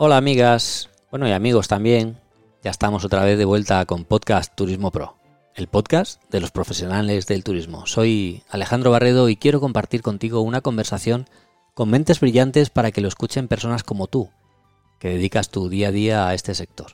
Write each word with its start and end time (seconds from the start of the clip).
Hola 0.00 0.16
amigas, 0.16 0.90
bueno 1.10 1.26
y 1.26 1.32
amigos 1.32 1.66
también, 1.66 2.20
ya 2.62 2.70
estamos 2.70 3.04
otra 3.04 3.24
vez 3.24 3.36
de 3.36 3.44
vuelta 3.44 3.84
con 3.84 4.04
Podcast 4.04 4.54
Turismo 4.54 4.92
Pro, 4.92 5.16
el 5.56 5.66
podcast 5.66 6.22
de 6.30 6.40
los 6.40 6.52
profesionales 6.52 7.26
del 7.26 7.42
turismo. 7.42 7.84
Soy 7.84 8.44
Alejandro 8.48 8.92
Barredo 8.92 9.28
y 9.28 9.34
quiero 9.34 9.58
compartir 9.58 10.02
contigo 10.02 10.40
una 10.40 10.60
conversación 10.60 11.26
con 11.74 11.90
mentes 11.90 12.20
brillantes 12.20 12.70
para 12.70 12.92
que 12.92 13.00
lo 13.00 13.08
escuchen 13.08 13.48
personas 13.48 13.82
como 13.82 14.06
tú, 14.06 14.30
que 15.00 15.08
dedicas 15.08 15.50
tu 15.50 15.68
día 15.68 15.88
a 15.88 15.90
día 15.90 16.28
a 16.28 16.34
este 16.34 16.54
sector. 16.54 16.92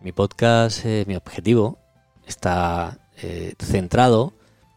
Mi 0.00 0.12
podcast, 0.12 0.86
eh, 0.86 1.04
mi 1.06 1.16
objetivo, 1.16 1.76
está 2.26 2.96
eh, 3.20 3.52
centrado 3.58 4.32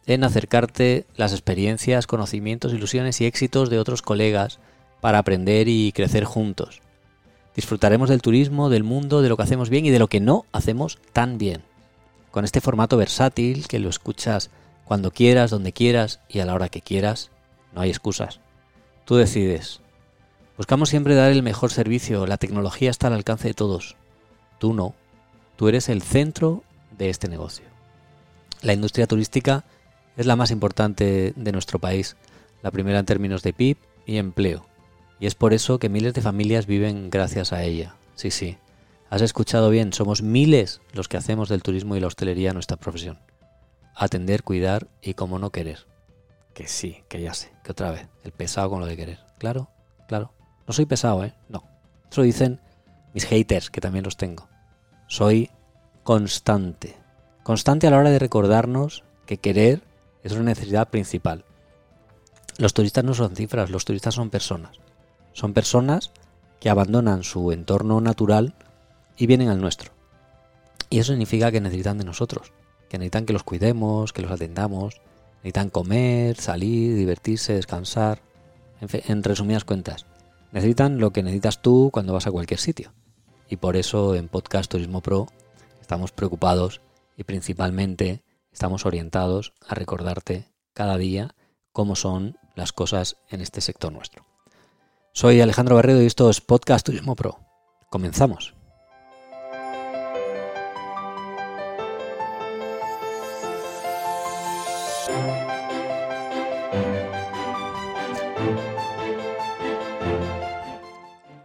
en 0.07 0.25
acercarte 0.25 1.05
las 1.15 1.31
experiencias, 1.31 2.05
conocimientos, 2.05 2.73
ilusiones 2.73 3.21
y 3.21 3.27
éxitos 3.27 3.69
de 3.69 3.79
otros 3.79 4.01
colegas 4.01 4.59
para 4.99 5.19
aprender 5.19 5.69
y 5.69 5.93
crecer 5.93 6.25
juntos. 6.25 6.81
Disfrutaremos 7.55 8.09
del 8.09 8.21
turismo, 8.21 8.69
del 8.69 8.83
mundo, 8.83 9.21
de 9.21 9.29
lo 9.29 9.37
que 9.37 9.43
hacemos 9.43 9.69
bien 9.69 9.85
y 9.85 9.89
de 9.89 9.99
lo 9.99 10.07
que 10.07 10.19
no 10.19 10.45
hacemos 10.51 10.99
tan 11.13 11.37
bien. 11.37 11.63
Con 12.31 12.45
este 12.45 12.61
formato 12.61 12.97
versátil 12.97 13.67
que 13.67 13.79
lo 13.79 13.89
escuchas 13.89 14.49
cuando 14.85 15.11
quieras, 15.11 15.51
donde 15.51 15.73
quieras 15.73 16.19
y 16.29 16.39
a 16.39 16.45
la 16.45 16.53
hora 16.53 16.69
que 16.69 16.81
quieras, 16.81 17.31
no 17.73 17.81
hay 17.81 17.89
excusas. 17.89 18.39
Tú 19.05 19.15
decides. 19.15 19.81
Buscamos 20.57 20.89
siempre 20.89 21.15
dar 21.15 21.31
el 21.31 21.43
mejor 21.43 21.71
servicio, 21.71 22.27
la 22.27 22.37
tecnología 22.37 22.89
está 22.89 23.07
al 23.07 23.13
alcance 23.13 23.47
de 23.47 23.53
todos. 23.53 23.95
Tú 24.59 24.73
no. 24.73 24.93
Tú 25.55 25.67
eres 25.67 25.89
el 25.89 26.01
centro 26.01 26.63
de 26.97 27.09
este 27.09 27.27
negocio. 27.27 27.65
La 28.61 28.73
industria 28.73 29.07
turística 29.07 29.63
es 30.17 30.25
la 30.25 30.35
más 30.35 30.51
importante 30.51 31.33
de 31.35 31.51
nuestro 31.51 31.79
país, 31.79 32.17
la 32.61 32.71
primera 32.71 32.99
en 32.99 33.05
términos 33.05 33.41
de 33.41 33.53
PIB 33.53 33.77
y 34.05 34.17
empleo. 34.17 34.68
Y 35.19 35.27
es 35.27 35.35
por 35.35 35.53
eso 35.53 35.79
que 35.79 35.89
miles 35.89 36.13
de 36.13 36.21
familias 36.21 36.65
viven 36.65 37.09
gracias 37.09 37.51
a 37.51 37.63
ella. 37.63 37.95
Sí, 38.15 38.31
sí. 38.31 38.57
Has 39.09 39.21
escuchado 39.21 39.69
bien, 39.69 39.91
somos 39.91 40.21
miles 40.21 40.81
los 40.93 41.07
que 41.07 41.17
hacemos 41.17 41.49
del 41.49 41.63
turismo 41.63 41.95
y 41.95 41.99
la 41.99 42.07
hostelería 42.07 42.53
nuestra 42.53 42.77
profesión. 42.77 43.19
Atender, 43.95 44.43
cuidar 44.43 44.87
y 45.01 45.15
como 45.15 45.39
no 45.39 45.51
querer. 45.51 45.87
Que 46.53 46.67
sí, 46.67 47.03
que 47.09 47.21
ya 47.21 47.33
sé, 47.33 47.51
que 47.63 47.71
otra 47.71 47.91
vez, 47.91 48.07
el 48.23 48.31
pesado 48.31 48.69
con 48.69 48.79
lo 48.79 48.85
de 48.85 48.95
querer. 48.95 49.19
Claro, 49.39 49.69
claro. 50.07 50.31
No 50.67 50.73
soy 50.73 50.85
pesado, 50.85 51.23
¿eh? 51.25 51.33
No. 51.49 51.63
Eso 52.11 52.21
dicen 52.21 52.59
mis 53.13 53.25
haters, 53.25 53.69
que 53.69 53.81
también 53.81 54.05
los 54.05 54.17
tengo. 54.17 54.47
Soy 55.07 55.49
constante. 56.03 56.95
Constante 57.43 57.87
a 57.87 57.91
la 57.91 57.97
hora 57.97 58.11
de 58.11 58.19
recordarnos 58.19 59.03
que 59.25 59.37
querer 59.37 59.81
es 60.23 60.33
una 60.33 60.43
necesidad 60.43 60.89
principal. 60.89 61.45
Los 62.57 62.73
turistas 62.73 63.03
no 63.03 63.13
son 63.13 63.35
cifras, 63.35 63.69
los 63.69 63.85
turistas 63.85 64.13
son 64.15 64.29
personas. 64.29 64.79
Son 65.33 65.53
personas 65.53 66.11
que 66.59 66.69
abandonan 66.69 67.23
su 67.23 67.51
entorno 67.51 68.01
natural 68.01 68.55
y 69.17 69.27
vienen 69.27 69.49
al 69.49 69.61
nuestro. 69.61 69.91
Y 70.89 70.99
eso 70.99 71.11
significa 71.11 71.51
que 71.51 71.61
necesitan 71.61 71.97
de 71.97 72.05
nosotros, 72.05 72.51
que 72.89 72.97
necesitan 72.97 73.25
que 73.25 73.33
los 73.33 73.43
cuidemos, 73.43 74.13
que 74.13 74.21
los 74.21 74.31
atendamos, 74.31 75.01
necesitan 75.37 75.69
comer, 75.69 76.37
salir, 76.37 76.95
divertirse, 76.95 77.53
descansar, 77.53 78.21
en, 78.81 78.89
en 79.07 79.23
resumidas 79.23 79.65
cuentas. 79.65 80.05
Necesitan 80.51 80.99
lo 80.99 81.11
que 81.11 81.23
necesitas 81.23 81.61
tú 81.61 81.89
cuando 81.93 82.13
vas 82.13 82.27
a 82.27 82.31
cualquier 82.31 82.59
sitio. 82.59 82.93
Y 83.49 83.57
por 83.57 83.75
eso 83.75 84.15
en 84.15 84.27
Podcast 84.27 84.71
Turismo 84.71 85.01
Pro 85.01 85.27
estamos 85.81 86.11
preocupados 86.11 86.81
y 87.17 87.23
principalmente 87.23 88.23
estamos 88.51 88.85
orientados 88.85 89.53
a 89.67 89.75
recordarte 89.75 90.45
cada 90.73 90.97
día 90.97 91.35
cómo 91.71 91.95
son 91.95 92.37
las 92.55 92.73
cosas 92.73 93.17
en 93.29 93.41
este 93.41 93.61
sector 93.61 93.91
nuestro. 93.91 94.28
Soy 95.21 95.41
Alejandro 95.41 95.75
Barredo 95.75 96.01
y 96.01 96.05
esto 96.05 96.29
es 96.29 96.39
Podcast 96.39 96.85
Turismo 96.85 97.13
Pro. 97.13 97.39
Comenzamos. 97.89 98.55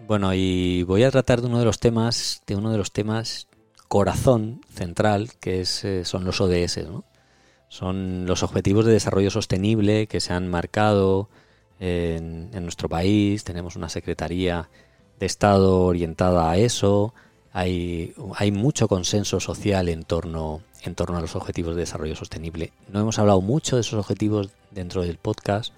Bueno, 0.06 0.33
y 0.35 0.85
voy 0.85 1.03
a 1.03 1.11
tratar 1.11 1.41
de 1.41 1.49
uno 1.49 1.59
de 1.59 1.65
los 1.65 1.81
temas, 1.81 2.43
de 2.47 2.55
uno 2.55 2.71
de 2.71 2.79
los 2.79 2.93
temas 2.93 3.49
corazón 3.89 4.61
central, 4.73 5.33
que 5.41 5.62
es, 5.62 5.85
eh, 5.85 6.05
son 6.05 6.25
los 6.25 6.41
ODS, 6.41 6.85
¿no? 6.89 7.03
Son 7.67 8.25
los 8.27 8.45
Objetivos 8.45 8.85
de 8.85 8.93
Desarrollo 8.93 9.33
Sostenible 9.33 10.06
que 10.06 10.21
se 10.21 10.33
han 10.33 10.47
marcado 10.47 11.29
en, 11.84 12.62
nuestro 12.62 12.89
país, 12.89 13.45
tenemos 13.45 13.77
una 13.77 13.91
Secretaría 13.91 14.69
de 15.21 15.27
Estado 15.27 15.83
orientada 15.83 16.50
a 16.50 16.56
eso, 16.56 17.12
hay, 17.53 18.15
hay 18.37 18.50
mucho 18.53 18.89
consenso 18.89 19.39
social 19.39 19.89
en 19.91 20.05
torno, 20.05 20.62
en 20.83 20.94
torno 20.94 21.19
a 21.19 21.21
los 21.21 21.37
objetivos 21.37 21.75
de 21.75 21.83
desarrollo 21.83 22.17
sostenible. 22.17 22.73
No 22.89 23.00
hemos 23.00 23.19
hablado 23.19 23.43
mucho 23.43 23.77
de 23.77 23.83
esos 23.83 23.99
objetivos 23.99 24.49
dentro 24.71 25.03
del 25.03 25.19
podcast 25.19 25.75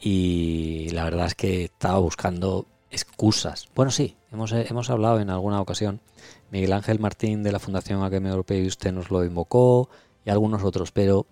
y 0.00 0.88
la 0.90 1.04
verdad 1.04 1.26
es 1.26 1.34
que 1.36 1.64
estaba 1.64 1.98
buscando 1.98 2.66
excusas. 2.90 3.68
Bueno, 3.76 3.92
sí, 3.92 4.16
hemos, 4.32 4.52
hemos 4.52 4.90
hablado 4.90 5.20
en 5.20 5.30
alguna 5.30 5.60
ocasión. 5.60 6.00
Miguel 6.50 6.72
Ángel 6.72 6.98
Martín 6.98 7.42
de 7.42 7.52
la 7.52 7.60
Fundación 7.60 8.02
Academia 8.02 8.30
Europea 8.30 8.58
y 8.58 8.66
usted 8.66 8.92
nos 8.92 9.10
lo 9.10 9.24
invocó 9.24 9.88
y 10.26 10.30
algunos 10.30 10.64
otros, 10.64 10.90
pero 10.90 11.26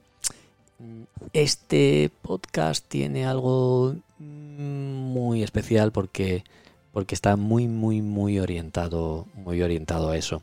este 1.32 2.10
podcast 2.22 2.84
tiene 2.86 3.26
algo 3.26 3.94
muy 4.22 5.42
especial 5.42 5.92
porque, 5.92 6.44
porque 6.92 7.14
está 7.14 7.36
muy, 7.36 7.68
muy, 7.68 8.02
muy 8.02 8.38
orientado, 8.38 9.26
muy 9.34 9.62
orientado 9.62 10.10
a 10.10 10.16
eso. 10.16 10.40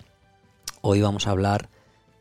Hoy 0.81 1.01
vamos 1.01 1.27
a 1.27 1.31
hablar 1.31 1.69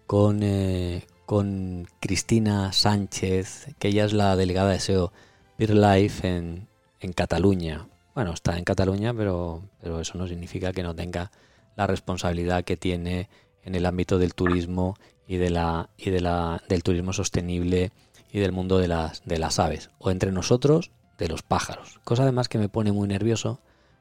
con, 0.07 0.43
eh, 0.43 1.07
con 1.27 1.87
Cristina 2.01 2.73
Sánchez, 2.73 3.75
que 3.79 3.89
ella 3.89 4.05
es 4.05 4.13
la 4.13 4.37
delegada 4.37 4.71
de 4.71 4.81
SEO 4.81 5.13
Peer 5.57 5.75
Life 5.75 6.27
en, 6.27 6.69
en 7.01 7.13
Cataluña. 7.13 7.87
Bueno, 8.15 8.33
está 8.33 8.59
en 8.59 8.65
Cataluña, 8.65 9.15
pero, 9.15 9.63
pero 9.81 10.01
eso 10.01 10.19
no 10.19 10.27
significa 10.27 10.73
que 10.73 10.83
no 10.83 10.95
tenga 10.95 11.31
la 11.77 11.87
responsabilidad 11.87 12.65
que 12.65 12.77
tiene 12.77 13.29
en 13.63 13.75
el 13.75 13.87
ámbito 13.87 14.19
del 14.19 14.35
turismo 14.35 14.97
y 15.29 15.37
de 15.37 15.51
la 15.51 15.91
y 15.97 16.11
de 16.11 16.21
la 16.21 16.61
del 16.69 16.83
turismo 16.83 17.13
sostenible 17.13 17.93
y 18.33 18.41
del 18.41 18.53
mundo 18.53 18.79
de 18.79 18.89
las, 18.89 19.23
de 19.25 19.39
las 19.39 19.59
aves, 19.59 19.91
o 19.99 20.11
entre 20.11 20.33
nosotros 20.33 20.91
de 21.19 21.29
los 21.29 21.43
pájaros. 21.43 22.01
Cosa 22.05 22.23
además 22.23 22.49
que 22.49 22.59
me 22.59 22.69
pone 22.69 22.93
muy 22.93 23.09
nervioso, 23.09 23.61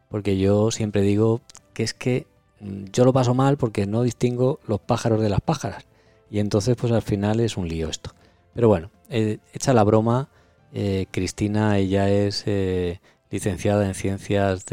porque 0.09 0.38
yo 0.38 0.72
siempre 0.72 1.01
digo 1.01 1.41
que 1.73 1.83
es 1.83 1.94
que 1.94 2.28
mm, 2.59 2.85
yo 2.94 3.05
lo 3.05 3.13
paso 3.13 3.33
mal 3.33 3.57
porque 3.57 3.85
no 3.85 4.03
distingo 4.03 4.59
los 4.67 4.79
pájaros 4.79 5.22
de 5.22 5.29
las 5.29 5.41
pájaras. 5.41 5.85
Y 6.29 6.39
entonces 6.39 6.75
pues 6.75 6.91
al 6.91 7.01
final 7.01 7.39
es 7.39 7.57
un 7.57 7.67
lío 7.67 7.89
esto. 7.89 8.11
Pero 8.53 8.67
bueno, 8.67 8.91
eh, 9.09 9.39
hecha 9.53 9.73
la 9.73 9.83
broma, 9.83 10.29
eh, 10.73 11.07
Cristina, 11.11 11.78
ella 11.78 12.09
es 12.09 12.44
eh, 12.45 13.01
licenciada 13.29 13.88
en 13.88 13.95
ciencias 13.95 14.66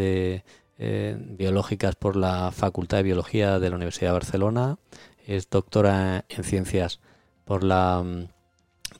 biológicas 0.77 1.95
por 1.95 2.17
la 2.17 2.51
Facultad 2.51 2.99
de 2.99 3.05
Biología 3.05 3.59
de 3.59 3.71
la 3.71 3.77
Universidad 3.77 4.11
de 4.11 4.15
Barcelona, 4.15 4.79
es 5.27 5.49
doctora 5.49 6.25
en 6.29 6.45
ciencias 6.45 7.01
por 7.45 7.63
la 7.65 8.03
mm, 8.03 8.29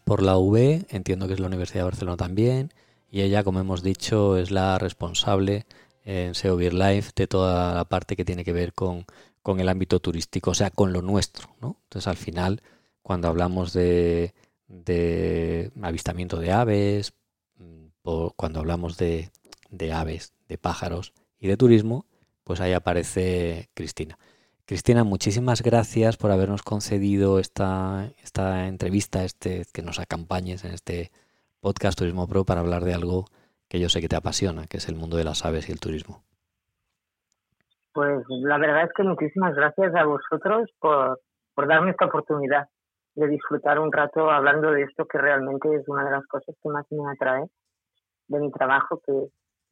por 0.05 0.23
la 0.23 0.37
UB, 0.37 0.85
entiendo 0.91 1.27
que 1.27 1.35
es 1.35 1.41
la 1.41 1.47
Universidad 1.47 1.81
de 1.81 1.85
Barcelona 1.85 2.17
también, 2.17 2.73
y 3.15 3.23
ella, 3.23 3.45
como 3.45 3.61
hemos 3.61 3.85
dicho, 3.85 4.37
es 4.37 4.51
la 4.51 4.77
responsable 4.77 5.67
en 6.05 6.35
SEO 6.35 6.57
Beer 6.57 6.75
Life 6.75 7.13
de 7.15 7.29
toda 7.29 7.73
la 7.73 7.85
parte 7.85 8.17
que 8.17 8.25
tiene 8.25 8.45
que 8.45 8.53
ver 8.53 8.73
con, 8.73 9.07
con 9.41 9.61
el 9.61 9.69
ámbito 9.69 10.01
turístico, 10.01 10.51
o 10.51 10.55
sea, 10.55 10.71
con 10.71 10.93
lo 10.93 11.01
nuestro. 11.01 11.49
¿no? 11.61 11.77
Entonces, 11.85 12.09
al 12.09 12.17
final, 12.17 12.61
cuando 13.03 13.29
hablamos 13.29 13.73
de, 13.73 14.35
de 14.67 15.71
avistamiento 15.81 16.41
de 16.41 16.51
aves, 16.51 17.13
o 18.03 18.33
cuando 18.35 18.59
hablamos 18.59 18.97
de, 18.97 19.31
de 19.71 19.93
aves, 19.93 20.33
de 20.49 20.59
pájaros 20.59 21.13
y 21.39 21.47
de 21.47 21.57
turismo, 21.57 22.07
pues 22.43 22.61
ahí 22.61 22.73
aparece 22.73 23.71
Cristina. 23.75 24.19
Cristina, 24.65 25.05
muchísimas 25.05 25.63
gracias 25.63 26.17
por 26.17 26.33
habernos 26.33 26.63
concedido 26.63 27.39
esta, 27.39 28.11
esta 28.25 28.67
entrevista, 28.67 29.25
este, 29.25 29.67
que 29.73 29.83
nos 29.83 30.01
acompañes 30.01 30.65
en 30.65 30.73
este 30.73 31.13
podcast 31.65 31.99
Turismo 31.99 32.29
Pro 32.29 32.45
para 32.45 32.61
hablar 32.61 32.85
de 32.85 32.93
algo 32.93 33.25
que 33.71 33.81
yo 33.81 33.89
sé 33.89 34.03
que 34.03 34.09
te 34.09 34.17
apasiona, 34.17 34.67
que 34.67 34.77
es 34.77 34.89
el 34.91 34.97
mundo 34.97 35.17
de 35.17 35.25
las 35.25 35.47
aves 35.47 35.71
y 35.71 35.73
el 35.73 35.81
turismo. 35.81 36.23
Pues 37.95 38.23
la 38.29 38.59
verdad 38.59 38.85
es 38.85 38.91
que 38.95 39.03
muchísimas 39.03 39.55
gracias 39.55 39.95
a 39.95 40.05
vosotros 40.05 40.69
por, 40.79 41.21
por 41.55 41.67
darme 41.67 41.93
esta 41.93 42.05
oportunidad 42.05 42.69
de 43.15 43.29
disfrutar 43.29 43.79
un 43.79 43.91
rato 43.91 44.31
hablando 44.31 44.73
de 44.73 44.83
esto 44.83 45.07
que 45.07 45.17
realmente 45.17 45.75
es 45.75 45.89
una 45.89 46.05
de 46.05 46.11
las 46.11 46.27
cosas 46.27 46.55
que 46.63 46.69
más 46.69 46.85
me 46.91 47.11
atrae 47.11 47.47
de 48.29 48.41
mi 48.41 48.51
trabajo, 48.51 49.01
que 49.07 49.13
es 49.13 49.31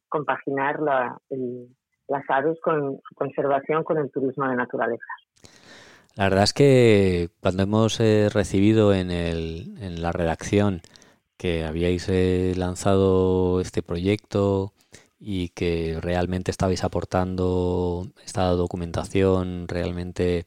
compaginar 0.09 0.79
la, 0.79 1.15
el, 1.29 1.67
las 2.07 2.23
aves 2.27 2.57
con 2.63 2.97
su 3.07 3.15
conservación 3.15 3.83
con 3.83 3.99
el 3.99 4.09
turismo 4.11 4.47
de 4.47 4.55
naturaleza. 4.55 5.13
La 6.15 6.23
verdad 6.25 6.43
es 6.45 6.53
que 6.53 7.29
cuando 7.39 7.63
hemos 7.63 7.99
eh, 7.99 8.29
recibido 8.33 8.93
en, 8.93 9.11
el, 9.11 9.75
en 9.79 10.01
la 10.01 10.11
redacción 10.11 10.81
que 11.43 11.65
habíais 11.65 12.07
eh, 12.07 12.53
lanzado 12.55 13.59
este 13.59 13.83
proyecto 13.83 14.71
y 15.19 15.49
que 15.49 15.99
realmente 15.99 16.51
estabais 16.51 16.85
aportando 16.85 18.07
esta 18.25 18.47
documentación 18.51 19.67
realmente 19.67 20.45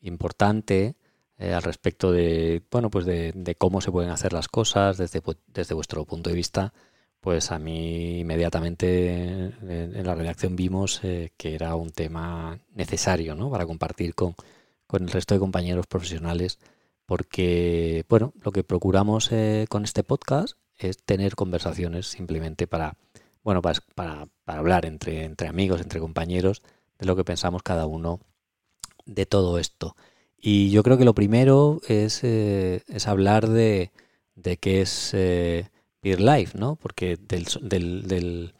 importante 0.00 0.94
eh, 1.38 1.54
al 1.54 1.64
respecto 1.64 2.12
de 2.12 2.62
bueno 2.70 2.88
pues 2.88 3.04
de, 3.04 3.56
cómo 3.58 3.80
se 3.80 3.90
pueden 3.90 4.12
hacer 4.12 4.32
las 4.32 4.46
cosas 4.46 4.96
desde, 4.96 5.20
desde 5.48 5.74
vuestro 5.74 6.04
punto 6.04 6.30
de 6.30 6.36
vista 6.36 6.72
pues 7.20 7.50
a 7.50 7.58
mí 7.58 8.20
inmediatamente 8.20 9.10
en, 9.10 10.06
la 10.06 10.14
redacción 10.14 10.54
vimos 10.54 11.00
eh, 11.02 11.32
que 11.36 11.56
era 11.56 11.74
un 11.74 11.90
tema 11.90 12.60
necesario 12.76 13.34
¿no? 13.34 13.50
para 13.50 13.66
compartir 13.66 14.14
con, 14.14 14.36
con 14.86 15.02
el 15.02 15.10
resto 15.10 15.34
de 15.34 15.40
compañeros 15.40 15.88
profesionales 15.88 16.60
porque 17.08 18.04
bueno 18.10 18.34
lo 18.44 18.52
que 18.52 18.62
procuramos 18.62 19.32
eh, 19.32 19.64
con 19.70 19.82
este 19.82 20.04
podcast 20.04 20.58
es 20.76 20.98
tener 20.98 21.36
conversaciones 21.36 22.06
simplemente 22.06 22.66
para 22.66 22.98
bueno 23.42 23.62
para, 23.62 23.80
para, 23.94 24.28
hablar 24.44 24.84
entre, 24.84 25.24
entre 25.24 25.48
amigos 25.48 25.80
entre 25.80 26.00
compañeros 26.00 26.62
de 26.98 27.06
lo 27.06 27.16
que 27.16 27.24
pensamos 27.24 27.62
cada 27.62 27.86
uno 27.86 28.20
de 29.06 29.24
todo 29.24 29.58
esto 29.58 29.96
y 30.38 30.68
yo 30.68 30.82
creo 30.82 30.98
que 30.98 31.06
lo 31.06 31.14
primero 31.14 31.80
es, 31.88 32.22
eh, 32.24 32.82
es 32.88 33.08
hablar 33.08 33.48
de, 33.48 33.90
de 34.36 34.58
qué 34.58 34.82
es 34.82 35.12
eh, 35.14 35.70
Peer 36.00 36.20
Life, 36.20 36.58
¿no? 36.58 36.76
Porque 36.76 37.16
del, 37.16 37.46
del, 37.62 38.52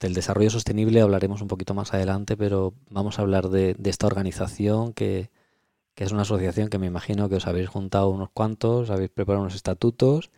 del, 0.00 0.14
desarrollo 0.14 0.50
sostenible 0.50 1.00
hablaremos 1.00 1.42
un 1.42 1.48
poquito 1.48 1.74
más 1.74 1.92
adelante, 1.92 2.36
pero 2.36 2.72
vamos 2.88 3.18
a 3.18 3.22
hablar 3.22 3.48
de 3.48 3.76
esta 3.84 4.06
organización 4.06 4.92
que, 4.92 5.28
que, 5.94 6.04
es 6.04 6.12
una 6.12 6.22
asociación 6.22 6.68
que 6.68 6.78
me 6.78 6.86
imagino 6.86 7.28
que 7.28 7.36
os 7.36 7.46
habéis 7.46 7.68
juntado 7.68 8.10
unos 8.10 8.30
cuantos, 8.30 8.90
habéis 8.90 9.10
preparado 9.10 9.42
unos 9.42 9.54
estatutos 9.54 10.30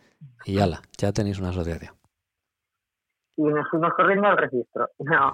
y 0.45 0.59
ala, 0.59 0.81
ya 0.97 1.11
tenéis 1.11 1.39
una 1.39 1.49
asociación. 1.49 1.95
Y 3.35 3.43
nos 3.43 3.69
fuimos 3.69 3.93
corriendo 3.93 4.27
al 4.27 4.37
registro. 4.37 4.89
No, 4.99 5.33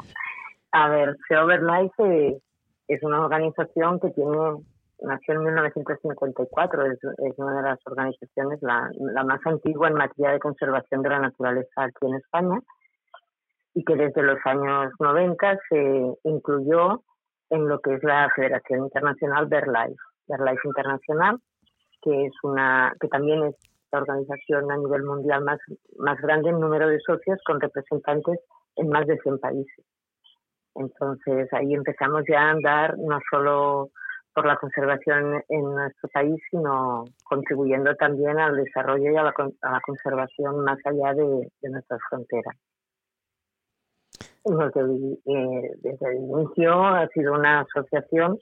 a 0.72 0.90
ver, 0.90 1.16
Life 1.30 2.04
eh, 2.04 2.40
es 2.88 3.04
una 3.04 3.24
organización 3.24 4.00
que 4.00 4.10
tiene 4.10 4.64
nació 5.04 5.36
en 5.36 5.44
1954, 5.44 6.86
es, 6.86 7.00
es 7.04 7.38
una 7.38 7.58
de 7.58 7.64
las 7.64 7.80
organizaciones, 7.86 8.62
la, 8.62 8.90
la, 8.98 9.24
más 9.24 9.46
antigua 9.46 9.90
en 9.90 9.96
materia 9.96 10.32
de 10.32 10.40
conservación 10.40 11.02
de 11.02 11.10
la 11.10 11.20
naturaleza 11.20 11.84
aquí 11.84 12.08
en 12.08 12.16
España, 12.16 12.60
y 13.76 13.84
que 13.84 13.96
desde 13.96 14.24
los 14.24 14.40
años 14.46 14.94
90 15.00 15.60
se 15.70 16.14
incluyó 16.24 17.04
en 17.50 17.68
lo 17.68 17.80
que 17.80 17.96
es 17.96 18.04
la 18.04 18.30
Federación 18.36 18.82
Internacional 18.82 19.48
BirdLife, 19.48 20.02
BirdLife 20.28 20.68
Internacional, 20.68 21.38
que 22.02 22.26
es 22.26 22.34
una, 22.44 22.94
que 23.00 23.08
también 23.08 23.44
es 23.44 23.56
la 23.92 24.00
organización 24.00 24.72
a 24.72 24.78
nivel 24.78 25.04
mundial 25.04 25.44
más, 25.44 25.60
más 25.98 26.20
grande 26.20 26.50
en 26.50 26.60
número 26.60 26.88
de 26.88 27.00
socios, 27.00 27.40
con 27.46 27.62
representantes 27.62 28.40
en 28.76 28.90
más 28.90 29.06
de 29.08 29.18
100 29.20 29.40
países. 29.40 29.86
Entonces 30.76 31.52
ahí 31.54 31.74
empezamos 31.74 32.24
ya 32.28 32.42
a 32.42 32.52
andar 32.52 32.98
no 32.98 33.20
solo 33.30 33.92
por 34.34 34.48
la 34.48 34.58
conservación 34.58 35.44
en 35.48 35.64
nuestro 35.64 36.10
país, 36.10 36.42
sino 36.50 37.06
contribuyendo 37.24 37.96
también 37.96 38.40
al 38.40 38.56
desarrollo 38.56 39.12
y 39.12 39.16
a 39.16 39.24
la, 39.24 39.34
conservación 39.86 40.64
más 40.64 40.80
allá 40.86 41.14
de, 41.14 41.70
nuestras 41.70 42.00
fronteras. 42.10 42.56
Eh, 44.46 45.72
desde, 45.82 46.08
el 46.10 46.16
inicio 46.18 46.84
ha 46.84 47.08
sido 47.10 47.34
una 47.34 47.62
asociación 47.62 48.40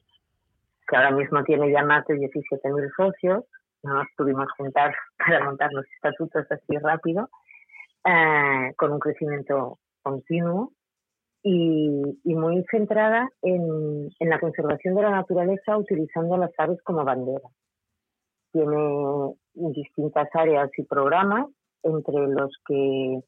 que 0.91 0.97
ahora 0.97 1.11
mismo 1.11 1.41
tiene 1.45 1.71
ya 1.71 1.83
más 1.83 2.05
de 2.05 2.15
17.000 2.15 2.91
socios. 2.97 3.45
No 3.81 3.95
nos 3.95 4.07
pudimos 4.17 4.51
juntar 4.57 4.93
para 5.17 5.45
montar 5.45 5.71
los 5.71 5.85
estatutos 5.95 6.45
así 6.51 6.77
rápido, 6.77 7.29
eh, 8.05 8.73
con 8.75 8.91
un 8.91 8.99
crecimiento 8.99 9.79
continuo 10.03 10.73
y, 11.43 12.35
muy 12.35 12.63
centrada 12.69 13.29
en, 13.41 14.09
la 14.19 14.39
conservación 14.39 14.95
de 14.95 15.01
la 15.01 15.11
naturaleza 15.11 15.77
utilizando 15.77 16.37
las 16.37 16.51
aves 16.57 16.79
como 16.83 17.05
bandera. 17.05 17.47
Tiene 18.51 19.33
distintas 19.53 20.27
áreas 20.33 20.69
y 20.77 20.83
programas, 20.83 21.47
entre 21.83 22.27
los 22.27 22.51
que 22.67 23.21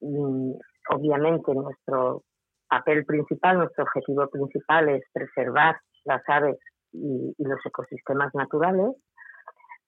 mm, 0.00 0.52
obviamente 0.90 1.54
nuestro 1.54 2.22
papel 2.68 3.04
principal, 3.04 3.58
nuestro 3.58 3.84
objetivo 3.84 4.28
principal 4.28 4.88
es 4.90 5.02
preservar 5.12 5.76
las 6.04 6.22
aves 6.28 6.56
y, 6.92 7.34
los 7.38 7.64
ecosistemas 7.64 8.34
naturales, 8.34 8.94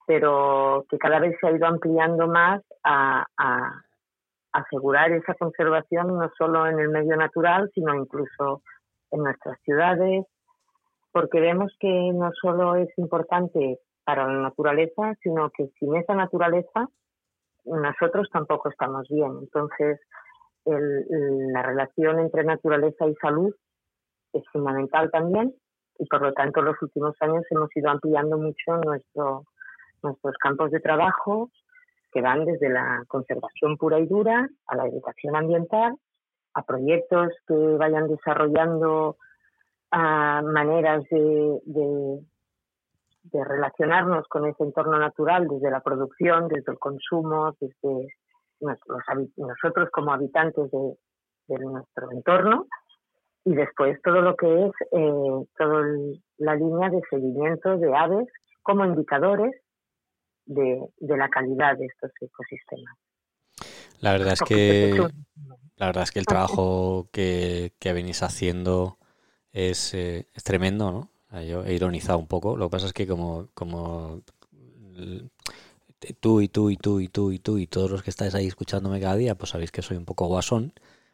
pero 0.07 0.85
que 0.89 0.99
cada 0.99 1.21
vez 1.21 1.37
se 1.41 1.47
ha 1.47 1.53
ido 1.53 1.67
ampliando 1.67 2.27
más 2.29 2.63
a 2.85 3.25
asegurar 4.53 5.13
esa 5.13 5.35
conservación 5.35 6.19
no 6.19 6.31
solo 6.37 6.67
en 6.67 6.79
el 6.81 6.89
medio 6.89 7.17
natural, 7.17 7.71
sino 7.75 7.95
incluso 7.95 8.63
en 9.11 9.23
nuestras 9.23 9.61
ciudades, 9.63 10.27
porque 11.13 11.41
vemos 11.41 11.73
que 11.79 12.13
no 12.13 12.31
solo 12.41 12.77
es 12.77 12.89
importante 12.99 13.79
para 14.05 14.27
la 14.27 14.43
naturaleza, 14.43 15.15
sino 15.23 15.51
que 15.51 15.69
sin 15.79 15.97
esa 15.97 16.15
naturaleza 16.15 16.89
nosotros 17.65 18.29
tampoco 18.33 18.71
estamos 18.71 19.07
bien. 19.09 19.33
Entonces, 19.41 20.01
la 20.65 21.63
relación 21.63 22.21
entre 22.21 22.45
naturaleza 22.45 23.07
y 23.07 23.15
salud 23.17 23.55
es 24.33 24.43
fundamental 24.53 25.11
también 25.11 25.55
y 26.01 26.07
por 26.07 26.23
lo 26.23 26.33
tanto 26.33 26.63
los 26.63 26.81
últimos 26.81 27.15
años 27.21 27.45
hemos 27.51 27.69
ido 27.77 27.91
ampliando 27.91 28.39
mucho 28.39 28.77
nuestro, 28.85 29.45
nuestros 30.03 30.35
campos 30.39 30.71
de 30.71 30.81
trabajo 30.81 31.51
que 32.11 32.23
van 32.23 32.45
desde 32.45 32.71
la 32.71 33.05
conservación 33.07 33.77
pura 33.77 34.01
y 34.01 34.07
dura 34.07 34.49
a 34.67 34.77
la 34.77 34.87
educación 34.87 35.37
ambiental, 35.37 35.95
a 36.55 36.63
proyectos 36.63 37.29
que 37.47 37.55
vayan 37.55 38.09
desarrollando 38.09 39.17
a 39.93 40.43
maneras 40.43 41.05
de, 41.11 41.61
de, 41.65 43.45
relacionarnos 43.45 44.27
con 44.29 44.47
ese 44.47 44.65
entorno 44.65 44.99
natural 44.99 45.47
desde 45.49 45.71
la 45.71 45.81
producción, 45.81 46.49
desde 46.49 46.73
el 46.73 46.79
consumo, 46.79 47.55
desde 47.61 48.09
nosotros 48.61 49.91
como 49.93 50.13
habitantes 50.13 50.71
de, 50.71 51.59
nuestro 51.59 52.13
entorno 52.13 52.67
y 53.45 53.55
después 53.55 54.01
todo 54.03 54.21
lo 54.21 54.37
que 54.37 54.67
es 54.67 54.73
eh, 54.93 55.47
toda 55.57 55.83
la 56.39 56.55
línea 56.55 56.91
de 56.91 57.01
seguimiento 57.09 57.77
de 57.79 57.95
aves 57.97 58.29
como 58.63 58.85
indicadores 58.85 59.55
de, 60.47 60.81
la 61.01 61.29
calidad 61.29 61.77
de 61.77 61.87
estos 61.87 62.11
ecosistemas. 62.21 62.97
La 64.01 64.13
verdad 64.13 64.35
es 64.35 64.41
que 64.43 64.97
la 65.77 65.87
verdad 65.87 66.03
es 66.03 66.11
que 66.11 66.19
el 66.19 66.27
trabajo 66.27 67.09
que, 67.13 67.73
que 67.79 67.93
venís 67.93 68.23
haciendo 68.23 68.99
es, 69.53 69.95
eh, 69.95 70.27
es 70.35 70.45
tremendo, 70.45 70.91
¿no? 70.91 71.11
Yo 71.43 71.65
he 71.65 71.75
ironizado 71.75 72.19
un 72.19 72.27
poco. 72.27 72.57
Lo 72.57 72.67
que 72.67 72.73
pasa 72.73 72.87
es 72.87 72.93
que 72.93 73.07
como, 73.07 73.49
como 73.55 74.21
tú 76.21 76.41
y 76.41 76.49
tú 76.49 76.71
y 76.71 76.77
tú 76.77 77.01
y 77.01 77.09
tú 77.09 77.31
y 77.31 77.39
tú 77.39 77.59
y 77.59 77.67
todos 77.67 77.91
los 77.91 78.03
que 78.03 78.11
estáis 78.11 78.35
ahí 78.35 78.47
escuchándome 78.47 79.01
cada 79.01 79.17
día, 79.17 79.35
pues 79.35 79.51
sabéis 79.51 79.71
que 79.71 79.83
soy 79.83 79.97
un 79.97 80.05
poco 80.05 80.27
guasón, 80.27 80.73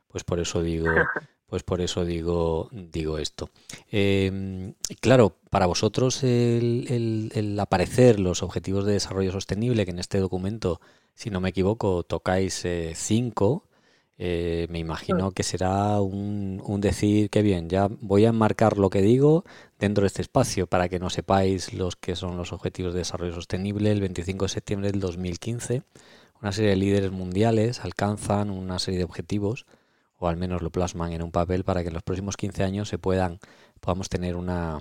pues 0.08 0.24
por 0.24 0.40
eso 0.40 0.62
digo, 0.62 0.86
pues 1.46 1.62
por 1.62 1.80
eso 1.80 2.04
digo, 2.04 2.68
digo 2.72 3.18
esto. 3.18 3.50
Em, 3.90 4.74
claro, 5.00 5.36
para 5.50 5.66
vosotros 5.66 6.22
el, 6.22 7.56
aparecer 7.60 8.18
los 8.20 8.42
objetivos 8.42 8.84
de 8.84 8.94
desarrollo 8.94 9.32
sostenible, 9.32 9.84
que 9.84 9.92
en 9.92 9.98
este 9.98 10.18
documento, 10.18 10.80
si 11.14 11.30
no 11.30 11.40
me 11.40 11.50
equivoco, 11.50 12.02
tocáis 12.02 12.64
eh, 12.64 12.92
cinco, 12.96 13.64
eh, 14.18 14.66
me 14.70 14.78
imagino 14.78 15.32
que 15.32 15.42
será 15.42 16.00
un, 16.00 16.62
un, 16.64 16.80
decir 16.80 17.28
que 17.28 17.42
bien, 17.42 17.68
ya 17.68 17.88
voy 18.00 18.24
a 18.24 18.30
enmarcar 18.30 18.78
lo 18.78 18.88
que 18.88 19.02
digo 19.02 19.44
dentro 19.78 20.02
de 20.02 20.06
este 20.06 20.22
espacio 20.22 20.66
para 20.66 20.88
que 20.88 20.98
no 20.98 21.10
sepáis 21.10 21.74
los 21.74 21.96
que 21.96 22.16
son 22.16 22.36
los 22.38 22.52
objetivos 22.52 22.94
de 22.94 23.00
desarrollo 23.00 23.34
sostenible. 23.34 23.92
El 23.92 24.00
25 24.00 24.46
de 24.46 24.48
septiembre 24.48 24.90
del 24.90 25.00
2015, 25.00 25.82
una 26.40 26.52
serie 26.52 26.70
de 26.70 26.76
líderes 26.76 27.12
mundiales 27.12 27.80
alcanzan 27.80 28.50
una 28.50 28.78
serie 28.78 28.98
de 28.98 29.04
objetivos 29.04 29.66
o 30.18 30.28
al 30.28 30.36
menos 30.36 30.62
lo 30.62 30.70
plasman 30.70 31.12
en 31.12 31.22
un 31.22 31.30
papel 31.30 31.64
para 31.64 31.82
que 31.82 31.88
en 31.88 31.94
los 31.94 32.02
próximos 32.02 32.36
15 32.36 32.64
años 32.64 32.88
se 32.88 32.98
puedan, 32.98 33.38
podamos 33.80 34.08
tener 34.08 34.36
una, 34.36 34.80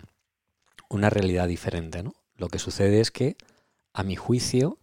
una 0.89 1.09
realidad 1.09 1.47
diferente. 1.47 2.03
¿no? 2.03 2.13
Lo 2.35 2.47
que 2.47 2.59
sucede 2.59 2.99
es 3.01 3.11
que, 3.11 3.37
a 3.93 4.03
mi 4.03 4.15
juicio, 4.15 4.79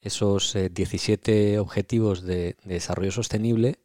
esos 0.00 0.56
17 0.70 1.54
eh, 1.54 1.58
objetivos 1.58 2.22
de, 2.22 2.56
desarrollo 2.64 3.10
sostenible, 3.10 3.78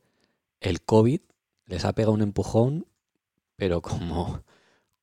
el 0.60 0.82
COVID 0.82 1.22
les 1.66 1.86
ha 1.86 1.94
pegado 1.94 2.14
un 2.14 2.22
empujón, 2.22 2.86
pero 3.56 3.82
como, 3.82 4.44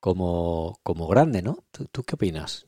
como, 0.00 0.78
como 0.82 1.08
grande, 1.08 1.42
¿no? 1.42 1.64
¿Tú, 1.70 2.02
qué 2.02 2.14
opinas? 2.14 2.66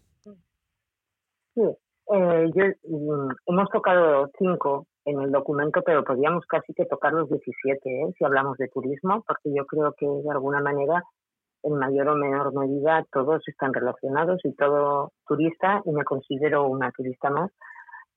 Sí, 1.55 1.63
eh, 2.11 2.51
yo, 2.55 2.65
mm, 2.85 3.31
hemos 3.47 3.69
tocado 3.71 4.31
cinco 4.39 4.87
en 5.05 5.21
el 5.21 5.31
documento, 5.31 5.83
pero 5.85 6.05
podríamos 6.05 6.45
casi 6.47 6.73
que 6.75 6.87
tocar 6.87 7.13
los 7.13 7.29
17, 7.29 7.81
¿eh? 7.85 8.13
si 8.17 8.25
hablamos 8.25 8.57
de 8.59 8.69
turismo, 8.69 9.23
porque 9.27 9.55
yo 9.55 9.67
creo 9.67 9.95
que 9.97 10.07
de 10.07 10.31
alguna 10.31 10.61
manera, 10.61 11.03
en 11.63 11.75
mayor 11.79 12.09
o 12.09 12.17
menor 12.17 12.55
medida, 12.55 13.05
todos 13.13 13.47
están 13.47 13.75
relacionados 13.75 14.41
y 14.45 14.55
todo 14.55 15.13
turista, 15.27 15.83
y 15.85 15.93
me 15.93 16.05
considero 16.05 16.67
una 16.67 16.91
turista 16.93 17.31
más, 17.31 17.51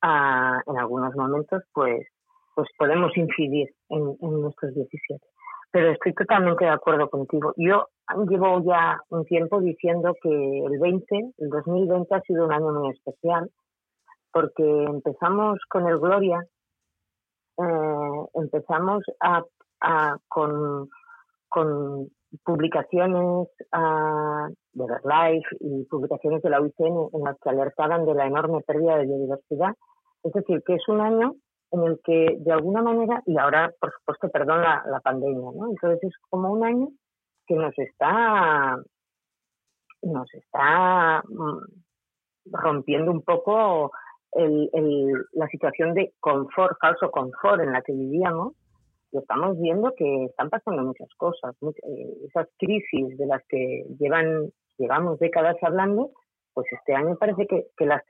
en 0.03 0.77
algunos 0.77 1.15
momentos, 1.15 1.63
pues, 1.74 2.07
pues 2.55 2.67
podemos 2.77 3.15
incidir 3.15 3.69
en, 3.89 4.17
nuestros 4.19 4.74
17. 4.74 5.24
pero 5.71 5.91
estoy 5.91 6.13
totalmente 6.13 6.65
de 6.65 6.71
acuerdo 6.71 7.10
contigo. 7.10 7.53
Yo 7.55 7.88
llevo 8.27 8.63
ya 8.65 9.00
un 9.10 9.25
tiempo 9.25 9.62
diciendo 9.62 10.15
que 10.21 10.29
el 10.29 10.79
20, 10.79 11.33
el 11.38 11.50
2020 11.50 12.15
ha 12.15 12.21
sido 12.21 12.45
un 12.45 12.53
año 12.53 12.71
muy 12.71 12.89
especial 12.89 13.50
porque 14.31 14.63
empezamos 14.63 15.59
con 15.69 15.88
el 15.88 15.97
Gloria, 16.00 16.45
eh, 17.57 18.25
empezamos 18.33 19.03
a, 19.19 19.43
con, 20.27 20.89
publicaciones 22.43 23.50
de 24.73 24.85
Life 25.03 25.57
y 25.59 25.83
publicaciones 25.85 26.41
de 26.41 26.50
la 26.50 26.61
UICN 26.61 27.09
en 27.13 27.23
las 27.23 27.38
que 27.39 27.50
alertaban 27.50 28.05
de 28.05 28.13
la 28.13 28.25
enorme 28.25 28.61
pérdida 28.61 28.97
de 28.97 29.05
biodiversidad. 29.05 29.75
Es 30.23 30.31
decir, 30.31 30.63
que 30.65 30.75
es 30.75 30.88
un 30.88 31.01
año 31.01 31.35
en 31.71 31.83
el 31.83 32.00
que 32.03 32.38
de 32.39 32.51
alguna 32.51 32.81
manera, 32.81 33.21
y 33.25 33.38
ahora 33.38 33.73
por 33.79 33.91
supuesto, 33.91 34.29
perdón, 34.29 34.61
la, 34.61 34.83
la 34.85 35.00
pandemia, 35.01 35.51
¿no? 35.53 35.69
Entonces 35.69 36.03
es 36.03 36.13
como 36.29 36.51
un 36.51 36.63
año 36.63 36.88
que 37.47 37.55
nos 37.55 37.77
está, 37.77 38.77
nos 40.03 40.33
está 40.33 41.23
mm, 41.27 42.51
rompiendo 42.51 43.11
un 43.11 43.23
poco 43.23 43.91
el, 44.33 44.69
el, 44.73 45.13
la 45.33 45.47
situación 45.47 45.93
de 45.93 46.13
confort, 46.19 46.77
falso 46.79 47.11
confort 47.11 47.61
en 47.61 47.73
la 47.73 47.81
que 47.81 47.93
vivíamos, 47.93 48.53
y 49.11 49.17
estamos 49.17 49.59
viendo 49.59 49.93
que 49.95 50.25
están 50.25 50.50
pasando 50.50 50.83
muchas 50.83 51.09
cosas, 51.17 51.55
eh, 51.61 52.13
esas 52.27 52.47
crisis 52.57 53.17
de 53.17 53.25
las 53.25 53.41
que 53.47 53.85
llevan, 54.00 54.51
llevamos 54.77 55.19
décadas 55.19 55.57
hablando, 55.61 56.11
pues 56.53 56.67
este 56.71 56.95
año 56.95 57.17
parece 57.17 57.45
que, 57.45 57.85
las, 57.85 58.03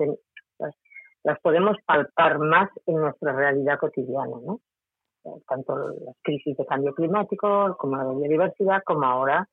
podemos 1.41 1.77
palpar 1.85 2.39
más 2.39 2.69
en 2.85 2.97
nuestra 2.97 3.33
realidad 3.33 3.79
cotidiana, 3.79 4.37
¿no? 4.45 4.59
Tanto 5.47 5.77
las 5.77 6.15
crisis 6.23 6.57
de 6.57 6.65
cambio 6.65 6.93
climático 6.95 7.75
como 7.77 7.97
la 7.97 8.11
biodiversidad, 8.11 8.81
como 8.83 9.05
ahora 9.05 9.47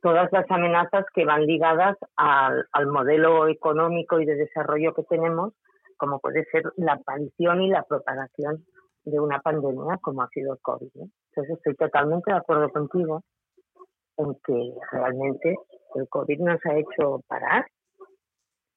todas 0.00 0.30
las 0.32 0.50
amenazas 0.50 1.04
que 1.12 1.26
van 1.26 1.44
ligadas 1.44 1.96
al, 2.16 2.66
al 2.72 2.86
modelo 2.86 3.48
económico 3.48 4.20
y 4.20 4.24
de 4.24 4.36
desarrollo 4.36 4.94
que 4.94 5.02
tenemos, 5.02 5.52
como 5.98 6.20
puede 6.20 6.44
ser 6.46 6.62
la 6.76 6.94
aparición 6.94 7.62
y 7.62 7.68
la 7.68 7.82
propagación 7.82 8.64
de 9.04 9.20
una 9.20 9.40
pandemia 9.40 9.98
como 10.00 10.22
ha 10.22 10.28
sido 10.28 10.54
el 10.54 10.60
COVID. 10.60 10.90
Entonces 10.94 11.56
estoy 11.56 11.74
totalmente 11.74 12.30
de 12.30 12.38
acuerdo 12.38 12.70
contigo 12.70 13.22
en 14.16 14.34
que 14.44 14.74
realmente 14.90 15.56
el 15.94 16.08
COVID 16.08 16.40
nos 16.40 16.64
ha 16.66 16.76
hecho 16.76 17.22
parar, 17.26 17.66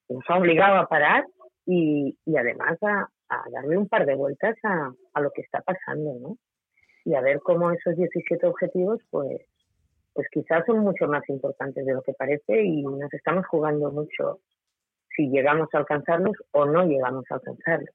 nos 0.10 0.24
ha 0.28 0.38
obligado 0.38 0.78
a 0.78 0.88
parar 0.88 1.26
y, 1.66 2.18
y 2.26 2.38
además 2.38 2.78
a, 2.84 3.08
darle 3.52 3.78
un 3.78 3.88
par 3.88 4.06
de 4.06 4.16
vueltas 4.16 4.58
a, 4.64 4.92
a, 5.14 5.22
lo 5.22 5.32
que 5.32 5.42
está 5.42 5.62
pasando, 5.62 6.14
¿no? 6.20 6.38
Y 7.06 7.16
a 7.16 7.22
ver 7.22 7.40
cómo 7.40 7.72
esos 7.72 7.96
17 7.96 8.46
objetivos, 8.46 9.00
pues, 9.10 9.42
pues 10.14 10.28
quizás 10.32 10.66
son 10.66 10.80
mucho 10.80 11.08
más 11.08 11.28
importantes 11.30 11.86
de 11.86 11.94
lo 11.94 12.02
que 12.02 12.14
parece 12.14 12.62
y 12.62 12.84
nos 12.84 13.12
estamos 13.14 13.48
jugando 13.48 13.90
mucho 13.90 14.40
si 15.16 15.30
llegamos 15.30 15.70
a 15.74 15.80
alcanzarlos 15.80 16.36
o 16.52 16.66
no 16.66 16.86
llegamos 16.86 17.26
a 17.30 17.36
alcanzarlos. 17.36 17.90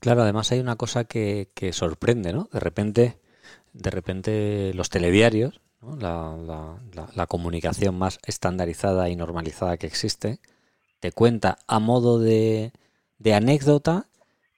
Claro, 0.00 0.22
además 0.22 0.50
hay 0.52 0.60
una 0.60 0.76
cosa 0.76 1.04
que, 1.04 1.48
que 1.54 1.72
sorprende, 1.72 2.32
¿no? 2.32 2.48
De 2.52 2.60
repente, 2.60 3.18
de 3.72 3.90
repente 3.90 4.72
los 4.74 4.90
telediarios, 4.90 5.60
la, 5.82 6.36
la, 6.36 6.78
la, 7.14 7.26
comunicación 7.26 7.96
más 7.96 8.18
estandarizada 8.26 9.08
y 9.08 9.16
normalizada 9.16 9.76
que 9.76 9.86
existe, 9.86 10.40
te 11.00 11.12
cuenta 11.12 11.58
a 11.66 11.78
modo 11.78 12.18
de, 12.18 12.72
de 13.18 13.34
anécdota 13.34 14.06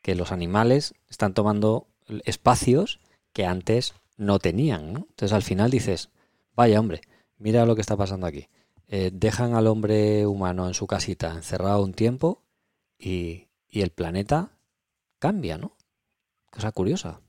que 0.03 0.15
los 0.15 0.33
animales 0.33 0.95
están 1.09 1.35
tomando 1.35 1.87
espacios 2.25 3.01
que 3.33 3.45
antes 3.45 3.95
no 4.17 4.39
tenían. 4.39 4.93
¿no? 4.93 5.01
Entonces 5.11 5.33
al 5.33 5.43
final 5.43 5.71
dices, 5.71 6.11
vaya 6.55 6.81
hombre, 6.81 7.03
mira 7.39 7.67
lo 7.67 7.75
que 7.75 7.83
está 7.83 7.97
pasando 7.97 8.27
aquí. 8.27 8.49
Eh, 8.93 9.11
dejan 9.13 9.55
al 9.55 9.69
hombre 9.69 10.27
humano 10.27 10.67
en 10.67 10.75
su 10.75 10.89
casita 10.89 11.31
encerrado 11.31 11.85
un 11.85 11.93
tiempo 11.93 12.43
y, 12.99 13.47
y 13.69 13.83
el 13.83 13.91
planeta 13.91 14.51
cambia, 15.21 15.57
¿no? 15.57 15.77
Cosa 16.51 16.73
curiosa. 16.73 17.21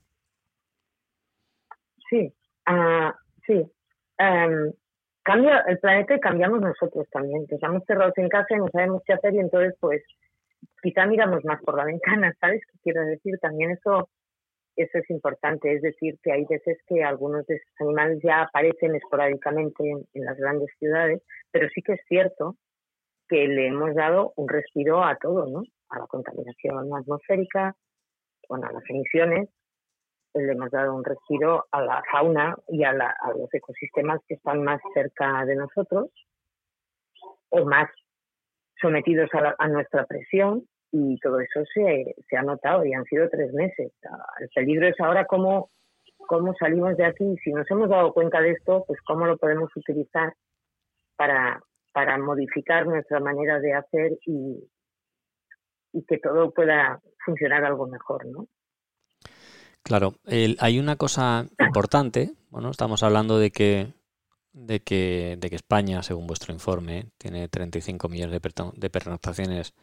Sí, 2.09 2.33
uh, 2.67 3.11
sí. 3.45 3.71
Um, 4.17 4.73
cambia 5.21 5.59
el 5.67 5.77
planeta 5.77 6.15
y 6.15 6.19
cambiamos 6.19 6.61
nosotros 6.61 7.07
también. 7.11 7.45
Que 7.45 7.55
estamos 7.55 7.83
cerrados 7.85 8.17
en 8.17 8.27
casa 8.27 8.55
y 8.55 8.57
no 8.57 8.67
sabemos 8.71 9.03
qué 9.05 9.13
hacer 9.13 9.35
y 9.35 9.39
entonces 9.39 9.75
pues 9.79 10.01
quizá 10.81 11.05
miramos 11.05 11.45
más 11.45 11.61
por 11.61 11.77
la 11.77 11.85
ventana, 11.85 12.33
¿sabes 12.39 12.61
qué 12.71 12.79
quiero 12.81 13.05
decir? 13.05 13.37
También 13.39 13.69
eso, 13.69 14.09
eso 14.81 14.97
es 14.97 15.09
importante, 15.09 15.73
es 15.73 15.81
decir, 15.81 16.17
que 16.23 16.31
hay 16.31 16.45
veces 16.45 16.77
que 16.87 17.03
algunos 17.03 17.45
de 17.47 17.55
estos 17.55 17.73
animales 17.79 18.19
ya 18.23 18.43
aparecen 18.43 18.95
esporádicamente 18.95 19.83
en, 19.89 20.05
en 20.13 20.25
las 20.25 20.37
grandes 20.37 20.69
ciudades, 20.79 21.21
pero 21.51 21.67
sí 21.69 21.81
que 21.81 21.93
es 21.93 22.01
cierto 22.07 22.55
que 23.27 23.47
le 23.47 23.67
hemos 23.67 23.95
dado 23.95 24.33
un 24.35 24.49
respiro 24.49 25.03
a 25.03 25.15
todo, 25.15 25.47
¿no? 25.47 25.63
A 25.89 25.99
la 25.99 26.07
contaminación 26.07 26.93
atmosférica, 26.93 27.75
bueno, 28.49 28.67
a 28.67 28.73
las 28.73 28.83
emisiones, 28.89 29.49
le 30.33 30.51
hemos 30.51 30.71
dado 30.71 30.95
un 30.95 31.03
respiro 31.03 31.65
a 31.71 31.81
la 31.81 32.03
fauna 32.11 32.55
y 32.67 32.83
a, 32.83 32.93
la, 32.93 33.13
a 33.21 33.31
los 33.31 33.53
ecosistemas 33.53 34.21
que 34.27 34.35
están 34.35 34.63
más 34.63 34.81
cerca 34.93 35.45
de 35.45 35.55
nosotros 35.55 36.09
o 37.49 37.65
más 37.65 37.89
sometidos 38.81 39.29
a, 39.33 39.55
a 39.57 39.67
nuestra 39.67 40.05
presión 40.05 40.67
y 40.91 41.17
todo 41.19 41.39
eso 41.39 41.63
se, 41.73 42.15
se, 42.29 42.37
ha 42.37 42.43
notado 42.43 42.85
y 42.85 42.93
han 42.93 43.05
sido 43.05 43.29
tres 43.29 43.53
meses. 43.53 43.91
El 44.39 44.49
peligro 44.53 44.87
es 44.87 44.99
ahora 44.99 45.25
cómo, 45.25 45.69
cómo 46.17 46.53
salimos 46.55 46.97
de 46.97 47.05
aquí. 47.05 47.35
Si 47.43 47.51
nos 47.51 47.69
hemos 47.71 47.89
dado 47.89 48.13
cuenta 48.13 48.41
de 48.41 48.51
esto, 48.51 48.83
pues 48.87 48.99
cómo 49.01 49.25
lo 49.25 49.37
podemos 49.37 49.69
utilizar 49.75 50.33
para, 51.15 51.61
para 51.93 52.17
modificar 52.17 52.85
nuestra 52.85 53.19
manera 53.19 53.59
de 53.59 53.73
hacer 53.73 54.17
y, 54.25 54.69
y 55.93 56.03
que 56.05 56.17
todo 56.17 56.51
pueda 56.51 56.99
funcionar 57.23 57.63
algo 57.63 57.87
mejor, 57.87 58.25
¿no? 58.25 58.47
Claro, 59.83 60.13
el, 60.25 60.57
hay 60.59 60.77
una 60.77 60.95
cosa 60.95 61.45
importante, 61.57 62.31
bueno, 62.49 62.69
estamos 62.69 63.01
hablando 63.01 63.39
de 63.39 63.51
que 63.51 63.93
de 64.53 64.81
que, 64.81 65.37
de 65.39 65.49
que 65.49 65.55
España, 65.55 66.03
según 66.03 66.27
vuestro 66.27 66.53
informe, 66.53 67.05
tiene 67.17 67.47
35 67.47 68.09
millones 68.09 68.41
de, 68.41 68.71
de 68.75 68.89
pernoctaciones 68.89 69.73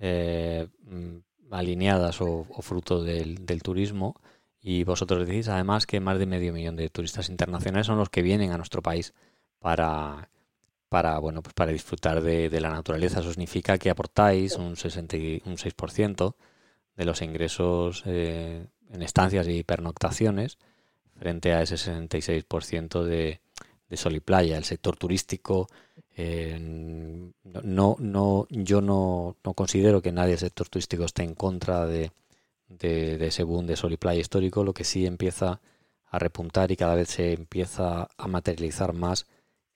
eh, 0.00 0.66
mm, 0.84 1.52
alineadas 1.52 2.20
o, 2.20 2.44
fruto 2.60 3.02
del, 3.02 3.62
turismo. 3.62 4.16
Y 4.62 4.84
vosotros 4.84 5.26
decís 5.26 5.48
además 5.48 5.86
que 5.86 6.00
más 6.00 6.18
de 6.18 6.26
medio 6.26 6.52
millón 6.52 6.76
de 6.76 6.90
turistas 6.90 7.28
internacionales 7.28 7.86
son 7.86 7.98
los 7.98 8.10
que 8.10 8.22
vienen 8.22 8.52
a 8.52 8.56
nuestro 8.56 8.82
país 8.82 9.14
para, 9.58 10.30
para, 10.88 11.18
bueno, 11.18 11.42
pues 11.42 11.54
para 11.54 11.72
disfrutar 11.72 12.22
de, 12.22 12.50
de 12.50 12.60
la 12.60 12.70
naturaleza. 12.70 13.20
Eso 13.20 13.30
significa 13.30 13.78
que 13.78 13.90
aportáis 13.90 14.56
un, 14.56 14.76
60, 14.76 15.16
un 15.46 15.56
6% 15.56 16.34
de 16.96 17.04
los 17.04 17.22
ingresos 17.22 18.02
eh, 18.06 18.66
en 18.90 19.02
estancias 19.02 19.48
y 19.48 19.62
pernoctaciones 19.62 20.58
frente 21.16 21.52
a 21.52 21.62
ese 21.62 21.76
66% 21.76 23.04
de, 23.04 23.40
de 23.88 23.96
sol 23.96 24.14
y 24.14 24.20
playa, 24.20 24.56
el 24.56 24.64
sector 24.64 24.96
turístico. 24.96 25.68
Eh, 26.16 26.58
no, 27.44 27.96
no, 27.98 28.46
yo 28.50 28.80
no, 28.80 29.36
no, 29.44 29.54
considero 29.54 30.02
que 30.02 30.12
nadie 30.12 30.30
del 30.30 30.38
sector 30.38 30.68
turístico 30.68 31.04
esté 31.04 31.22
en 31.22 31.34
contra 31.34 31.86
de, 31.86 32.12
de, 32.68 33.18
de, 33.18 33.26
ese 33.28 33.42
boom 33.42 33.66
de 33.66 33.76
sol 33.76 33.92
y 33.92 33.96
playa 33.96 34.20
histórico, 34.20 34.64
lo 34.64 34.74
que 34.74 34.84
sí 34.84 35.06
empieza 35.06 35.60
a 36.06 36.18
repuntar 36.18 36.70
y 36.72 36.76
cada 36.76 36.94
vez 36.94 37.08
se 37.10 37.32
empieza 37.32 38.08
a 38.16 38.28
materializar 38.28 38.92
más 38.92 39.26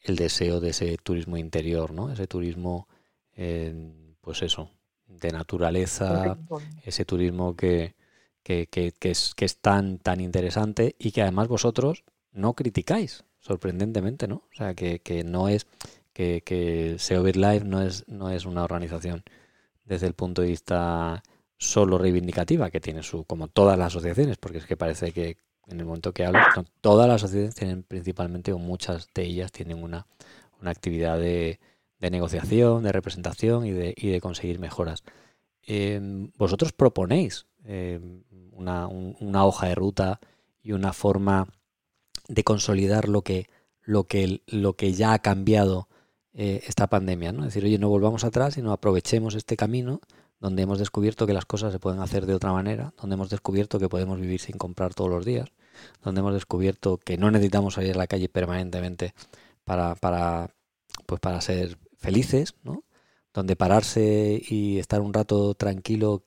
el 0.01 0.17
deseo 0.17 0.61
de 0.61 0.71
ese 0.71 0.97
turismo 0.99 1.37
interior, 1.37 1.93
¿no? 1.93 2.13
Ese 2.13 2.27
turismo, 2.27 2.89
eh, 3.37 3.93
pues 4.21 4.43
eso, 4.43 4.71
de 5.07 5.31
naturaleza, 5.31 6.37
ese 6.85 7.05
turismo 7.05 7.57
que, 7.57 7.95
que, 8.43 8.67
que, 8.67 8.93
que, 8.93 9.11
es, 9.11 9.35
que 9.35 9.45
es 9.45 9.59
tan, 9.59 9.99
tan 9.99 10.21
interesante 10.21 10.97
y 10.99 11.13
que 11.13 11.23
además 11.23 11.49
vosotros 11.49 12.05
no 12.33 12.55
criticáis 12.55 13.25
sorprendentemente, 13.39 14.27
¿no? 14.27 14.37
O 14.51 14.55
sea, 14.55 14.75
que, 14.75 15.01
que 15.01 15.23
no 15.23 15.49
es 15.49 15.67
que, 16.15 16.43
que 16.43 16.97
SEO 16.99 17.25
Live 17.25 17.65
no 17.65 17.83
es, 17.83 18.09
no 18.09 18.31
es 18.31 18.47
una 18.47 18.65
organización 18.65 19.23
desde 19.85 20.07
el 20.07 20.15
punto 20.15 20.41
de 20.41 20.49
vista 20.49 21.23
solo 21.59 21.99
reivindicativa, 21.99 22.71
que 22.71 22.81
tiene 22.81 23.03
su, 23.03 23.25
como 23.25 23.49
todas 23.49 23.79
las 23.79 23.89
asociaciones, 23.89 24.39
porque 24.39 24.59
es 24.59 24.67
que 24.67 24.77
parece 24.77 25.13
que 25.13 25.37
en 25.67 25.81
el 25.81 25.87
momento 25.87 26.13
que 26.13 26.25
hablo, 26.25 26.41
todas 26.81 27.09
las 27.09 27.17
asociaciones 27.17 27.55
tienen 27.55 27.83
principalmente, 27.83 28.53
o 28.53 28.59
muchas 28.59 29.09
de 29.15 29.25
ellas 29.25 29.53
tienen 29.53 29.83
una, 29.83 30.07
una 30.61 30.71
actividad 30.71 31.19
de, 31.19 31.59
negociación, 32.01 32.83
de 32.83 32.93
representación 32.93 33.65
y 33.65 33.73
de, 33.73 33.95
y 33.97 34.09
de 34.09 34.21
conseguir 34.21 34.59
mejoras. 34.59 35.05
Eh, 35.67 36.29
vosotros 36.37 36.73
proponéis 36.73 37.47
eh, 37.65 37.99
una, 38.53 38.87
un, 38.87 39.17
una 39.21 39.47
hoja 39.47 39.69
de 39.69 39.75
ruta 39.75 40.21
y 40.63 40.73
una 40.73 40.93
forma 40.93 41.49
de 42.29 42.45
consolidar 42.45 43.09
lo 43.09 43.23
que, 43.23 43.49
lo 43.83 44.05
que, 44.05 44.43
lo 44.47 44.75
que 44.75 44.93
ya 44.93 45.15
ha 45.15 45.19
cambiado 45.21 45.89
eh, 46.35 46.63
esta 46.67 46.89
pandemia. 46.89 47.33
¿no? 47.33 47.41
Es 47.41 47.55
decir, 47.55 47.65
oye, 47.65 47.79
no 47.79 47.89
volvamos 47.89 48.25
atrás, 48.25 48.55
sino 48.55 48.73
aprovechemos 48.73 49.35
este 49.35 49.57
camino 49.57 50.01
donde 50.41 50.63
hemos 50.63 50.79
descubierto 50.79 51.27
que 51.27 51.33
las 51.33 51.47
cosas 51.47 51.73
se 51.73 51.79
pueden 51.79 52.01
hacer 52.01 52.27
de 52.27 52.35
otra 52.35 52.53
manera, 52.53 52.93
donde 53.01 53.15
hemos 53.15 53.31
descubierto 53.31 53.79
que 53.79 53.89
podemos 53.89 54.21
vivir 54.21 54.41
sin 54.41 54.59
comprar 54.59 54.93
todos 54.93 55.11
los 55.11 55.25
días, 55.25 55.49
donde 56.03 56.21
hemos 56.21 56.35
descubierto 56.35 56.99
que 56.99 57.17
no 57.17 57.31
necesitamos 57.31 57.75
salir 57.75 57.95
a 57.95 57.99
la 57.99 58.07
calle 58.07 58.29
permanentemente 58.29 59.15
para, 59.65 59.95
para, 59.95 60.55
pues 61.07 61.21
para 61.21 61.41
ser 61.41 61.79
felices, 61.97 62.55
¿no? 62.63 62.85
Donde 63.33 63.57
pararse 63.57 64.43
y 64.47 64.79
estar 64.79 65.01
un 65.01 65.15
rato 65.15 65.55
tranquilo, 65.55 66.25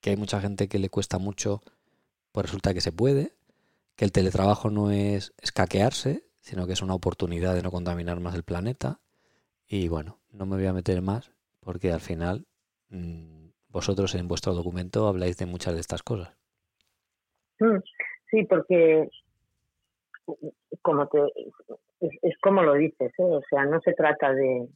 que 0.00 0.10
hay 0.10 0.16
mucha 0.16 0.40
gente 0.40 0.68
que 0.68 0.78
le 0.78 0.88
cuesta 0.88 1.18
mucho, 1.18 1.62
pues 2.32 2.46
resulta 2.46 2.72
que 2.72 2.80
se 2.80 2.92
puede, 2.92 3.34
que 3.96 4.04
el 4.04 4.12
teletrabajo 4.12 4.70
no 4.70 4.90
es 4.90 5.32
escaquearse, 5.40 6.26
sino 6.40 6.66
que 6.66 6.72
es 6.72 6.82
una 6.82 6.94
oportunidad 6.94 7.54
de 7.54 7.62
no 7.62 7.70
contaminar 7.70 8.20
más 8.20 8.34
el 8.34 8.42
planeta. 8.42 9.00
Y 9.76 9.88
bueno, 9.88 10.18
no 10.30 10.46
me 10.46 10.54
voy 10.54 10.66
a 10.66 10.72
meter 10.72 11.02
más 11.02 11.32
porque 11.58 11.90
al 11.90 11.98
final 11.98 12.46
mm, 12.90 13.48
vosotros 13.70 14.14
en 14.14 14.28
vuestro 14.28 14.54
documento 14.54 15.08
habláis 15.08 15.36
de 15.36 15.46
muchas 15.46 15.74
de 15.74 15.80
estas 15.80 16.04
cosas. 16.04 16.32
Mm, 17.58 17.78
sí, 18.30 18.44
porque 18.44 19.08
como 20.80 21.08
te, 21.08 21.18
es, 22.00 22.38
como 22.40 22.62
lo 22.62 22.74
dices, 22.74 23.12
¿eh? 23.18 23.24
o 23.24 23.42
sea, 23.50 23.64
no 23.64 23.80
se 23.80 23.94
trata 23.94 24.32
de, 24.32 24.68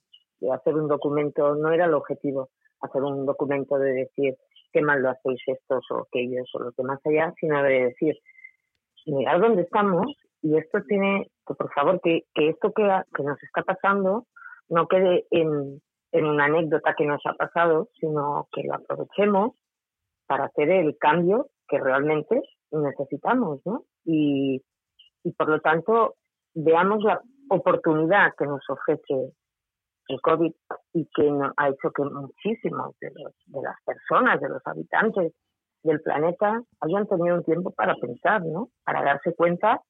hacer 0.53 0.75
un 0.75 0.89
documento, 0.89 1.55
no 1.55 1.71
era 1.71 1.85
el 1.85 1.95
objetivo 1.95 2.51
hacer 2.81 3.01
un 3.03 3.25
documento 3.25 3.79
de 3.79 3.93
decir 3.93 4.37
qué 4.73 4.83
mal 4.83 5.01
lo 5.01 5.11
hacéis 5.11 5.41
estos 5.47 5.89
o 5.93 6.09
aquellos 6.09 6.51
o 6.55 6.59
lo 6.59 6.73
que 6.73 6.83
más 6.83 6.99
allá, 7.07 7.33
sino 7.39 7.63
de 7.63 7.85
decir, 7.85 8.19
mirad 9.07 9.39
dónde 9.39 9.63
estamos 9.63 10.07
y 10.43 10.57
esto 10.57 10.83
tiene, 10.89 11.31
que 11.47 11.55
por 11.55 11.73
favor, 11.73 12.01
que, 12.01 12.25
que 12.35 12.49
esto 12.49 12.73
que, 12.73 12.83
que 13.15 13.23
nos 13.23 13.41
está 13.45 13.63
pasando 13.63 14.27
no 14.69 14.87
quede 14.87 15.27
en, 15.31 15.81
una 16.13 16.45
anécdota 16.47 16.95
que 16.97 17.05
nos 17.05 17.21
ha 17.27 17.35
pasado, 17.35 17.89
sino 18.01 18.49
que 18.53 18.63
lo 18.63 18.75
aprovechemos 18.75 19.53
para 20.27 20.47
hacer 20.47 20.71
el 20.71 20.97
cambio 20.99 21.49
que 21.69 21.79
realmente 21.79 22.43
necesitamos, 22.71 23.61
¿no? 23.67 23.85
Y, 24.05 24.63
por 25.37 25.49
lo 25.49 25.61
tanto, 25.61 26.15
veamos 26.55 27.03
la 27.05 27.21
oportunidad 27.51 28.33
que 28.39 28.47
nos 28.47 28.63
ofrece 28.71 29.33
el 30.09 30.21
COVID 30.23 30.53
y 30.95 31.07
que 31.15 31.31
ha 31.57 31.69
hecho 31.69 31.91
que 31.95 32.05
muchísimos 32.05 32.97
de, 33.01 33.11
las 33.63 33.77
personas, 33.85 34.41
de 34.41 34.49
los 34.49 34.67
habitantes 34.67 35.35
del 35.83 36.01
planeta 36.01 36.63
hayan 36.81 37.07
tenido 37.07 37.37
un 37.37 37.45
tiempo 37.45 37.71
para 37.73 37.95
pensar, 37.97 38.43
¿no? 38.45 38.71
Para 38.85 39.03
darse 39.03 39.35
cuenta 39.35 39.83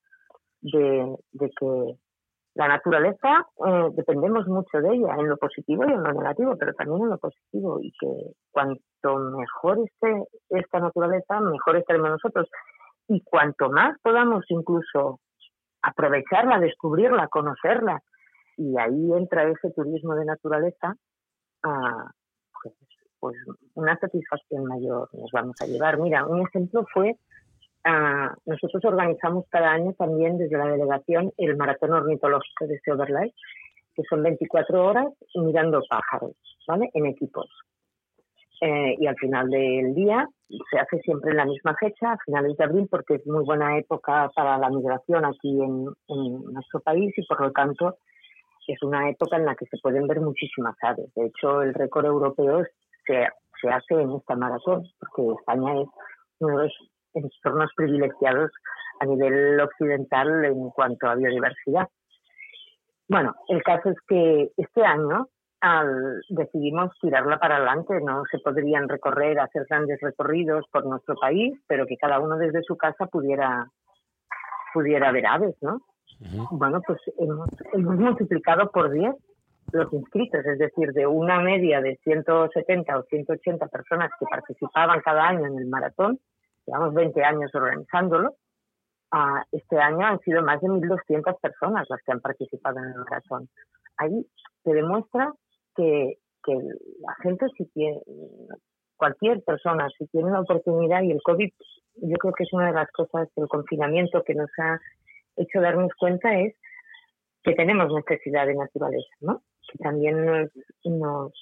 de 0.61 1.17
que 1.39 1.97
la 2.59 2.67
naturaleza 2.67 3.47
eh, 3.65 3.89
dependemos 3.93 4.49
mucho 4.49 4.79
de 4.81 4.97
ella, 4.97 5.15
en 5.17 5.29
lo 5.29 5.37
positivo 5.37 5.85
y 5.87 5.93
en 5.93 6.03
lo 6.03 6.13
negativo, 6.13 6.57
pero 6.59 6.75
también 6.75 7.03
en 7.03 7.11
lo 7.11 7.19
positivo, 7.19 7.79
y 7.81 7.93
que 7.93 8.33
cuanto 8.51 9.17
mejor 9.39 9.79
esté 9.79 10.25
esta 10.51 10.81
naturaleza, 10.81 11.39
mejor 11.41 11.77
estaremos 11.77 12.11
nosotros. 12.11 12.49
Y 13.07 13.23
cuanto 13.23 13.71
más 13.71 13.97
podamos 14.03 14.45
incluso 14.49 15.21
aprovecharla, 15.83 16.59
descubrirla, 16.59 17.29
conocerla, 17.29 18.01
y 18.57 18.77
ahí 18.77 19.13
entra 19.13 19.49
ese 19.49 19.71
turismo 19.71 20.17
de 20.17 20.25
naturaleza, 20.25 20.97
ah, 21.63 22.11
pues, 22.61 22.75
pues 23.21 23.37
una 23.75 23.97
satisfacción 23.99 24.65
mayor 24.65 25.09
nos 25.13 25.31
vamos 25.33 25.55
a 25.63 25.67
llevar. 25.67 26.01
Mira, 26.01 26.27
un 26.27 26.41
ejemplo 26.41 26.85
fue 26.93 27.15
nosotros 28.47 28.85
organizamos 28.85 29.45
cada 29.49 29.71
año 29.73 29.93
también 29.95 30.39
desde 30.39 30.59
la 30.59 30.67
delegación 30.67 31.33
el 31.37 31.57
maratón 31.57 31.93
ornitológico 31.93 32.67
de 32.67 32.79
Silver 32.81 33.33
que 33.95 34.03
son 34.09 34.23
24 34.23 34.87
horas 34.87 35.07
mirando 35.35 35.83
pájaros, 35.89 36.37
¿vale? 36.67 36.89
En 36.95 37.07
equipos. 37.07 37.49
Eh, 38.61 38.97
y 38.99 39.07
al 39.07 39.17
final 39.17 39.49
del 39.51 39.95
día 39.95 40.29
se 40.71 40.79
hace 40.79 40.99
siempre 41.01 41.31
en 41.31 41.37
la 41.37 41.45
misma 41.45 41.77
fecha, 41.79 42.13
a 42.13 42.19
finales 42.25 42.57
de 42.57 42.65
abril, 42.65 42.89
porque 42.91 43.17
es 43.17 43.27
muy 43.27 43.45
buena 43.45 43.79
época 43.79 44.31
para 44.35 44.59
la 44.59 44.71
migración 44.71 45.25
aquí 45.25 45.63
en, 45.63 45.85
nuestro 46.53 46.81
país 46.81 47.13
y 47.17 47.27
por 47.27 47.41
lo 47.41 47.53
tanto 47.53 47.97
es 48.67 48.83
una 48.83 49.09
época 49.09 49.37
en 49.37 49.47
la 49.47 49.55
que 49.55 49.67
se 49.67 49.79
pueden 49.79 50.07
ver 50.07 50.21
muchísimas 50.21 50.77
aves. 50.83 51.13
De 51.15 51.27
hecho, 51.27 51.63
el 51.63 51.73
récord 51.73 52.05
europeo 52.05 52.65
se, 53.07 53.27
se 53.61 53.69
hace 53.69 53.95
en 53.95 54.13
esta 54.13 54.37
maratón, 54.37 54.85
porque 55.01 55.23
España 55.39 55.81
es 55.81 55.89
uno 56.41 56.59
de 56.59 56.65
los 56.65 56.73
entornos 57.15 57.71
privilegiados 57.77 58.51
a 59.01 59.07
nivel 59.07 59.61
occidental 59.61 60.45
en 60.45 60.71
cuanto 60.71 61.09
a 61.09 61.15
biodiversidad. 61.15 61.89
Bueno, 63.09 63.35
el 63.49 63.63
caso 63.63 63.91
es 63.91 63.97
que 64.07 64.51
este 64.57 64.85
año 64.85 65.29
al, 65.61 66.21
decidimos 66.29 66.93
tirarla 67.01 67.39
para 67.39 67.57
adelante. 67.57 68.01
No 68.01 68.23
se 68.31 68.39
podrían 68.39 68.89
recorrer, 68.89 69.41
hacer 69.41 69.67
grandes 69.69 70.01
recorridos 70.01 70.65
por 70.71 70.87
nuestro 70.87 71.15
país, 71.17 71.59
pero 71.67 71.87
que 71.87 71.97
cada 71.97 72.21
uno 72.21 72.37
desde 72.37 72.63
su 72.63 72.77
casa 72.77 73.07
pudiera, 73.07 73.67
pudiera 74.73 75.11
ver 75.13 75.27
aves, 75.27 75.57
¿no? 75.63 75.81
Bueno, 76.51 76.81
pues 76.87 76.99
hemos, 77.19 77.49
hemos 77.73 77.97
multiplicado 77.97 78.71
por 78.71 78.91
10 78.91 79.15
los 79.73 79.93
inscritos, 79.93 80.45
es 80.47 80.59
decir, 80.59 80.93
de 80.93 81.07
una 81.07 81.41
media 81.41 81.81
de 81.81 81.97
170 82.03 82.99
o 82.99 83.03
180 83.03 83.67
personas 83.69 84.11
que 84.19 84.27
participaban 84.27 85.01
cada 85.01 85.29
año 85.29 85.47
en 85.47 85.59
el 85.59 85.67
maratón, 85.67 86.19
llevamos 86.69 86.95
20 86.95 87.23
años 87.25 87.51
organizándolo, 87.55 88.37
ah, 89.11 89.43
este 89.53 89.79
año 89.79 90.07
han 90.07 90.21
sido 90.21 90.43
más 90.43 90.61
de 90.61 90.69
1.200 90.69 91.41
personas 91.41 91.87
las 91.89 92.01
que 92.03 92.13
han 92.13 92.21
participado 92.21 92.79
en 92.79 92.85
el 92.85 92.95
maratón. 92.97 93.49
Ahí 93.97 94.27
se 94.65 94.73
demuestra 94.75 95.33
que, 95.75 96.19
que 96.45 96.55
la 97.01 97.15
gente 97.23 97.47
si 97.57 97.65
tiene, 97.67 98.01
cualquier 98.97 99.43
persona, 99.43 99.89
si 99.97 100.07
tiene 100.09 100.31
la 100.31 100.41
oportunidad 100.41 101.03
y 101.03 101.13
el 101.13 101.23
COVID, 101.23 101.51
yo 102.03 102.17
creo 102.17 102.35
que 102.35 102.45
es 102.45 102.53
una 102.53 102.67
de 102.67 102.75
las 102.75 102.91
cosas 102.93 103.29
del 103.35 103.49
confinamiento 103.49 104.23
que 104.25 104.35
nos 104.35 104.51
ha 104.59 104.79
hecho 105.37 105.61
darnos 105.61 105.93
cuenta 105.99 106.39
es 106.39 106.55
que 107.43 107.55
tenemos 107.55 107.93
necesidad 107.93 108.47
de 108.47 108.55
naturaleza, 108.55 109.15
¿no? 109.21 109.43
Que 109.71 109.79
también 109.79 110.27
nos, 110.27 110.51
nos 110.85 111.33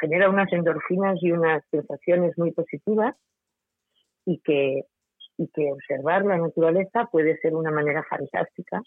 genera 0.00 0.28
unas 0.28 0.52
endorfinas 0.52 1.18
y 1.22 1.32
unas 1.32 1.64
sensaciones 1.70 2.36
muy 2.38 2.52
positivas 2.52 3.16
y 4.24 4.38
que, 4.40 4.84
y 5.36 5.48
que 5.48 5.72
observar 5.72 6.24
la 6.24 6.38
naturaleza 6.38 7.08
puede 7.10 7.38
ser 7.38 7.54
una 7.54 7.70
manera 7.70 8.04
fantástica 8.08 8.82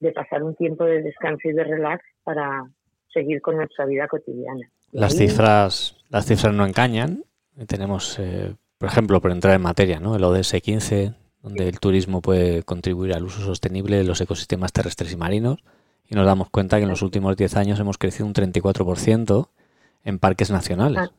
de 0.00 0.12
pasar 0.12 0.42
un 0.42 0.54
tiempo 0.56 0.84
de 0.84 1.02
descanso 1.02 1.48
y 1.48 1.52
de 1.52 1.64
relax 1.64 2.04
para 2.24 2.64
seguir 3.12 3.40
con 3.40 3.56
nuestra 3.56 3.86
vida 3.86 4.08
cotidiana. 4.08 4.68
Las 4.90 5.16
cifras, 5.16 5.96
las 6.08 6.26
cifras 6.26 6.52
no 6.52 6.66
engañan. 6.66 7.24
Tenemos, 7.66 8.18
eh, 8.18 8.54
por 8.78 8.88
ejemplo, 8.88 9.20
por 9.20 9.30
entrar 9.30 9.54
en 9.54 9.62
materia, 9.62 10.00
¿no? 10.00 10.16
el 10.16 10.24
ODS 10.24 10.60
15, 10.60 11.14
donde 11.42 11.68
el 11.68 11.78
turismo 11.78 12.20
puede 12.20 12.62
contribuir 12.62 13.14
al 13.14 13.24
uso 13.24 13.40
sostenible 13.42 13.96
de 13.96 14.04
los 14.04 14.20
ecosistemas 14.20 14.72
terrestres 14.72 15.12
y 15.12 15.16
marinos. 15.16 15.62
Y 16.08 16.14
nos 16.14 16.26
damos 16.26 16.50
cuenta 16.50 16.78
que 16.78 16.82
en 16.82 16.90
los 16.90 17.02
últimos 17.02 17.36
10 17.36 17.56
años 17.56 17.80
hemos 17.80 17.96
crecido 17.96 18.26
un 18.26 18.34
34% 18.34 19.48
en 20.04 20.18
parques 20.18 20.50
nacionales. 20.50 20.98
Ah. 20.98 21.10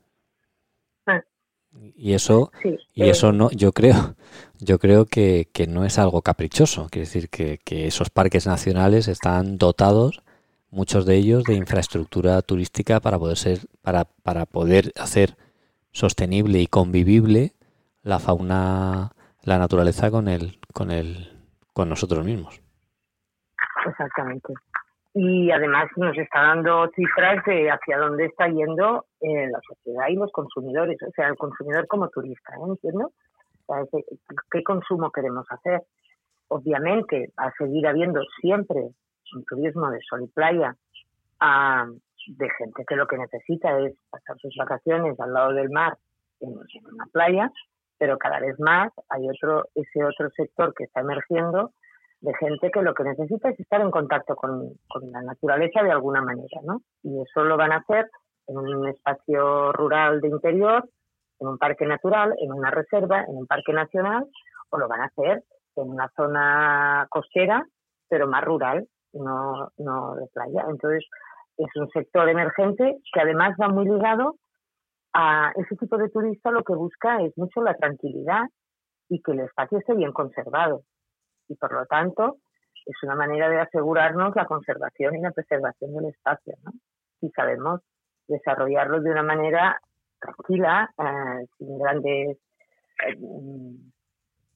Y 2.03 2.15
eso, 2.15 2.51
y 2.93 3.03
eso 3.07 3.31
no, 3.31 3.49
yo 3.51 3.71
creo, 3.71 4.15
yo 4.59 4.77
creo 4.77 5.05
que, 5.05 5.47
que, 5.53 5.67
no 5.67 5.85
es 5.85 5.97
algo 5.97 6.21
caprichoso. 6.21 6.89
Quiere 6.91 7.05
decir 7.05 7.29
que, 7.29 7.59
que, 7.63 7.87
esos 7.87 8.09
parques 8.09 8.45
nacionales 8.45 9.07
están 9.07 9.57
dotados, 9.57 10.21
muchos 10.69 11.05
de 11.05 11.15
ellos, 11.15 11.45
de 11.45 11.53
infraestructura 11.53 12.41
turística 12.41 12.99
para 12.99 13.17
poder 13.17 13.37
ser, 13.37 13.59
para, 13.81 14.03
para 14.03 14.45
poder 14.45 14.91
hacer 14.99 15.37
sostenible 15.93 16.59
y 16.59 16.67
convivible 16.67 17.53
la 18.01 18.19
fauna, 18.19 19.13
la 19.43 19.57
naturaleza 19.57 20.11
con 20.11 20.27
el, 20.27 20.59
con 20.73 20.91
el, 20.91 21.31
con 21.71 21.87
nosotros 21.87 22.25
mismos. 22.25 22.59
Exactamente 23.87 24.53
y 25.13 25.51
además 25.51 25.85
nos 25.95 26.17
está 26.17 26.41
dando 26.41 26.89
cifras 26.95 27.43
de 27.45 27.69
hacia 27.69 27.97
dónde 27.97 28.25
está 28.25 28.47
yendo 28.47 29.05
eh, 29.21 29.47
la 29.47 29.59
sociedad 29.67 30.07
y 30.09 30.15
los 30.15 30.31
consumidores, 30.31 30.97
o 31.03 31.11
sea, 31.11 31.27
el 31.27 31.35
consumidor 31.35 31.87
como 31.87 32.09
turista, 32.09 32.53
¿eh? 32.53 32.63
¿entiendo? 32.67 33.11
¿qué, 34.51 34.63
consumo 34.63 35.11
queremos 35.11 35.45
hacer? 35.49 35.83
Obviamente, 36.47 37.31
a 37.37 37.51
seguir 37.51 37.87
habiendo 37.87 38.21
siempre 38.41 38.89
un 39.35 39.45
turismo 39.45 39.89
de 39.89 39.99
sol 40.01 40.23
y 40.23 40.27
playa 40.27 40.75
de 42.27 42.49
gente 42.57 42.85
que 42.87 42.95
lo 42.95 43.07
que 43.07 43.17
necesita 43.17 43.79
es 43.79 43.95
pasar 44.09 44.37
sus 44.39 44.55
vacaciones 44.57 45.19
al 45.19 45.33
lado 45.33 45.53
del 45.53 45.69
mar 45.69 45.97
en, 46.39 46.49
en 46.51 46.93
una 46.93 47.05
playa, 47.11 47.51
pero 47.97 48.17
cada 48.17 48.39
vez 48.39 48.59
más 48.59 48.91
hay 49.09 49.27
otro 49.29 49.65
ese 49.75 50.03
otro 50.03 50.29
sector 50.31 50.73
que 50.73 50.85
está 50.85 51.01
emergiendo 51.01 51.71
de 52.23 52.33
gente 52.35 52.71
que 52.71 52.81
lo 52.81 52.93
que 52.93 53.03
necesita 53.03 53.49
es 53.49 53.59
estar 53.59 53.81
en 53.81 53.91
contacto 53.91 54.35
con, 54.37 54.69
la 55.11 55.21
naturaleza 55.21 55.83
de 55.83 55.91
alguna 55.91 56.21
manera, 56.21 56.61
¿no? 56.63 56.81
Y 57.03 57.21
eso 57.21 57.43
lo 57.43 57.57
van 57.57 57.73
a 57.73 57.77
hacer 57.77 58.09
en 58.47 58.57
un 58.57 58.87
espacio 58.87 59.73
rural 59.73 60.21
de 60.21 60.29
interior, 60.29 60.87
en 61.39 61.47
un 61.49 61.57
parque 61.57 61.85
natural, 61.85 62.33
en 62.39 62.53
una 62.53 62.71
reserva, 62.71 63.25
en 63.27 63.35
un 63.35 63.45
parque 63.45 63.73
nacional, 63.73 64.25
o 64.69 64.77
lo 64.77 64.87
van 64.87 65.01
a 65.01 65.05
hacer 65.05 65.43
en 65.75 65.89
una 65.89 66.09
zona 66.15 67.07
costera, 67.09 67.65
pero 68.07 68.25
más 68.27 68.43
rural, 68.45 68.87
no, 69.11 69.69
no 69.77 70.15
de 70.15 70.27
playa. 70.27 70.65
Entonces, 70.69 71.05
es 71.57 71.75
un 71.75 71.89
sector 71.89 72.29
emergente 72.29 72.99
que 73.11 73.19
además 73.19 73.57
va 73.61 73.67
muy 73.67 73.83
ligado 73.83 74.35
a 75.13 75.51
ese 75.57 75.75
tipo 75.75 75.97
de 75.97 76.09
turista 76.09 76.51
lo 76.51 76.63
que 76.63 76.73
busca 76.73 77.21
es 77.21 77.37
mucho 77.37 77.61
la 77.61 77.75
tranquilidad 77.75 78.45
y 79.09 79.21
que 79.21 79.33
el 79.33 79.41
espacio 79.41 79.77
esté 79.77 79.93
bien 79.93 80.13
conservado. 80.13 80.83
Y 81.47 81.55
por 81.55 81.73
lo 81.73 81.85
tanto, 81.85 82.37
es 82.85 82.95
una 83.03 83.15
manera 83.15 83.49
de 83.49 83.59
asegurarnos 83.59 84.35
la 84.35 84.45
conservación 84.45 85.15
y 85.15 85.21
la 85.21 85.31
preservación 85.31 85.93
del 85.93 86.05
espacio, 86.05 86.55
¿no? 86.63 86.71
Y 87.21 87.29
sabemos 87.31 87.81
desarrollarlo 88.27 89.01
de 89.01 89.11
una 89.11 89.23
manera 89.23 89.79
tranquila, 90.19 90.89
eh, 90.97 91.45
sin 91.57 91.77
grandes 91.77 92.37
eh, 93.07 93.17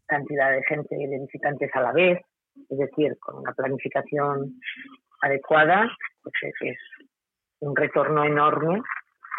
cantidad 0.05 0.51
de 0.51 0.63
gente, 0.63 0.95
de 0.95 1.19
visitantes 1.19 1.69
a 1.73 1.81
la 1.81 1.91
vez, 1.91 2.19
es 2.69 2.77
decir, 2.77 3.17
con 3.19 3.39
una 3.39 3.53
planificación 3.53 4.59
adecuada, 5.21 5.87
pues 6.23 6.33
es, 6.61 6.77
un 7.59 7.75
retorno 7.75 8.23
enorme 8.23 8.81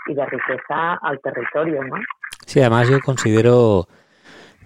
y 0.09 0.15
de 0.15 0.27
riqueza 0.27 0.99
al 1.03 1.21
territorio, 1.21 1.85
¿no? 1.85 1.97
Sí, 2.45 2.61
además 2.61 2.91
yo 2.91 2.99
considero, 3.01 3.87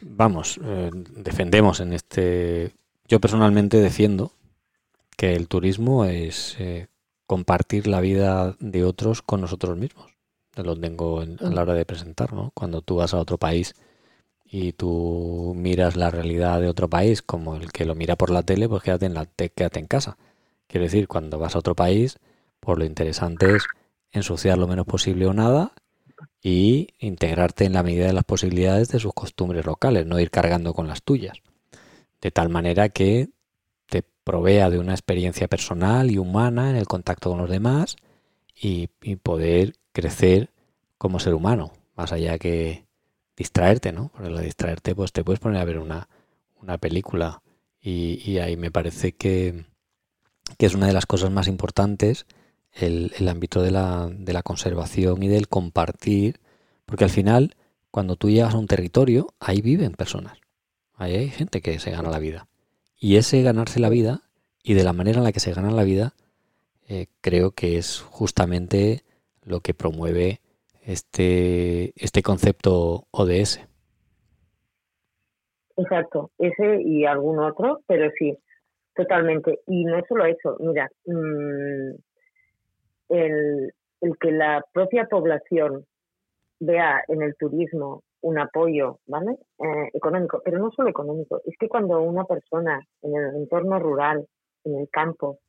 vamos, 0.05 0.61
eh, 0.65 0.91
defendemos 0.93 1.81
en 1.81 1.93
este, 1.93 2.73
yo 3.09 3.21
personalmente 3.21 3.79
defiendo 3.79 4.33
que 5.17 5.35
el 5.35 5.49
turismo 5.49 6.05
es 6.05 6.57
eh, 6.59 6.89
compartir 7.27 7.87
la 7.87 8.01
vida 8.01 8.57
de 8.61 8.85
otros 8.85 9.23
con 9.23 9.41
nosotros 9.41 9.77
mismos. 9.77 10.11
Lo 10.57 10.79
tengo 10.79 11.21
a 11.21 11.25
la 11.25 11.63
hora 11.63 11.75
de 11.75 11.87
presentar, 11.87 12.35
¿no? 12.35 12.51
Cuando 12.55 12.83
tú 12.83 12.97
vas 12.97 13.15
a 13.15 13.19
otro 13.19 13.39
país 13.39 13.75
y 14.45 14.73
tú 14.73 15.55
miras 15.57 15.97
la 15.97 16.11
realidad 16.11 16.61
de 16.61 16.69
otro 16.69 16.89
país 16.91 17.23
como 17.23 17.57
el 17.57 17.73
que 17.73 17.87
lo 17.87 17.95
mira 17.95 18.17
por 18.17 18.31
la 18.31 18.43
tele, 18.43 18.69
pues 18.69 18.83
quédate 18.83 19.07
en, 19.07 19.15
la 19.15 19.25
quédate 19.25 19.81
en 19.81 19.87
casa. 19.87 20.19
Quiero 20.67 20.85
decir, 20.85 21.09
cuando 21.09 21.39
vas 21.39 21.55
a 21.55 21.59
otro 21.59 21.75
país, 21.75 22.19
pues 22.61 22.79
lo 22.79 22.85
interesante 22.85 23.57
es 23.57 23.65
ensuciar 24.11 24.59
lo 24.59 24.69
menos 24.69 24.87
posible 24.87 25.27
o 25.27 25.33
nada 25.33 25.73
y 26.41 26.89
integrarte 26.99 27.65
en 27.65 27.75
la 27.75 27.83
medida 27.83 28.07
de 28.07 28.13
las 28.13 28.25
posibilidades 28.25 28.89
de 28.89 28.99
sus 29.01 29.13
costumbres 29.15 29.65
locales, 29.65 30.07
no 30.07 30.21
ir 30.21 30.31
cargando 30.31 30.75
con 30.75 30.89
las 30.89 31.03
tuyas. 31.03 31.39
De 32.21 32.31
tal 32.31 32.49
manera 32.49 32.89
que 32.89 33.31
te 33.87 34.05
provea 34.25 34.71
de 34.71 34.79
una 34.79 34.93
experiencia 34.93 35.49
personal 35.49 36.11
y 36.11 36.19
humana 36.19 36.71
en 36.71 36.77
el 36.77 36.87
contacto 36.87 37.31
con 37.31 37.39
los 37.39 37.51
demás 37.51 37.97
y, 38.55 38.91
y 39.03 39.17
poder 39.17 39.75
crecer 39.93 40.51
como 40.99 41.19
ser 41.19 41.35
humano, 41.35 41.73
más 41.97 42.13
allá 42.13 42.39
que, 42.39 42.85
distraerte, 43.37 43.93
¿no? 43.93 44.09
Por 44.09 44.31
la 44.31 44.41
distraerte, 44.41 44.95
pues 44.95 45.13
te 45.13 45.25
puedes 45.25 45.41
poner 45.41 45.61
a 45.61 45.65
ver 45.65 45.79
una, 45.79 46.09
una 46.61 46.79
película 46.79 47.43
y, 47.81 48.39
ahí 48.39 48.57
me 48.57 48.71
parece 48.71 49.13
que, 49.13 49.65
que, 50.57 50.67
es 50.67 50.75
una 50.75 50.87
de 50.87 50.93
las 50.93 51.07
cosas 51.07 51.33
más 51.33 51.49
importantes 51.49 52.27
el, 52.75 53.13
el 53.19 53.29
ámbito 53.29 53.63
de 53.63 53.71
la, 53.71 54.09
de 54.11 54.33
la 54.33 54.43
conservación 54.43 55.23
y 55.23 55.29
del 55.29 55.49
compartir, 55.49 56.41
porque 56.87 57.05
al 57.05 57.11
final, 57.11 57.55
cuando 57.91 58.17
tú 58.17 58.31
llegas 58.31 58.55
a 58.55 58.59
un 58.59 58.67
territorio, 58.67 59.29
ahí 59.41 59.61
viven 59.61 59.93
personas, 59.93 60.39
ahí 60.95 61.17
hay 61.17 61.29
gente 61.29 61.61
que 61.61 61.79
se 61.79 61.91
gana 61.91 62.11
la 62.11 62.19
vida. 62.19 62.47
Y 62.99 63.17
ese 63.17 63.43
ganarse 63.43 63.81
la 63.81 63.89
vida, 63.89 64.23
y 64.63 64.75
de 64.75 64.85
la 64.85 64.93
manera 64.93 65.19
en 65.19 65.25
la 65.25 65.33
que 65.33 65.41
se 65.41 65.53
gana 65.53 65.71
la 65.71 65.85
vida, 65.85 66.15
eh, 66.89 67.07
creo 67.21 67.53
que 67.53 67.79
es 67.79 68.01
justamente 68.01 69.03
lo 69.45 69.61
que 69.61 69.75
promueve 69.75 70.41
este, 70.85 71.93
este 71.97 72.23
concepto 72.23 73.07
ODS. 73.11 73.61
Exacto, 75.77 76.31
ese 76.39 76.83
y 76.83 77.05
algún 77.07 77.39
otro, 77.39 77.81
pero 77.87 78.11
sí, 78.19 78.37
totalmente. 78.95 79.61
Y 79.67 79.85
no 79.85 80.01
solo 80.09 80.27
eso, 80.27 80.57
mira, 80.61 80.91
mm, 81.07 81.95
el, 83.13 83.73
el 84.01 84.19
que 84.19 84.33
la 84.33 84.65
propia 84.73 85.07
población 85.07 85.87
vea 86.59 87.03
en 87.09 87.23
el 87.23 87.37
turismo 87.37 88.03
un 88.23 88.39
apoyo, 88.39 88.99
¿vale? 89.07 89.37
Eh, 89.59 89.91
económico, 89.95 90.41
pero 90.45 90.59
no 90.59 90.71
solo 90.71 90.89
económico, 90.89 91.41
es 91.45 91.57
que 91.59 91.69
cuando 91.69 92.01
una 92.01 92.25
persona 92.25 92.81
en 93.03 93.17
el 93.17 93.37
entorno 93.37 93.79
rural, 93.79 94.27
en 94.65 94.79
el 94.79 94.89
campo, 94.89 95.41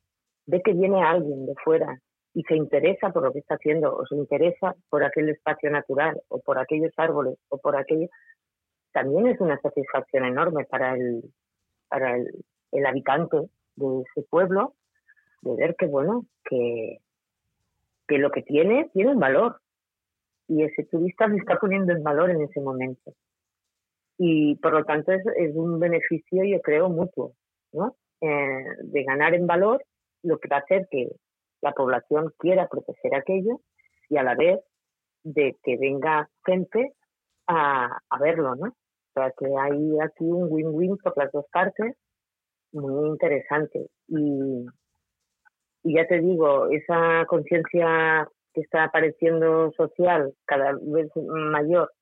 ve 0.46 0.60
que 0.62 0.72
viene 0.72 1.02
alguien 1.02 1.46
de 1.46 1.54
fuera 1.64 1.98
y 2.34 2.42
se 2.42 2.56
interesa 2.56 3.10
por 3.10 3.22
lo 3.22 3.32
que 3.32 3.38
está 3.38 3.54
haciendo 3.54 3.96
o 3.96 4.04
se 4.06 4.16
interesa 4.16 4.74
por 4.90 5.04
aquel 5.04 5.28
espacio 5.28 5.70
natural 5.70 6.20
o 6.28 6.40
por 6.40 6.58
aquellos 6.58 6.92
árboles 6.96 7.38
o 7.48 7.58
por 7.58 7.76
aquello, 7.76 8.08
también 8.92 9.28
es 9.28 9.40
una 9.40 9.60
satisfacción 9.60 10.24
enorme 10.24 10.64
para 10.64 10.94
el, 10.94 11.22
para 11.88 12.16
el, 12.16 12.44
el 12.72 12.86
habitante 12.86 13.36
de 13.76 14.02
ese 14.02 14.26
pueblo 14.28 14.74
de 15.42 15.54
ver 15.54 15.76
que, 15.76 15.86
bueno, 15.86 16.26
que, 16.44 16.98
que 18.06 18.18
lo 18.18 18.30
que 18.30 18.42
tiene 18.42 18.90
tiene 18.92 19.12
un 19.12 19.20
valor 19.20 19.60
y 20.48 20.62
ese 20.62 20.84
turista 20.84 21.28
se 21.28 21.36
está 21.36 21.58
poniendo 21.58 21.92
en 21.92 22.02
valor 22.02 22.30
en 22.30 22.42
ese 22.42 22.60
momento. 22.60 23.14
Y 24.18 24.56
por 24.56 24.72
lo 24.72 24.84
tanto 24.84 25.12
es, 25.12 25.22
un 25.54 25.80
beneficio, 25.80 26.44
yo 26.44 26.60
creo, 26.60 26.88
mutuo, 26.88 27.32
¿no? 27.72 27.96
Eh, 28.20 28.64
de 28.82 29.04
ganar 29.04 29.34
en 29.34 29.46
valor, 29.46 29.84
lo 30.22 30.38
que 30.38 30.48
va 30.48 30.56
a 30.56 30.60
hacer 30.60 30.86
que 30.90 31.08
la 31.60 31.72
población 31.72 32.32
quiera 32.38 32.68
proteger 32.68 33.14
aquello 33.14 33.60
y 34.08 34.16
a 34.16 34.22
la 34.22 34.34
vez 34.34 34.60
de 35.24 35.56
que 35.62 35.76
venga 35.78 36.28
gente 36.44 36.92
a, 37.46 37.98
verlo, 38.20 38.54
¿no? 38.54 38.68
O 38.68 39.12
sea, 39.14 39.32
que 39.36 39.46
hay 39.46 39.98
aquí 40.00 40.24
un 40.24 40.48
win-win 40.50 40.96
por 40.98 41.16
las 41.16 41.32
dos 41.32 41.46
partes 41.52 41.96
muy 42.72 43.08
interesante. 43.08 43.86
Y, 44.08 44.66
y 45.84 45.94
ya 45.94 46.06
te 46.06 46.18
digo, 46.18 46.68
esa 46.70 47.26
conciencia 47.26 48.26
que 48.54 48.62
está 48.62 48.84
apareciendo 48.84 49.70
social 49.72 50.32
cada 50.46 50.72
vez 50.80 51.10
mayor 51.14 51.92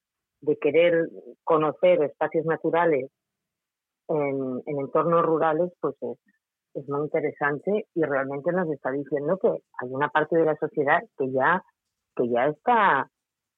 de 0.40 0.56
querer 0.58 1.08
conocer 1.42 2.00
espacios 2.02 2.46
naturales 2.46 3.10
en, 4.08 4.62
en 4.66 4.80
entornos 4.80 5.22
rurales, 5.22 5.72
pues 5.80 5.96
es, 6.00 6.18
es 6.74 6.88
muy 6.88 7.02
interesante 7.02 7.86
y 7.94 8.02
realmente 8.04 8.52
nos 8.52 8.70
está 8.70 8.92
diciendo 8.92 9.36
que 9.38 9.48
hay 9.48 9.88
una 9.90 10.08
parte 10.08 10.36
de 10.36 10.44
la 10.44 10.56
sociedad 10.56 11.00
que 11.18 11.32
ya 11.32 11.62
que 12.14 12.28
ya 12.28 12.46
está 12.46 13.10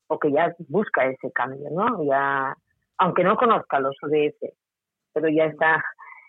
o 0.06 0.18
que 0.18 0.32
ya 0.32 0.54
busca 0.68 1.06
ese 1.06 1.30
cambio, 1.32 1.68
¿no? 1.70 2.02
Ya 2.04 2.56
aunque 2.98 3.24
no 3.24 3.36
conozca 3.36 3.80
los 3.80 3.96
ODS, 4.02 4.54
pero 5.12 5.28
ya 5.28 5.44
está 5.46 5.84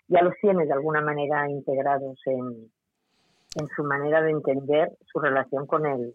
ya 0.08 0.22
los 0.22 0.34
tiene 0.40 0.66
de 0.66 0.72
alguna 0.72 1.00
manera 1.00 1.48
integrados 1.48 2.20
en, 2.26 2.70
en 3.56 3.68
su 3.74 3.82
manera 3.82 4.22
de 4.22 4.30
entender 4.30 4.92
su 5.12 5.18
relación 5.18 5.66
con 5.66 5.86
el 5.86 6.14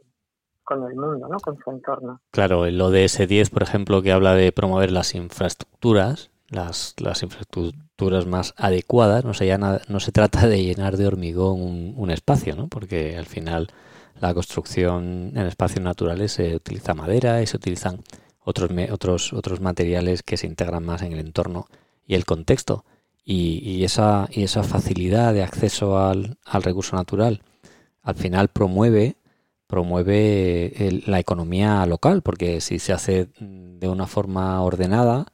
con 0.64 0.84
el 0.90 0.96
mundo, 0.96 1.28
¿no? 1.28 1.38
Con 1.40 1.58
su 1.58 1.72
entorno. 1.72 2.22
Claro, 2.32 2.66
el 2.66 2.80
ODS 2.80 3.28
10, 3.28 3.50
por 3.50 3.64
ejemplo, 3.64 4.02
que 4.02 4.12
habla 4.12 4.36
de 4.36 4.52
promover 4.52 4.92
las 4.92 5.16
infraestructuras, 5.16 6.30
las, 6.50 6.96
las 7.00 7.24
infraestructuras 7.24 8.26
más 8.26 8.54
adecuadas, 8.58 9.26
no 9.26 9.34
se, 9.34 9.58
no 9.58 10.00
se 10.00 10.12
trata 10.12 10.48
de 10.48 10.64
llenar 10.64 10.98
de 10.98 11.08
hormigón 11.08 11.94
un, 11.98 12.12
espacio, 12.12 12.56
¿no? 12.56 12.68
porque 12.68 13.18
al 13.18 13.26
final 13.26 13.68
la 14.20 14.34
construcción 14.34 15.32
en 15.36 15.48
espacios 15.48 15.84
naturales 15.84 16.34
se 16.34 16.56
utiliza 16.56 16.94
madera 16.94 17.42
y 17.42 17.48
se 17.48 17.58
utilizan 17.58 18.04
otros, 18.44 18.70
otros, 18.92 19.34
otros 19.34 19.62
materiales 19.62 20.24
que 20.24 20.38
se 20.38 20.48
integran 20.48 20.86
más 20.86 21.02
en 21.02 21.14
el 21.14 21.20
entorno 21.20 21.68
y 22.06 22.16
el 22.16 22.26
contexto. 22.26 22.86
Y, 23.24 23.84
esa, 23.84 24.28
y 24.32 24.44
esa 24.44 24.64
facilidad 24.64 25.34
de 25.34 25.44
acceso 25.44 26.00
al, 26.00 26.38
recurso 26.64 26.96
natural 26.96 27.44
al 28.02 28.16
final 28.16 28.50
promueve 28.50 29.16
promueve 29.68 31.02
la 31.06 31.20
economía 31.20 31.86
local, 31.86 32.22
porque 32.24 32.60
si 32.60 32.78
se 32.78 32.92
hace 32.92 33.30
de 33.40 33.88
una 33.88 34.06
forma 34.06 34.62
ordenada, 34.62 35.28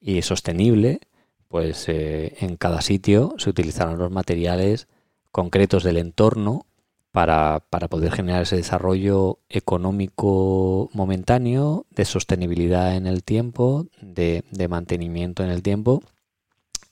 y 0.00 0.22
sostenible, 0.22 1.00
pues 1.48 1.88
eh, 1.88 2.36
en 2.40 2.56
cada 2.56 2.80
sitio 2.80 3.34
se 3.38 3.50
utilizarán 3.50 3.98
los 3.98 4.10
materiales 4.10 4.88
concretos 5.30 5.84
del 5.84 5.98
entorno 5.98 6.66
para, 7.12 7.64
para, 7.70 7.88
poder 7.88 8.12
generar 8.12 8.42
ese 8.42 8.56
desarrollo 8.56 9.40
económico 9.48 10.88
momentáneo, 10.92 11.86
de 11.90 12.04
sostenibilidad 12.04 12.96
en 12.96 13.06
el 13.06 13.24
tiempo, 13.24 13.86
de, 14.00 14.44
mantenimiento 14.68 15.42
en 15.42 15.50
el 15.50 15.62
tiempo 15.62 16.02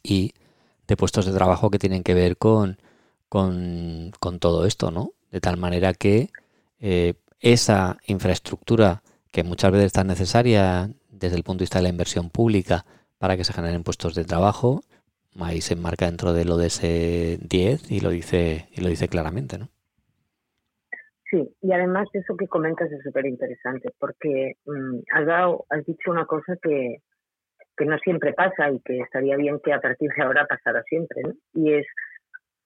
y 0.09 0.33
de 0.87 0.97
puestos 0.97 1.27
de 1.27 1.33
trabajo 1.33 1.71
que 1.71 1.79
tienen 1.79 2.03
que 2.03 2.15
ver 2.15 2.37
con, 2.39 2.79
con, 3.29 4.13
todo 4.41 4.65
esto, 4.65 4.91
¿no? 4.91 5.13
De 5.31 5.41
tal 5.41 5.59
manera 5.59 5.93
que 5.93 6.31
eh, 6.81 7.15
esa 7.41 7.99
infraestructura 8.07 9.03
que 9.31 9.45
muchas 9.45 9.71
veces 9.71 9.87
está 9.87 10.05
necesaria 10.05 10.91
desde 11.11 11.37
el 11.37 11.43
punto 11.43 11.59
de 11.59 11.65
vista 11.65 11.79
de 11.79 11.83
la 11.85 11.91
inversión 11.91 12.31
pública, 12.31 12.85
para 13.19 13.37
que 13.37 13.45
se 13.45 13.53
generen 13.53 13.83
puestos 13.83 14.15
de 14.15 14.25
trabajo. 14.25 14.81
Ahí 15.41 15.61
se 15.61 15.75
enmarca 15.75 16.07
dentro 16.07 16.33
de 16.33 16.45
lo 16.45 16.57
de 16.57 16.67
ese 16.67 17.39
10 17.43 17.91
y 17.91 18.01
lo 18.01 18.11
dice, 18.11 18.69
y 18.73 18.81
lo 18.81 18.89
dice 18.89 19.09
claramente, 19.09 19.59
¿no? 19.59 19.69
Sí, 21.31 21.55
y 21.61 21.73
además 21.73 22.09
eso 22.15 22.37
que 22.37 22.49
comentas 22.49 22.91
es 22.91 23.03
súper 23.03 23.27
interesante 23.27 23.91
porque 23.99 24.57
mm, 24.65 25.01
has, 25.15 25.27
dado, 25.27 25.67
has 25.69 25.85
dicho 25.85 26.11
una 26.11 26.25
cosa 26.25 26.57
que, 26.63 27.03
que 27.79 27.87
no 27.87 27.99
siempre 27.99 28.33
pasa 28.33 28.71
y 28.71 28.81
que 28.81 28.99
estaría 28.99 29.37
bien 29.37 29.61
que 29.65 29.73
a 29.73 29.81
partir 29.81 30.11
de 30.17 30.23
ahora 30.23 30.47
pasara 30.47 30.83
siempre, 30.83 31.23
¿no? 31.23 31.35
Y 31.55 31.75
es 31.75 31.87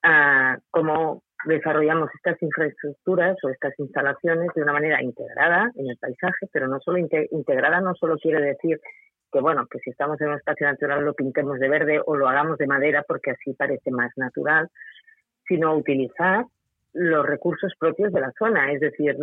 ah, 0.03 0.57
como 0.71 1.21
desarrollamos 1.45 2.09
estas 2.15 2.41
infraestructuras 2.41 3.37
o 3.43 3.49
estas 3.49 3.77
instalaciones 3.77 4.49
de 4.55 4.61
una 4.63 4.73
manera 4.73 5.01
integrada 5.01 5.71
en 5.75 5.89
el 5.89 5.97
paisaje, 5.97 6.47
pero 6.51 6.67
no 6.67 6.79
solo 6.79 6.97
integrada 6.97 7.81
no 7.81 7.93
solo 7.95 8.17
quiere 8.17 8.41
decir 8.41 8.79
que 9.31 9.41
bueno, 9.41 9.67
que 9.67 9.79
si 9.79 9.89
estamos 9.89 10.21
en 10.21 10.29
un 10.29 10.35
espacio 10.35 10.67
natural 10.67 11.03
lo 11.03 11.13
pintemos 11.13 11.59
de 11.59 11.67
verde 11.67 12.01
o 12.05 12.15
lo 12.15 12.29
hagamos 12.29 12.57
de 12.57 12.67
madera 12.67 13.03
porque 13.07 13.31
así 13.31 13.53
parece 13.53 13.91
más 13.91 14.11
natural, 14.15 14.69
sino 15.47 15.75
utilizar 15.75 16.45
los 16.93 17.25
recursos 17.25 17.73
propios 17.77 18.13
de 18.13 18.21
la 18.21 18.31
zona, 18.37 18.71
es 18.71 18.79
decir, 18.79 19.17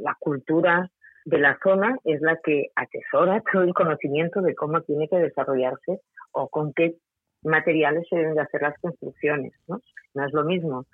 la 0.00 0.16
cultura 0.18 0.90
de 1.24 1.38
la 1.38 1.58
zona 1.62 1.96
es 2.04 2.20
la 2.20 2.38
que 2.42 2.70
atesora 2.76 3.42
todo 3.52 3.62
el 3.62 3.74
conocimiento 3.74 4.42
de 4.42 4.54
cómo 4.54 4.82
tiene 4.82 5.08
que 5.08 5.16
desarrollarse 5.16 6.00
o 6.32 6.48
con 6.48 6.72
qué 6.72 6.96
materiales 7.42 8.06
se 8.08 8.16
deben 8.16 8.34
de 8.34 8.42
hacer 8.42 8.62
las 8.62 8.78
construcciones. 8.80 9.52
¿no? 9.66 9.80
no 10.14 10.26
es 10.26 10.32
lo 10.32 10.44
mismo 10.44 10.84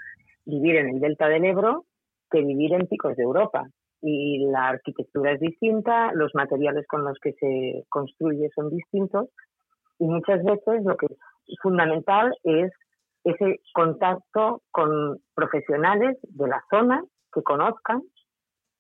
vivir 0.44 0.76
en 0.76 0.88
el 0.88 1.00
delta 1.00 1.28
del 1.28 1.44
Ebro 1.44 1.84
que 2.30 2.42
vivir 2.42 2.72
en 2.74 2.86
picos 2.86 3.16
de 3.16 3.24
Europa. 3.24 3.68
Y 4.02 4.46
la 4.46 4.68
arquitectura 4.68 5.32
es 5.32 5.40
distinta, 5.40 6.12
los 6.14 6.34
materiales 6.34 6.86
con 6.86 7.04
los 7.04 7.18
que 7.18 7.34
se 7.34 7.84
construye 7.90 8.48
son 8.54 8.70
distintos 8.70 9.28
y 9.98 10.06
muchas 10.06 10.42
veces 10.42 10.82
lo 10.84 10.96
que 10.96 11.06
es 11.06 11.58
fundamental 11.60 12.34
es 12.44 12.72
ese 13.24 13.60
contacto 13.74 14.62
con 14.70 15.18
profesionales 15.34 16.16
de 16.22 16.48
la 16.48 16.62
zona 16.70 17.04
que 17.32 17.42
conozcan 17.42 18.02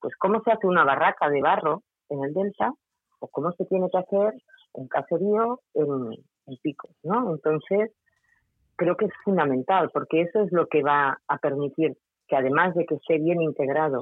pues 0.00 0.14
cómo 0.16 0.40
se 0.42 0.52
hace 0.52 0.66
una 0.66 0.84
barraca 0.84 1.28
de 1.28 1.40
barro 1.40 1.82
en 2.08 2.24
el 2.24 2.34
delta 2.34 2.72
o 3.20 3.28
cómo 3.28 3.52
se 3.52 3.64
tiene 3.66 3.88
que 3.90 3.98
hacer 3.98 4.34
un 4.72 4.88
caserío 4.88 5.60
en, 5.74 6.12
en 6.46 6.56
picos, 6.62 6.90
¿no? 7.02 7.32
Entonces, 7.32 7.92
creo 8.76 8.96
que 8.96 9.06
es 9.06 9.12
fundamental 9.24 9.90
porque 9.92 10.22
eso 10.22 10.40
es 10.40 10.52
lo 10.52 10.66
que 10.66 10.82
va 10.82 11.18
a 11.28 11.38
permitir 11.38 11.96
que 12.28 12.36
además 12.36 12.74
de 12.74 12.86
que 12.86 12.94
esté 12.94 13.18
bien 13.18 13.42
integrado 13.42 14.00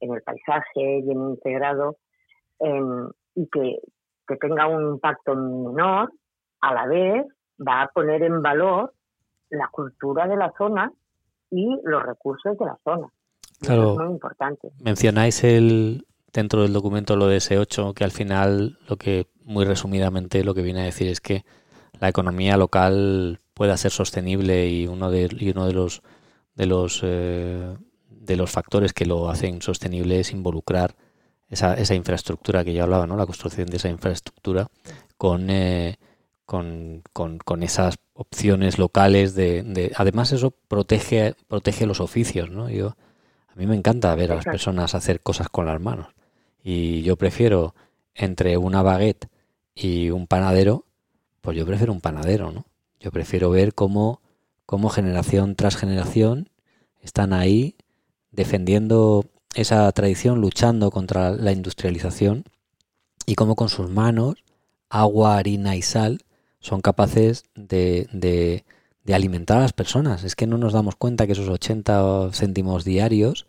en 0.00 0.14
el 0.14 0.22
paisaje, 0.22 1.02
bien 1.02 1.30
integrado 1.30 1.96
y 3.34 3.48
que, 3.48 3.78
que 4.26 4.36
tenga 4.36 4.66
un 4.66 4.94
impacto 4.94 5.34
menor, 5.34 6.12
a 6.60 6.74
la 6.74 6.86
vez 6.86 7.26
va 7.66 7.82
a 7.82 7.88
poner 7.88 8.22
en 8.22 8.42
valor 8.42 8.92
la 9.50 9.68
cultura 9.68 10.26
de 10.26 10.36
la 10.36 10.52
zona 10.58 10.92
y 11.50 11.80
los 11.84 12.02
recursos 12.02 12.56
de 12.58 12.66
la 12.66 12.78
zona. 12.84 13.08
Claro, 13.60 13.92
es 13.92 13.98
muy 13.98 14.12
importante. 14.14 14.70
Mencionáis 14.80 15.42
el 15.44 16.06
dentro 16.32 16.62
del 16.62 16.72
documento 16.72 17.16
lo 17.16 17.26
de 17.26 17.38
S8, 17.38 17.94
que 17.94 18.04
al 18.04 18.12
final 18.12 18.78
lo 18.88 18.96
que 18.96 19.26
muy 19.44 19.64
resumidamente 19.64 20.44
lo 20.44 20.54
que 20.54 20.62
viene 20.62 20.82
a 20.82 20.84
decir 20.84 21.08
es 21.08 21.20
que 21.20 21.44
la 22.00 22.08
economía 22.08 22.56
local 22.56 23.40
pueda 23.54 23.76
ser 23.76 23.90
sostenible 23.90 24.68
y 24.68 24.86
uno 24.86 25.10
de, 25.10 25.28
y 25.38 25.50
uno 25.50 25.66
de 25.66 25.72
los 25.72 26.02
de 26.54 26.66
los 26.66 27.00
eh, 27.02 27.76
de 28.08 28.36
los 28.36 28.50
factores 28.50 28.92
que 28.92 29.06
lo 29.06 29.30
hacen 29.30 29.62
sostenible 29.62 30.20
es 30.20 30.32
involucrar 30.32 30.94
esa, 31.48 31.74
esa 31.74 31.94
infraestructura 31.94 32.64
que 32.64 32.74
yo 32.74 32.82
hablaba, 32.82 33.06
¿no? 33.06 33.16
La 33.16 33.26
construcción 33.26 33.68
de 33.68 33.78
esa 33.78 33.88
infraestructura 33.88 34.68
con, 35.16 35.48
eh, 35.48 35.96
con, 36.44 37.02
con, 37.12 37.62
esas 37.62 37.96
opciones 38.12 38.78
locales 38.78 39.34
de, 39.34 39.62
de, 39.62 39.92
además 39.96 40.32
eso 40.32 40.50
protege 40.50 41.34
protege 41.46 41.86
los 41.86 42.00
oficios, 42.00 42.50
¿no? 42.50 42.68
Yo 42.68 42.96
mí 43.58 43.66
me 43.66 43.76
encanta 43.76 44.14
ver 44.14 44.32
a 44.32 44.36
las 44.36 44.44
personas 44.44 44.94
hacer 44.94 45.20
cosas 45.20 45.48
con 45.48 45.66
las 45.66 45.80
manos 45.80 46.08
y 46.62 47.02
yo 47.02 47.16
prefiero 47.16 47.74
entre 48.14 48.56
una 48.56 48.82
baguette 48.82 49.28
y 49.74 50.10
un 50.10 50.26
panadero, 50.26 50.84
pues 51.40 51.56
yo 51.56 51.64
prefiero 51.66 51.92
un 51.92 52.00
panadero, 52.00 52.50
¿no? 52.50 52.66
Yo 53.00 53.12
prefiero 53.12 53.50
ver 53.50 53.74
cómo, 53.74 54.20
cómo 54.66 54.88
generación 54.88 55.54
tras 55.54 55.76
generación 55.76 56.50
están 57.00 57.32
ahí 57.32 57.76
defendiendo 58.32 59.24
esa 59.54 59.90
tradición, 59.92 60.40
luchando 60.40 60.90
contra 60.90 61.30
la 61.30 61.52
industrialización 61.52 62.44
y 63.24 63.34
cómo 63.34 63.54
con 63.54 63.68
sus 63.68 63.90
manos, 63.90 64.44
agua, 64.88 65.36
harina 65.36 65.76
y 65.76 65.82
sal 65.82 66.18
son 66.60 66.80
capaces 66.80 67.44
de, 67.54 68.08
de, 68.12 68.64
de, 69.08 69.14
alimentar 69.14 69.58
a 69.58 69.62
las 69.62 69.72
personas. 69.72 70.22
Es 70.24 70.36
que 70.36 70.46
no 70.46 70.58
nos 70.58 70.72
damos 70.72 70.96
cuenta 70.96 71.26
que 71.26 71.32
esos 71.32 71.48
80 71.48 72.30
céntimos 72.32 72.84
diarios 72.84 73.46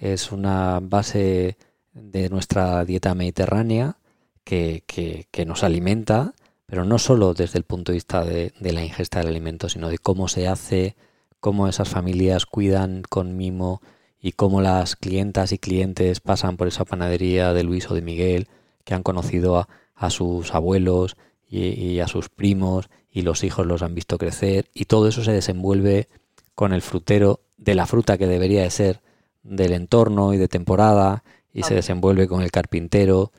es 0.00 0.32
una 0.32 0.80
base 0.80 1.56
de 1.92 2.28
nuestra 2.30 2.84
dieta 2.84 3.14
mediterránea 3.14 3.98
que, 4.44 4.82
que, 4.86 5.46
nos 5.46 5.62
alimenta 5.62 6.34
pero 6.72 6.86
no 6.86 6.98
solo 6.98 7.34
desde 7.34 7.58
el 7.58 7.64
punto 7.64 7.92
de 7.92 7.96
vista 7.96 8.24
de, 8.24 8.50
la 8.58 8.82
ingesta 8.82 9.18
del 9.18 9.28
alimento, 9.28 9.68
sino 9.68 9.90
de 9.90 9.98
cómo 9.98 10.26
se 10.26 10.48
hace, 10.48 10.96
cómo 11.38 11.68
esas 11.68 11.90
familias 11.90 12.46
cuidan 12.46 13.02
con 13.06 13.36
mimo 13.36 13.82
y 14.18 14.32
cómo 14.32 14.62
las 14.62 14.96
clientas 14.96 15.52
y 15.52 15.58
clientes 15.58 16.20
pasan 16.20 16.56
por 16.56 16.68
esa 16.68 16.86
panadería 16.86 17.52
de 17.52 17.62
Luis 17.62 17.90
o 17.90 17.94
de 17.94 18.00
Miguel, 18.00 18.48
que 18.84 18.94
han 18.94 19.02
conocido 19.02 19.68
a, 19.94 20.08
sus 20.08 20.54
abuelos 20.54 21.18
y, 21.46 21.98
a 21.98 22.08
sus 22.08 22.30
primos 22.30 22.88
y 23.12 23.22
los 23.22 23.44
hijos 23.44 23.66
los 23.66 23.82
han 23.82 23.94
visto 23.94 24.18
crecer 24.18 24.64
y 24.74 24.86
todo 24.86 25.08
eso 25.08 25.22
se 25.22 25.32
desenvuelve 25.32 26.08
con 26.54 26.72
el 26.72 26.82
frutero 26.82 27.40
de 27.56 27.74
la 27.74 27.86
fruta 27.86 28.18
que 28.18 28.26
debería 28.26 28.62
de 28.62 28.70
ser 28.70 29.00
del 29.42 29.72
entorno 29.72 30.34
y 30.34 30.38
de 30.38 30.48
temporada 30.48 31.22
y 31.52 31.62
se 31.62 31.74
desenvuelve 31.74 32.26
con 32.26 32.42
el 32.42 32.50
carpintero. 32.50 33.30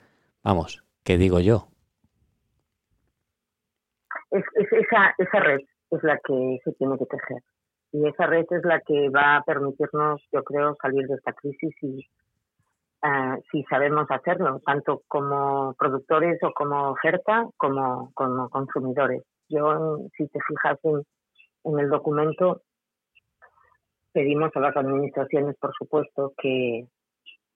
Vamos, 0.43 0.83
¿qué 1.03 1.17
digo 1.17 1.39
yo? 1.39 1.67
es, 4.33 4.71
esa, 4.71 5.13
esa 5.17 5.39
red 5.39 5.59
es 5.91 6.03
la 6.03 6.19
que 6.23 6.59
se 6.63 6.71
tiene 6.73 6.97
que 6.97 7.05
tejer. 7.05 7.41
Y 7.91 8.07
esa 8.07 8.25
red 8.25 8.45
es 8.49 8.65
la 8.65 8.79
que 8.81 9.09
va 9.09 9.37
a 9.37 9.43
permitirnos, 9.43 10.21
yo 10.31 10.43
creo, 10.43 10.75
salir 10.81 11.07
de 11.07 11.15
esta 11.15 11.33
crisis 11.33 11.75
y 11.83 12.07
uh, 13.03 13.39
si 13.51 13.63
sabemos 13.65 14.09
hacerlo, 14.09 14.59
tanto 14.65 15.03
como 15.07 15.75
productores 15.77 16.41
o 16.43 16.51
como 16.53 16.89
oferta, 16.91 17.47
como, 17.57 18.11
como 18.15 18.49
consumidores. 18.49 19.21
Yo, 19.49 19.99
si 20.17 20.27
te 20.27 20.39
fijas 20.47 20.79
en, 20.83 21.79
el 21.79 21.89
documento, 21.89 22.61
pedimos 24.11 24.51
a 24.55 24.59
las 24.59 24.75
administraciones, 24.75 25.55
por 25.57 25.73
supuesto, 25.73 26.33
que, 26.37 26.87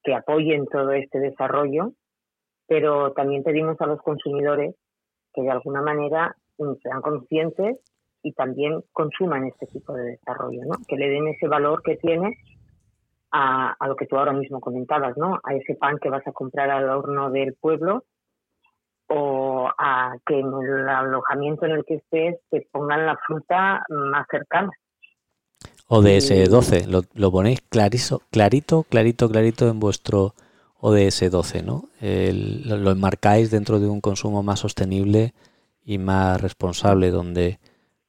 que 0.04 0.16
apoyen 0.16 0.66
todo 0.68 0.92
este 0.92 1.20
desarrollo, 1.20 1.94
pero 2.68 3.14
también 3.14 3.44
pedimos 3.44 3.80
a 3.82 3.88
los 3.88 4.02
consumidores 4.02 4.76
que 5.34 5.42
de 5.42 5.52
alguna 5.52 5.82
manera 5.82 6.36
sean 6.82 7.02
conscientes 7.02 7.78
y 8.24 8.34
también 8.34 8.84
consuman 8.92 9.46
este 9.46 9.68
tipo 9.68 9.94
de 9.94 10.04
desarrollo, 10.04 10.62
¿no? 10.66 10.76
Que 10.88 10.98
le 10.98 11.10
den 11.10 11.28
ese 11.28 11.48
valor 11.48 11.82
que 11.84 11.98
tiene 11.98 12.36
a, 13.32 13.76
a, 13.80 13.88
lo 13.88 13.96
que 13.96 14.08
tú 14.08 14.18
ahora 14.18 14.34
mismo 14.34 14.60
comentabas, 14.60 15.16
¿no? 15.18 15.40
A 15.44 15.54
ese 15.54 15.76
pan 15.76 15.98
que 16.00 16.10
vas 16.10 16.26
a 16.26 16.32
comprar 16.32 16.70
al 16.72 16.90
horno 16.90 17.30
del 17.30 17.54
pueblo 17.54 18.04
o 19.08 19.70
a 19.78 20.16
que 20.26 20.40
en 20.40 20.48
el 20.48 20.90
alojamiento 20.90 21.66
en 21.66 21.72
el 21.72 21.86
que 21.86 21.96
estés 21.96 22.38
te 22.50 22.68
pongan 22.72 23.06
la 23.06 23.18
fruta 23.26 23.84
más 23.90 24.26
cercana. 24.30 24.72
ODS 25.88 26.50
12, 26.50 26.88
lo, 26.88 27.04
lo 27.14 27.32
ponéis 27.32 27.62
clarito, 27.62 28.22
clarito, 28.30 28.84
clarito, 28.84 29.30
clarito 29.30 29.70
en 29.70 29.80
vuestro 29.80 30.34
ODS 30.80 31.32
12, 31.32 31.64
¿no? 31.64 31.90
lo 32.02 32.92
enmarcáis 32.92 33.50
dentro 33.52 33.80
de 33.80 33.88
un 33.88 34.02
consumo 34.02 34.44
más 34.44 34.60
sostenible 34.60 35.34
y 35.84 35.98
más 35.98 36.40
responsable, 36.40 37.10
donde, 37.10 37.60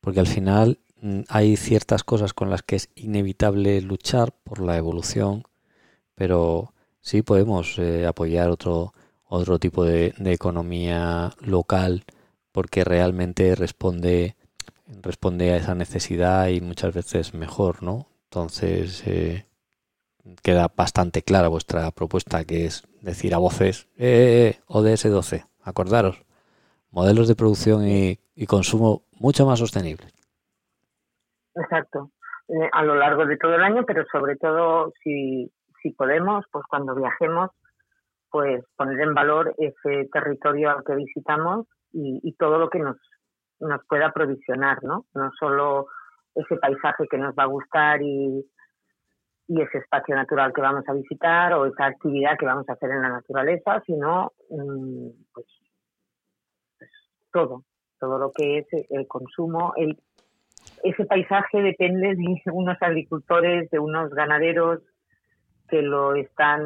porque 0.01 0.21
al 0.21 0.27
final 0.27 0.79
mm, 1.01 1.21
hay 1.29 1.57
ciertas 1.57 2.05
cosas 2.05 2.35
con 2.35 2.51
las 2.51 2.63
que 2.63 2.77
es 2.77 2.91
inevitable 2.95 3.81
luchar 3.81 4.33
por 4.45 4.61
la 4.61 4.77
evolución, 4.77 5.45
pero 6.15 6.75
sí 7.01 7.23
podemos 7.23 7.79
eh, 7.79 8.07
apoyar 8.07 8.51
otro, 8.51 8.93
otro 9.29 9.59
tipo 9.59 9.85
de, 9.85 10.15
economía 10.25 11.33
local 11.41 12.05
porque 12.53 12.85
realmente 12.85 13.55
responde, 13.55 14.37
responde 15.03 15.53
a 15.53 15.57
esa 15.57 15.75
necesidad 15.75 16.49
y 16.49 16.61
muchas 16.61 16.95
veces 16.95 17.35
mejor, 17.35 17.83
¿no? 17.83 18.07
Entonces, 18.25 19.07
eh, 19.07 19.47
queda 20.43 20.71
bastante 20.75 21.23
clara 21.23 21.49
vuestra 21.49 21.91
propuesta, 21.93 22.45
que 22.45 22.67
es 22.67 22.87
decir 23.01 23.35
a 23.35 23.39
voces, 23.39 23.89
eh, 23.97 24.57
eh 24.57 24.61
ODS 24.67 25.11
12, 25.11 25.45
acordaros 25.63 26.25
modelos 26.91 27.29
de 27.29 27.37
producción 27.37 27.87
y, 27.87 28.19
consumo 28.47 29.03
mucho 29.19 29.45
más 29.47 29.59
sostenibles. 29.59 30.15
Exacto, 31.55 32.11
eh, 32.49 32.69
a 32.73 32.83
lo 32.83 32.95
largo 32.95 33.27
de 33.27 33.37
todo 33.37 33.55
el 33.55 33.63
año, 33.63 33.85
pero 33.85 34.05
sobre 34.11 34.37
todo 34.37 34.93
si, 35.03 35.51
si 35.83 35.91
podemos, 35.91 36.45
pues 36.51 36.65
cuando 36.69 36.95
viajemos, 36.95 37.51
pues 38.31 38.65
poner 38.77 39.01
en 39.01 39.15
valor 39.15 39.55
ese 39.59 40.09
territorio 40.13 40.71
al 40.71 40.85
que 40.85 40.95
visitamos 40.95 41.67
y, 41.93 42.33
todo 42.39 42.59
lo 42.59 42.69
que 42.69 42.79
nos, 42.79 42.97
nos 43.61 43.81
pueda 43.89 44.13
provisionar, 44.13 44.83
¿no? 44.83 45.07
No 45.15 45.31
solo 45.39 45.87
ese 46.35 46.57
paisaje 46.57 47.09
que 47.11 47.19
nos 47.19 47.35
va 47.35 47.45
a 47.45 47.47
gustar 47.47 48.03
y, 48.03 48.45
y 49.49 49.61
ese 49.61 49.79
espacio 49.79 50.15
natural 50.15 50.53
que 50.53 50.61
vamos 50.61 50.85
a 50.87 50.93
visitar 50.93 51.55
o 51.55 51.67
esa 51.67 51.87
actividad 51.87 52.37
que 52.39 52.47
vamos 52.47 52.69
a 52.69 52.75
hacer 52.75 52.91
en 52.91 53.03
la 53.03 53.09
naturaleza, 53.09 53.83
sino 53.87 54.33
mm, 54.51 55.09
pues 55.33 55.47
todo, 57.33 57.65
todo 57.99 58.19
lo 58.19 58.33
que 58.33 58.59
es 58.59 58.67
el 58.91 59.07
consumo, 59.09 59.73
el 59.77 59.99
ese 60.83 61.05
paisaje 61.07 61.63
depende 61.63 62.15
de 62.15 62.41
unos 62.53 62.77
agricultores, 62.81 63.71
de 63.71 63.79
unos 63.79 64.11
ganaderos 64.11 64.81
que 65.69 65.83
lo 65.83 66.15
están 66.15 66.63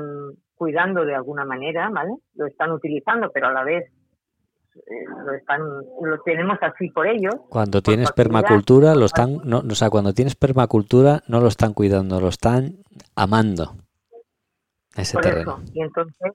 cuidando 0.63 1.05
de 1.05 1.13
alguna 1.13 1.45
manera, 1.45 1.91
¿vale? 1.91 2.15
Lo 2.35 2.47
están 2.47 2.71
utilizando, 2.71 3.33
pero 3.33 3.49
a 3.49 3.53
la 3.53 3.65
vez 3.65 3.85
eh, 4.77 5.05
lo 5.27 5.35
están 5.35 5.61
lo 5.61 6.21
tenemos 6.25 6.57
así 6.61 6.89
por 6.91 7.09
ellos. 7.09 7.35
Cuando 7.49 7.83
tienes 7.83 8.13
permacultura, 8.13 8.95
lo 8.95 9.07
están 9.07 9.39
no, 9.43 9.59
o 9.59 9.75
sea, 9.75 9.91
cuando 9.91 10.13
tienes 10.13 10.37
permacultura 10.37 11.25
no 11.27 11.41
lo 11.41 11.49
están 11.49 11.75
cuidando, 11.75 12.21
lo 12.21 12.29
están 12.29 12.77
amando. 13.17 13.75
Ese 14.97 15.19
terreno. 15.19 15.59
Y 15.75 15.83
entonces 15.83 16.33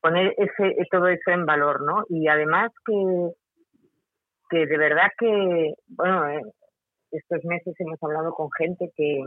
poner 0.00 0.32
ese 0.36 0.76
todo 0.92 1.08
eso 1.08 1.32
en 1.32 1.46
valor, 1.46 1.82
¿no? 1.82 2.04
Y 2.08 2.28
además 2.28 2.70
que 2.86 3.32
que 4.50 4.66
de 4.66 4.78
verdad 4.78 5.08
que 5.18 5.74
bueno, 5.88 6.28
eh, 6.28 6.42
estos 7.10 7.44
meses 7.44 7.74
hemos 7.80 8.00
hablado 8.04 8.34
con 8.34 8.50
gente 8.56 8.92
que, 8.96 9.24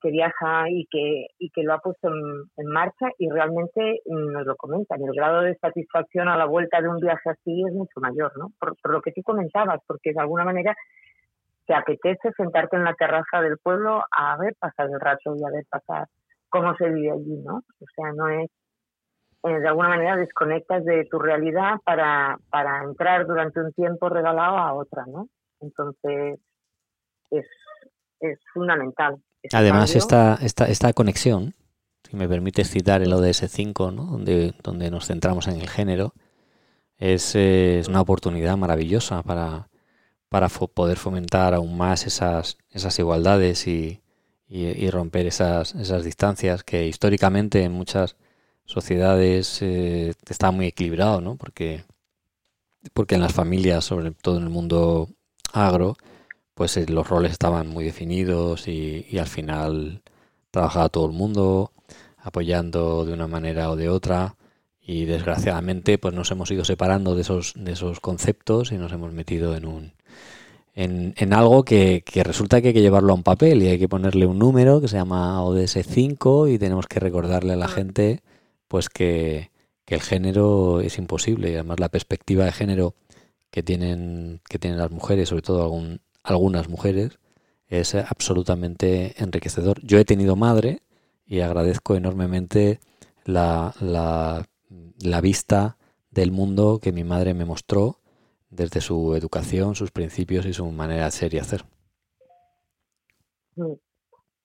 que 0.00 0.10
viaja 0.10 0.68
y 0.70 0.86
que, 0.90 1.26
y 1.38 1.50
que 1.50 1.62
lo 1.62 1.74
ha 1.74 1.78
puesto 1.78 2.08
en, 2.08 2.66
marcha 2.66 3.08
y 3.18 3.28
realmente 3.28 4.00
nos 4.06 4.46
lo 4.46 4.56
comentan. 4.56 5.02
El 5.02 5.14
grado 5.14 5.42
de 5.42 5.56
satisfacción 5.56 6.28
a 6.28 6.36
la 6.36 6.46
vuelta 6.46 6.80
de 6.80 6.88
un 6.88 6.98
viaje 6.98 7.30
así 7.30 7.62
es 7.66 7.74
mucho 7.74 8.00
mayor, 8.00 8.32
¿no? 8.38 8.52
Por, 8.58 8.76
lo 8.92 9.00
que 9.00 9.12
tú 9.12 9.22
comentabas, 9.22 9.80
porque 9.86 10.12
de 10.12 10.20
alguna 10.20 10.44
manera 10.44 10.74
te 11.66 11.74
apetece 11.74 12.32
sentarte 12.36 12.76
en 12.76 12.84
la 12.84 12.94
terraza 12.94 13.40
del 13.42 13.58
pueblo 13.58 14.02
a 14.16 14.36
ver 14.38 14.54
pasar 14.58 14.88
el 14.90 15.00
rato 15.00 15.34
y 15.36 15.44
a 15.44 15.50
ver 15.50 15.64
pasar 15.68 16.06
cómo 16.48 16.74
se 16.76 16.88
vive 16.88 17.10
allí, 17.10 17.36
¿no? 17.44 17.56
O 17.56 17.86
sea, 17.94 18.12
no 18.12 18.28
es 18.28 18.50
eh, 19.44 19.60
de 19.60 19.68
alguna 19.68 19.88
manera 19.88 20.16
desconectas 20.16 20.84
de 20.84 21.04
tu 21.10 21.18
realidad 21.18 21.76
para, 21.84 22.38
para 22.50 22.82
entrar 22.82 23.26
durante 23.26 23.60
un 23.60 23.72
tiempo 23.72 24.08
regalado 24.08 24.56
a 24.56 24.74
otra, 24.74 25.04
¿no? 25.06 25.28
Entonces, 25.60 26.40
es, 27.30 27.46
es 28.20 28.38
fundamental. 28.52 29.16
Además, 29.52 29.94
esta, 29.94 30.38
esta, 30.42 30.66
esta 30.66 30.92
conexión, 30.92 31.54
si 32.08 32.16
me 32.16 32.28
permites 32.28 32.70
citar 32.70 33.02
el 33.02 33.12
ODS 33.12 33.44
5, 33.48 33.90
¿no? 33.92 34.04
donde, 34.04 34.54
donde 34.62 34.90
nos 34.90 35.06
centramos 35.06 35.46
en 35.46 35.60
el 35.60 35.68
género, 35.68 36.14
es, 36.96 37.34
es 37.34 37.88
una 37.88 38.00
oportunidad 38.00 38.56
maravillosa 38.56 39.22
para, 39.22 39.68
para 40.28 40.48
poder 40.48 40.96
fomentar 40.96 41.54
aún 41.54 41.76
más 41.76 42.06
esas, 42.06 42.58
esas 42.70 42.98
igualdades 42.98 43.66
y, 43.66 44.02
y, 44.48 44.90
romper 44.90 45.26
esas, 45.26 45.74
esas 45.74 46.04
distancias 46.04 46.64
que 46.64 46.86
históricamente 46.86 47.62
en 47.62 47.72
muchas 47.72 48.16
sociedades 48.64 49.60
eh, 49.62 50.14
está 50.28 50.50
muy 50.50 50.66
equilibrado, 50.66 51.20
¿no? 51.20 51.36
Porque, 51.36 51.84
porque 52.94 53.14
en 53.14 53.20
las 53.20 53.32
familias, 53.32 53.84
sobre 53.84 54.10
todo 54.10 54.38
en 54.38 54.44
el 54.44 54.50
mundo 54.50 55.08
agro, 55.52 55.96
pues 56.58 56.76
eh, 56.76 56.86
los 56.88 57.08
roles 57.08 57.30
estaban 57.30 57.68
muy 57.68 57.84
definidos 57.84 58.66
y, 58.66 59.16
al 59.16 59.28
final 59.28 60.02
trabajaba 60.50 60.88
todo 60.88 61.06
el 61.06 61.12
mundo 61.12 61.70
apoyando 62.16 63.04
de 63.04 63.12
una 63.12 63.28
manera 63.28 63.70
o 63.70 63.76
de 63.76 63.88
otra. 63.88 64.34
Y 64.82 65.04
desgraciadamente 65.04 65.98
pues 65.98 66.14
nos 66.14 66.30
hemos 66.32 66.50
ido 66.50 66.64
separando 66.64 67.14
de 67.14 67.20
esos 67.22 67.52
de 67.54 67.72
esos 67.72 68.00
conceptos 68.00 68.72
y 68.72 68.76
nos 68.76 68.92
hemos 68.92 69.12
metido 69.12 69.54
en 69.54 69.66
un 69.66 69.92
en, 70.74 71.14
en 71.16 71.32
algo 71.32 71.64
que, 71.64 72.02
que, 72.04 72.24
resulta 72.24 72.60
que 72.60 72.68
hay 72.68 72.74
que 72.74 72.80
llevarlo 72.80 73.12
a 73.12 73.16
un 73.16 73.22
papel 73.22 73.62
y 73.62 73.68
hay 73.68 73.78
que 73.78 73.88
ponerle 73.88 74.26
un 74.26 74.38
número 74.38 74.80
que 74.80 74.88
se 74.88 74.96
llama 74.96 75.42
ODS 75.44 75.78
5 75.86 76.48
y 76.48 76.58
tenemos 76.58 76.86
que 76.88 76.98
recordarle 76.98 77.52
a 77.52 77.56
la 77.56 77.68
gente 77.68 78.22
pues 78.66 78.88
que, 78.88 79.50
que 79.84 79.94
el 79.94 80.02
género 80.02 80.80
es 80.80 80.98
imposible. 80.98 81.50
Y 81.50 81.54
además 81.54 81.78
la 81.78 81.90
perspectiva 81.90 82.46
de 82.46 82.52
género 82.52 82.94
que 83.50 83.62
tienen 83.62 84.40
que 84.48 84.58
tienen 84.58 84.78
las 84.78 84.90
mujeres 84.90 85.28
sobre 85.28 85.42
todo 85.42 85.62
algún 85.62 86.00
algunas 86.28 86.68
mujeres, 86.68 87.18
es 87.68 87.94
absolutamente 87.94 89.14
enriquecedor. 89.22 89.80
Yo 89.82 89.98
he 89.98 90.04
tenido 90.04 90.36
madre 90.36 90.80
y 91.26 91.40
agradezco 91.40 91.94
enormemente 91.94 92.80
la, 93.24 93.74
la, 93.80 95.20
vista 95.20 95.76
del 96.10 96.32
mundo 96.32 96.78
que 96.82 96.92
mi 96.92 97.04
madre 97.04 97.34
me 97.34 97.44
mostró 97.44 97.96
desde 98.50 98.80
su 98.80 99.14
educación, 99.14 99.74
sus 99.74 99.90
principios 99.90 100.46
y 100.46 100.54
su 100.54 100.64
manera 100.70 101.04
de 101.04 101.10
ser 101.10 101.34
y 101.34 101.38
hacer. 101.38 101.64
Mm, 103.56 103.72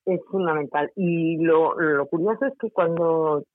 es 0.05 0.21
fundamental. 0.29 0.91
Y 0.95 1.37
lo, 1.37 1.79
lo 1.79 2.05
curioso 2.07 2.45
es 2.45 2.53
que 2.59 2.69
cuando 2.71 3.45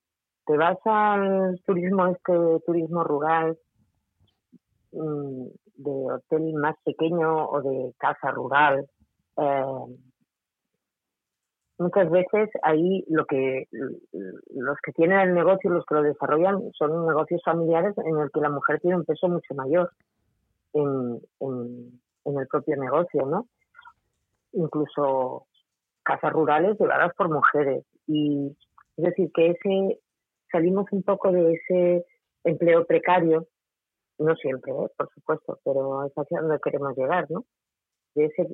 te 0.47 0.57
vas 0.57 0.79
al 0.85 1.61
turismo, 1.65 2.07
este 2.07 2.33
turismo 2.65 3.03
rural, 3.03 3.59
mm, 4.91 5.45
de 5.79 6.11
hotel 6.11 6.53
más 6.53 6.75
pequeño 6.83 7.45
o 7.45 7.61
de 7.61 7.93
casa 7.97 8.31
rural. 8.31 8.85
Eh, 9.37 9.95
muchas 11.77 12.09
veces 12.11 12.49
ahí 12.63 13.05
lo 13.07 13.25
que 13.25 13.67
los 14.51 14.77
que 14.83 14.91
tienen 14.91 15.19
el 15.19 15.33
negocio, 15.33 15.69
los 15.69 15.85
que 15.85 15.95
lo 15.95 16.03
desarrollan, 16.03 16.59
son 16.73 17.07
negocios 17.07 17.41
familiares 17.43 17.97
en 17.97 18.17
el 18.17 18.29
que 18.31 18.41
la 18.41 18.49
mujer 18.49 18.79
tiene 18.81 18.97
un 18.97 19.05
peso 19.05 19.29
mucho 19.29 19.53
mayor 19.55 19.89
en, 20.73 21.19
en, 21.39 22.39
el 22.39 22.47
propio 22.47 22.75
negocio, 22.75 23.25
¿no? 23.25 23.47
Incluso 24.51 25.47
casas 26.03 26.33
rurales 26.33 26.77
llevadas 26.79 27.13
por 27.15 27.29
mujeres. 27.29 27.85
Y 28.05 28.55
es 28.97 29.05
decir, 29.05 29.31
que 29.33 29.51
ese 29.51 29.99
salimos 30.51 30.87
un 30.91 31.03
poco 31.03 31.31
de 31.31 31.53
ese 31.53 32.05
empleo 32.43 32.85
precario 32.85 33.47
no 34.19 34.35
siempre, 34.35 34.71
¿eh? 34.71 34.87
por 34.97 35.09
supuesto, 35.13 35.59
pero 35.63 36.05
es 36.05 36.13
hacia 36.13 36.41
donde 36.41 36.59
queremos 36.59 36.95
llegar, 36.95 37.25
¿no? 37.29 37.45
De 38.15 38.25
ese 38.25 38.47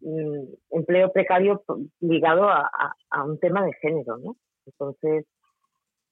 mm, 0.00 0.76
empleo 0.76 1.10
precario 1.12 1.62
ligado 2.00 2.48
a, 2.48 2.94
un 3.24 3.38
tema 3.38 3.64
de 3.64 3.72
género, 3.74 4.18
¿no? 4.18 4.36
Entonces, 4.66 5.26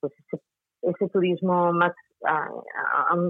pues 0.01 0.13
ese, 0.83 1.09
turismo 1.09 1.73
más 1.73 1.93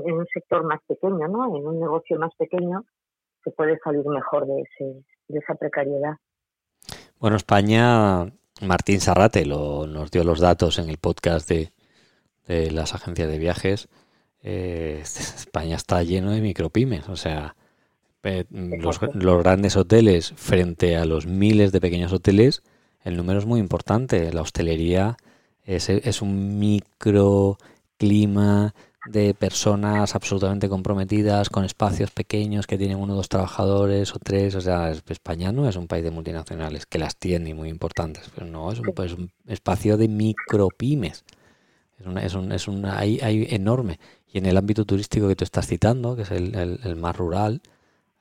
en 0.07 0.13
un 0.13 0.27
sector 0.33 0.65
más 0.65 0.81
pequeño, 0.87 1.29
¿no? 1.29 1.57
En 1.57 1.67
un 1.67 1.81
negocio 1.81 2.19
más 2.19 2.35
pequeño, 2.37 2.85
se 3.45 3.51
puede 3.51 3.79
salir 3.79 4.05
mejor 4.07 4.47
de, 4.47 4.63
ese, 4.63 5.05
de 5.29 5.39
esa 5.39 5.55
precariedad. 5.55 6.15
Bueno, 7.19 7.37
España, 7.37 8.27
Martín 8.63 9.01
Sarrate 9.01 9.47
lo, 9.47 9.87
nos 9.87 10.11
dio 10.11 10.25
los 10.25 10.41
datos 10.41 10.79
en 10.79 10.89
el 10.89 10.99
podcast 10.99 11.49
de 11.49 11.73
las 12.47 12.95
agencias 12.95 13.29
de 13.29 13.39
viajes 13.39 13.89
eh, 14.43 15.01
España 15.05 15.77
está 15.77 16.03
lleno 16.03 16.33
de 16.33 16.41
micropymes, 16.41 17.09
o 17.09 17.17
sea, 17.17 17.57
los, 18.51 19.01
grandes 19.39 19.77
hoteles 19.77 20.33
frente 20.37 20.97
a 20.97 21.05
los 21.05 21.27
miles 21.27 21.73
de 21.73 21.81
pequeños 21.81 22.13
hoteles, 22.13 22.63
el 23.03 23.17
número 23.17 23.39
es 23.39 23.47
muy 23.47 23.61
importante. 23.61 24.33
La 24.33 24.43
hostelería 24.43 25.17
es, 25.65 25.89
es 25.89 26.21
un 26.23 26.59
microclima 26.59 27.55
de 29.07 29.33
personas 29.33 30.15
absolutamente 30.15 30.69
comprometidas 30.69 31.49
con 31.49 31.65
espacios 31.65 32.11
pequeños 32.11 32.67
que 32.67 32.77
tienen 32.77 32.99
uno 32.99 33.15
o 33.15 33.17
dos 33.17 33.31
trabajadores 33.31 34.15
o 34.15 34.19
tres. 34.19 34.55
O 34.55 34.61
sea, 34.61 34.91
España 34.91 35.53
no 35.53 35.67
es 35.69 35.77
un 35.77 35.87
país 35.87 36.05
de 36.05 36.11
multinacionales 36.11 36.85
que 36.87 36.99
las 36.99 37.17
tiene 37.17 37.55
muy 37.55 37.71
importantes, 37.71 38.31
pero 38.35 38.47
no, 38.47 38.71
es 38.71 38.81
un, 38.81 38.93
es 39.03 39.13
un 39.15 39.31
espacio 39.47 39.97
de 39.97 40.09
micropymes. 40.09 41.25
Es, 41.99 42.07
una, 42.07 42.23
es, 42.23 42.35
un, 42.35 42.53
es 42.53 42.69
una, 42.69 42.99
hay, 42.99 43.19
hay 43.21 43.47
enorme. 43.51 43.99
Y 44.33 44.39
en 44.39 44.47
el 44.47 44.57
ámbito 44.57 44.85
turístico 44.85 45.29
que 45.29 45.37
tú 45.37 45.45
estás 45.45 45.67
citando, 45.67 46.15
que 46.15 46.23
es 46.23 46.31
el, 46.31 46.97
más 46.97 47.17
rural, 47.17 47.63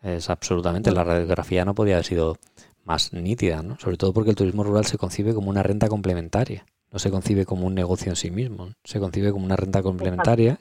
es 0.02 0.30
absolutamente, 0.30 0.91
la 0.91 1.04
radiografía 1.04 1.65
no 1.65 1.76
podía 1.76 1.95
haber 1.95 2.06
sido 2.06 2.38
más 2.84 3.13
nítida, 3.13 3.62
¿no? 3.62 3.78
Sobre 3.80 3.98
todo 3.98 4.13
porque 4.13 4.32
el 4.32 4.36
turismo 4.36 4.63
rural 4.63 4.86
se 4.86 4.98
concibe 4.98 5.34
como 5.34 5.50
una 5.50 5.62
renta 5.62 5.88
complementaria, 5.88 6.65
no 6.91 6.98
se 6.98 7.12
concibe 7.12 7.45
como 7.45 7.67
un 7.67 7.76
negocio 7.76 8.12
en 8.12 8.15
sí 8.15 8.32
mismo, 8.32 8.69
se 8.84 9.00
concibe 9.00 9.32
como 9.32 9.45
una 9.45 9.56
renta 9.56 9.84
complementaria 9.84 10.60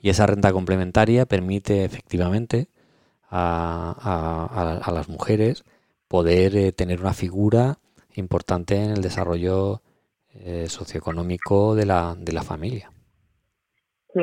y 0.00 0.10
esa 0.10 0.26
renta 0.26 0.52
complementaria 0.52 1.26
permite 1.26 1.84
efectivamente 1.84 2.68
a, 3.28 4.92
las 4.94 5.08
mujeres 5.08 5.64
poder 6.06 6.56
eh, 6.56 6.72
tener 6.72 7.00
una 7.00 7.12
figura 7.12 7.78
importante 8.14 8.76
en 8.76 8.90
el 8.90 9.02
desarrollo 9.02 9.82
eh, 10.34 10.66
socioeconómico 10.68 11.74
de 11.74 11.86
la, 11.86 12.14
de 12.16 12.32
la 12.32 12.42
familia. 12.42 12.92
Sí, 14.14 14.20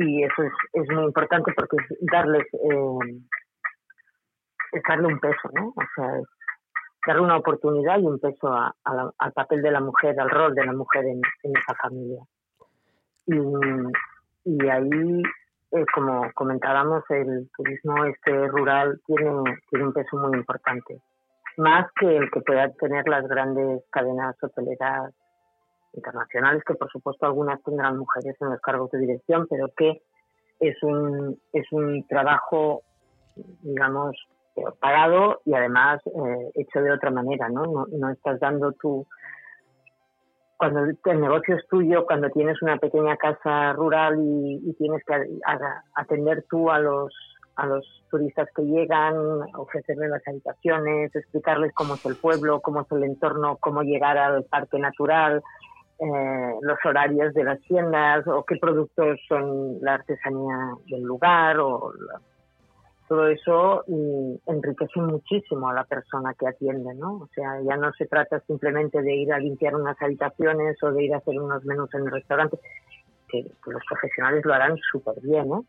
y 0.00 0.22
eso 0.22 0.42
es, 0.42 0.52
es 0.74 0.88
muy 0.90 1.04
importante 1.04 1.52
porque 1.56 1.76
es 1.76 1.98
darles 2.12 2.46
eh, 2.54 3.20
es 4.72 4.82
darle 4.88 5.06
un 5.08 5.18
peso, 5.18 5.48
¿no? 5.54 5.68
O 5.68 5.82
sea, 5.94 6.20
darle 7.06 7.22
una 7.22 7.38
oportunidad 7.38 7.98
y 7.98 8.06
un 8.06 8.18
peso 8.18 8.52
al 8.52 9.32
papel 9.32 9.62
de 9.62 9.70
la 9.70 9.80
mujer, 9.80 10.18
al 10.20 10.30
rol 10.30 10.54
de 10.54 10.66
la 10.66 10.72
mujer 10.72 11.04
en, 11.06 11.20
esa 11.42 11.74
familia. 11.82 12.22
Y, 13.26 13.38
y 14.44 14.68
ahí, 14.68 15.22
eh, 15.72 15.84
como 15.94 16.30
comentábamos, 16.34 17.02
el 17.10 17.50
turismo 17.56 18.04
este 18.04 18.48
rural 18.48 19.00
tiene, 19.06 19.30
tiene 19.70 19.86
un 19.86 19.92
peso 19.92 20.16
muy 20.16 20.36
importante, 20.36 21.00
más 21.56 21.90
que 21.98 22.16
el 22.16 22.30
que 22.30 22.40
puedan 22.42 22.74
tener 22.74 23.08
las 23.08 23.26
grandes 23.26 23.82
cadenas 23.90 24.36
hoteleras 24.42 25.12
internacionales, 25.92 26.62
que 26.64 26.74
por 26.74 26.90
supuesto 26.90 27.26
algunas 27.26 27.62
tendrán 27.62 27.98
mujeres 27.98 28.36
en 28.40 28.50
los 28.50 28.60
cargos 28.60 28.90
de 28.90 28.98
dirección, 28.98 29.46
pero 29.48 29.68
que 29.76 30.02
es 30.60 30.82
un, 30.82 31.38
es 31.52 31.66
un 31.72 32.06
trabajo, 32.06 32.82
digamos, 33.62 34.16
pagado 34.80 35.40
y 35.44 35.54
además 35.54 36.00
eh, 36.06 36.50
hecho 36.54 36.80
de 36.80 36.92
otra 36.92 37.10
manera, 37.10 37.48
¿no? 37.48 37.64
¿no? 37.64 37.86
No 37.90 38.10
estás 38.10 38.40
dando 38.40 38.72
tu... 38.72 39.06
Cuando 40.56 40.80
el 40.80 41.20
negocio 41.20 41.54
es 41.54 41.68
tuyo, 41.68 42.04
cuando 42.04 42.30
tienes 42.30 42.60
una 42.62 42.78
pequeña 42.78 43.16
casa 43.16 43.72
rural 43.74 44.16
y, 44.18 44.74
tienes 44.76 45.04
que 45.04 45.14
atender 45.94 46.44
tú 46.50 46.68
a 46.68 46.80
los 46.80 47.14
a 47.54 47.66
los 47.66 47.84
turistas 48.08 48.48
que 48.54 48.62
llegan, 48.62 49.16
ofrecerles 49.56 50.10
las 50.10 50.26
habitaciones, 50.28 51.14
explicarles 51.14 51.72
cómo 51.74 51.94
es 51.94 52.06
el 52.06 52.14
pueblo, 52.14 52.60
cómo 52.60 52.82
es 52.82 52.92
el 52.92 53.02
entorno, 53.02 53.56
cómo 53.56 53.82
llegar 53.82 54.16
al 54.16 54.44
parque 54.44 54.78
natural, 54.78 55.42
eh, 56.00 56.54
los 56.62 56.78
horarios 56.84 57.34
de 57.34 57.44
las 57.44 57.60
tiendas 57.62 58.26
o 58.28 58.44
qué 58.44 58.56
productos 58.56 59.18
son 59.28 59.78
la 59.80 59.94
artesanía 59.94 60.74
del 60.86 61.02
lugar 61.02 61.58
o 61.58 61.92
todo 63.08 63.26
eso 63.26 63.84
enriquece 64.46 65.00
muchísimo 65.00 65.70
a 65.70 65.74
la 65.74 65.84
persona 65.84 66.34
que 66.34 66.46
atiende, 66.46 66.94
¿no? 66.94 67.14
O 67.14 67.28
sea, 67.34 67.60
ya 67.62 67.76
no 67.76 67.90
se 67.94 68.06
trata 68.06 68.38
simplemente 68.40 69.00
de 69.00 69.16
ir 69.16 69.32
a 69.32 69.38
limpiar 69.38 69.74
unas 69.74 70.00
habitaciones 70.00 70.80
o 70.82 70.92
de 70.92 71.04
ir 71.04 71.14
a 71.14 71.16
hacer 71.16 71.40
unos 71.40 71.64
menús 71.64 71.92
en 71.94 72.02
el 72.02 72.10
restaurante, 72.10 72.58
que, 73.28 73.46
los 73.66 73.82
profesionales 73.88 74.44
lo 74.44 74.52
harán 74.52 74.76
súper 74.92 75.14
bien, 75.22 75.48
¿no? 75.48 75.64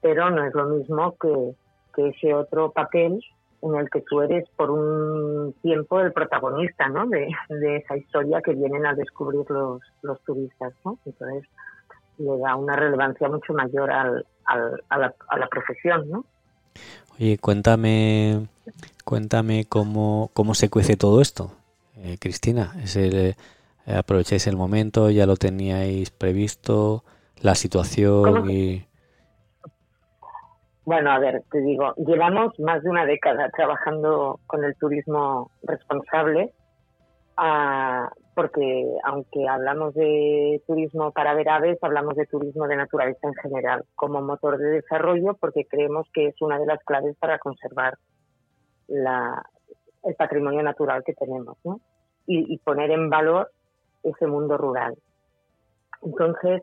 Pero 0.00 0.30
no 0.30 0.44
es 0.46 0.54
lo 0.54 0.66
mismo 0.66 1.16
que, 1.20 1.54
que 1.94 2.08
ese 2.10 2.32
otro 2.32 2.70
papel 2.70 3.20
en 3.64 3.80
el 3.80 3.88
que 3.90 4.02
tú 4.02 4.20
eres 4.20 4.48
por 4.56 4.70
un 4.70 5.54
tiempo 5.62 6.00
el 6.00 6.12
protagonista, 6.12 6.88
¿no? 6.88 7.06
De, 7.06 7.28
esa 7.76 7.96
historia 7.96 8.40
que 8.42 8.52
vienen 8.52 8.86
a 8.86 8.94
descubrir 8.94 9.48
los, 9.50 9.80
los 10.02 10.20
turistas, 10.22 10.72
¿no? 10.84 10.98
Entonces 11.06 11.48
le 12.18 12.38
da 12.38 12.56
una 12.56 12.76
relevancia 12.76 13.28
mucho 13.28 13.52
mayor 13.54 13.90
al, 13.90 14.26
al, 14.44 14.82
a, 14.88 14.98
la, 14.98 15.14
a 15.28 15.38
la 15.38 15.48
profesión, 15.48 16.08
¿no? 16.10 16.24
Oye, 17.18 17.38
cuéntame, 17.38 18.46
cuéntame 19.04 19.66
cómo, 19.66 20.30
cómo 20.34 20.54
se 20.54 20.68
cuece 20.68 20.96
todo 20.96 21.20
esto, 21.20 21.52
eh, 21.96 22.16
Cristina. 22.20 22.74
¿Es 22.82 22.96
el, 22.96 23.14
eh, 23.14 23.36
¿Aprovecháis 23.86 24.46
el 24.46 24.56
momento? 24.56 25.10
¿Ya 25.10 25.26
lo 25.26 25.36
teníais 25.36 26.10
previsto? 26.10 27.04
¿La 27.40 27.54
situación? 27.54 28.50
y 28.50 28.86
Bueno, 30.84 31.10
a 31.10 31.18
ver, 31.18 31.42
te 31.50 31.60
digo, 31.60 31.94
llevamos 31.96 32.58
más 32.60 32.82
de 32.82 32.90
una 32.90 33.06
década 33.06 33.50
trabajando 33.50 34.40
con 34.46 34.64
el 34.64 34.74
turismo 34.76 35.50
responsable. 35.62 36.52
Ah, 37.36 38.10
porque 38.34 38.86
aunque 39.04 39.48
hablamos 39.48 39.94
de 39.94 40.60
turismo 40.66 41.12
para 41.12 41.34
ver 41.34 41.48
aves, 41.48 41.78
hablamos 41.82 42.16
de 42.16 42.26
turismo 42.26 42.66
de 42.66 42.76
naturaleza 42.76 43.28
en 43.28 43.34
general, 43.34 43.84
como 43.94 44.20
motor 44.22 44.58
de 44.58 44.70
desarrollo, 44.70 45.34
porque 45.34 45.66
creemos 45.66 46.08
que 46.12 46.26
es 46.26 46.42
una 46.42 46.58
de 46.58 46.66
las 46.66 46.82
claves 46.84 47.16
para 47.18 47.38
conservar 47.38 47.96
la, 48.88 49.44
el 50.04 50.14
patrimonio 50.16 50.62
natural 50.62 51.02
que 51.04 51.14
tenemos 51.14 51.56
¿no? 51.64 51.80
y, 52.26 52.58
poner 52.58 52.90
en 52.90 53.08
valor 53.08 53.50
ese 54.02 54.26
mundo 54.26 54.56
rural. 54.56 54.96
Entonces, 56.02 56.62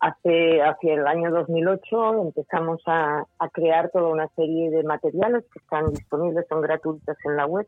hace 0.00 0.62
hacia 0.62 0.94
el 0.94 1.06
año 1.06 1.30
2008 1.30 2.22
empezamos 2.22 2.80
a, 2.86 3.24
a 3.38 3.48
crear 3.50 3.90
toda 3.90 4.08
una 4.08 4.28
serie 4.36 4.70
de 4.70 4.82
materiales 4.84 5.44
que 5.52 5.58
están 5.58 5.90
disponibles, 5.92 6.46
son 6.48 6.60
gratuitos 6.60 7.16
en 7.24 7.36
la 7.36 7.46
web, 7.46 7.66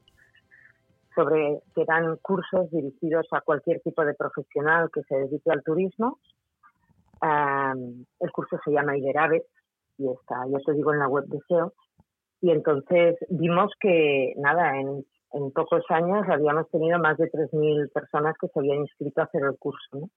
sobre 1.15 1.61
que 1.75 1.85
dan 1.85 2.17
cursos 2.23 2.71
dirigidos 2.71 3.27
a 3.33 3.41
cualquier 3.41 3.81
tipo 3.81 4.05
de 4.05 4.15
profesional 4.15 4.91
que 4.93 5.03
se 5.03 5.17
dedique 5.17 5.51
al 5.51 5.63
turismo. 5.63 6.19
el 7.23 8.33
curso 8.33 8.59
se 8.65 8.71
llama 8.71 8.97
Iberaves 8.97 9.45
y 9.99 10.09
está, 10.09 10.47
yo 10.51 10.59
te 10.65 10.73
digo, 10.73 10.93
en 10.93 11.01
la 11.01 11.09
web 11.09 11.25
de 11.27 11.39
SEO. 11.49 11.75
Y 12.41 12.51
entonces 12.53 13.17
vimos 13.29 13.71
que, 13.79 14.33
nada, 14.39 14.81
en, 14.81 15.05
en 15.33 15.51
pocos 15.53 15.85
años 15.91 16.27
habíamos 16.29 16.71
tenido 16.71 16.99
más 16.99 17.19
de 17.19 17.31
3.000 17.31 17.93
personas 17.93 18.35
que 18.41 18.49
se 18.49 18.59
habían 18.59 18.79
inscrito 18.79 19.21
a 19.21 19.25
hacer 19.25 19.43
el 19.43 19.59
curso. 19.59 20.09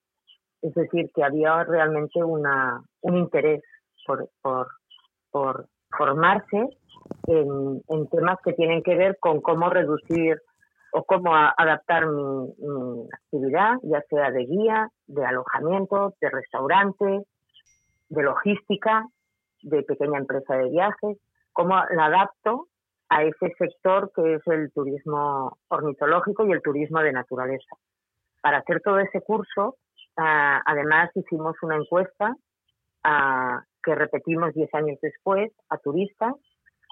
Es 0.63 0.73
decir, 0.73 1.11
que 1.13 1.23
había 1.23 1.63
realmente 1.65 2.23
un 2.23 3.17
interés 3.17 3.61
por, 4.05 5.67
formarse 5.95 6.69
en, 7.27 7.81
en 7.87 8.07
temas 8.09 8.39
que 8.43 8.53
tienen 8.53 8.81
que 8.81 8.95
ver 8.95 9.17
con 9.19 9.41
cómo 9.41 9.69
reducir 9.69 10.41
o 10.93 11.03
cómo 11.03 11.35
adaptar 11.35 12.05
mi, 12.05 13.07
actividad, 13.11 13.77
ya 13.83 14.01
sea 14.09 14.31
de 14.31 14.45
guía, 14.45 14.89
de 15.07 15.25
alojamiento, 15.25 16.13
de 16.21 16.29
restaurante, 16.29 17.23
de 18.09 18.23
logística, 18.23 19.07
de 19.63 19.81
pequeña 19.83 20.19
empresa 20.19 20.55
de 20.55 20.69
viajes, 20.69 21.17
cómo 21.51 21.75
la 21.95 22.05
adapto 22.05 22.67
a 23.09 23.23
ese 23.23 23.53
sector 23.57 24.11
que 24.15 24.35
es 24.35 24.41
el 24.47 24.71
turismo 24.71 25.57
ornitológico 25.67 26.45
y 26.45 26.51
el 26.51 26.61
turismo 26.61 26.99
de 27.01 27.11
naturaleza. 27.11 27.75
Para 28.41 28.59
hacer 28.59 28.81
todo 28.81 28.99
ese 28.99 29.21
curso, 29.21 29.77
ah, 30.17 30.61
además 30.65 31.11
hicimos 31.15 31.55
una 31.61 31.75
encuesta 31.75 32.35
ah, 33.03 33.63
que 33.83 33.95
repetimos 33.95 34.53
10 34.53 34.73
años 34.75 34.99
después 35.01 35.51
a 35.69 35.77
turistas, 35.77 36.33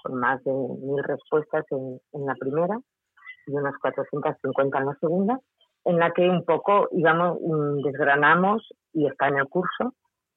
con 0.02 0.18
más 0.18 0.42
de 0.44 0.52
mil 0.52 1.02
respuestas 1.04 1.64
en 1.70 2.26
la 2.26 2.34
primera, 2.34 2.78
y 3.46 3.52
unas 3.52 3.76
450 3.78 4.78
en 4.78 4.86
la 4.86 4.94
segunda, 5.00 5.40
en 5.84 5.98
la 5.98 6.12
que 6.12 6.28
un 6.28 6.44
poco, 6.44 6.88
digamos, 6.92 7.38
mm, 7.40 7.82
desgranamos, 7.82 8.68
y 8.92 9.06
está 9.06 9.28
en 9.28 9.38
el 9.38 9.48
curso, 9.48 9.94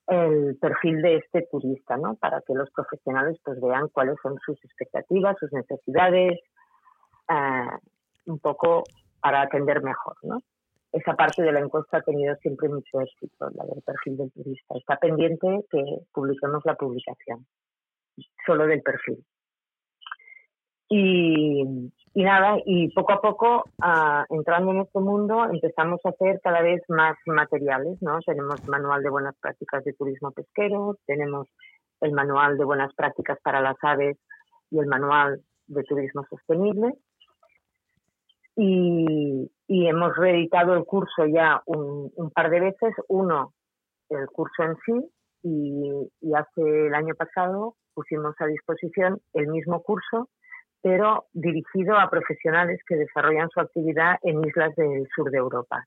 el 0.07 0.57
perfil 0.61 1.01
de 1.01 1.17
este 1.17 1.47
turista, 1.51 1.97
¿no? 1.97 2.15
Para 2.15 2.41
que 2.41 2.53
los 2.53 2.69
profesionales 2.71 3.39
pues 3.43 3.59
vean 3.59 3.87
cuáles 3.89 4.15
son 4.21 4.37
sus 4.45 4.63
expectativas, 4.63 5.35
sus 5.39 5.51
necesidades, 5.51 6.39
eh, 7.29 7.69
un 8.27 8.39
poco 8.39 8.83
para 9.19 9.41
atender 9.41 9.81
mejor, 9.81 10.15
¿no? 10.21 10.41
Esa 10.95 11.13
parte 11.13 11.41
de 11.43 11.51
la 11.51 11.59
encuesta 11.59 11.97
ha 11.97 12.01
tenido 12.01 12.33
siempre 12.37 12.69
mucho 12.69 13.01
éxito, 13.01 13.49
la 13.53 13.65
del 13.65 13.81
perfil 13.81 14.15
del 14.15 14.31
turista. 14.31 14.77
Está 14.77 14.95
pendiente 14.95 15.65
que 15.69 15.83
publiquemos 16.13 16.63
la 16.63 16.75
publicación, 16.75 17.45
solo 18.45 18.65
del 18.65 18.81
perfil. 18.81 19.21
Y, 20.87 21.91
y 22.13 22.23
nada, 22.23 22.55
y 22.65 22.93
poco 22.93 23.11
a 23.11 23.21
poco, 23.21 23.65
ah, 23.81 24.25
entrando 24.29 24.71
en 24.71 24.81
este 24.81 24.99
mundo, 25.01 25.43
empezamos 25.51 25.99
a 26.05 26.09
hacer 26.09 26.39
cada 26.41 26.61
vez 26.61 26.81
más 26.87 27.17
materiales, 27.25 28.01
¿no? 28.01 28.19
Tenemos 28.25 28.65
manual 28.65 29.03
de 29.03 29.09
buenas 29.09 29.35
prácticas 29.41 29.83
de 29.83 29.91
turismo 29.91 30.31
pesquero, 30.31 30.97
tenemos 31.05 31.49
el 31.99 32.13
manual 32.13 32.57
de 32.57 32.63
buenas 32.63 32.93
prácticas 32.93 33.37
para 33.43 33.59
las 33.59 33.75
aves 33.81 34.17
y 34.71 34.79
el 34.79 34.85
manual 34.85 35.41
de 35.67 35.83
turismo 35.83 36.25
sostenible. 36.29 36.93
Y, 38.55 39.51
hemos 39.67 40.15
reeditado 40.15 40.75
el 40.75 40.85
curso 40.85 41.25
ya 41.25 41.61
un, 41.65 42.11
par 42.33 42.49
de 42.49 42.59
veces, 42.59 42.93
uno, 43.07 43.53
el 44.09 44.27
curso 44.27 44.63
en 44.63 44.75
sí, 44.85 45.11
y, 45.43 46.33
hace 46.33 46.87
el 46.87 46.93
año 46.93 47.15
pasado 47.15 47.75
pusimos 47.93 48.35
a 48.39 48.45
disposición 48.45 49.21
el 49.33 49.47
mismo 49.47 49.81
curso 49.81 50.29
pero 50.85 51.25
dirigido 51.33 51.97
a 51.97 52.11
profesionales 52.11 52.79
que 52.87 52.95
desarrollan 52.95 53.49
su 53.49 53.59
actividad 53.59 54.19
en 54.21 54.45
islas 54.45 54.75
del 54.75 55.07
sur 55.15 55.31
de 55.31 55.39
Europa. 55.39 55.83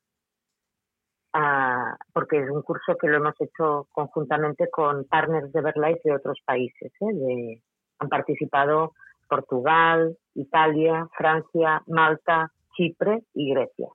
Ah, 1.32 1.96
porque 2.12 2.42
es 2.42 2.50
un 2.50 2.62
curso 2.62 2.96
que 3.00 3.06
lo 3.06 3.18
hemos 3.18 3.40
hecho 3.40 3.86
conjuntamente 3.92 4.68
con 4.68 5.04
partners 5.04 5.52
de 5.52 5.60
Verlife 5.60 6.00
de 6.02 6.16
otros 6.16 6.40
países. 6.44 6.90
¿eh? 7.00 7.62
han 8.00 8.08
participado 8.08 8.94
Portugal, 9.28 10.16
Italia, 10.34 11.06
Francia, 11.16 11.80
Malta, 11.86 12.50
Chipre 12.79 13.24
y 13.35 13.53
Grecia. 13.53 13.89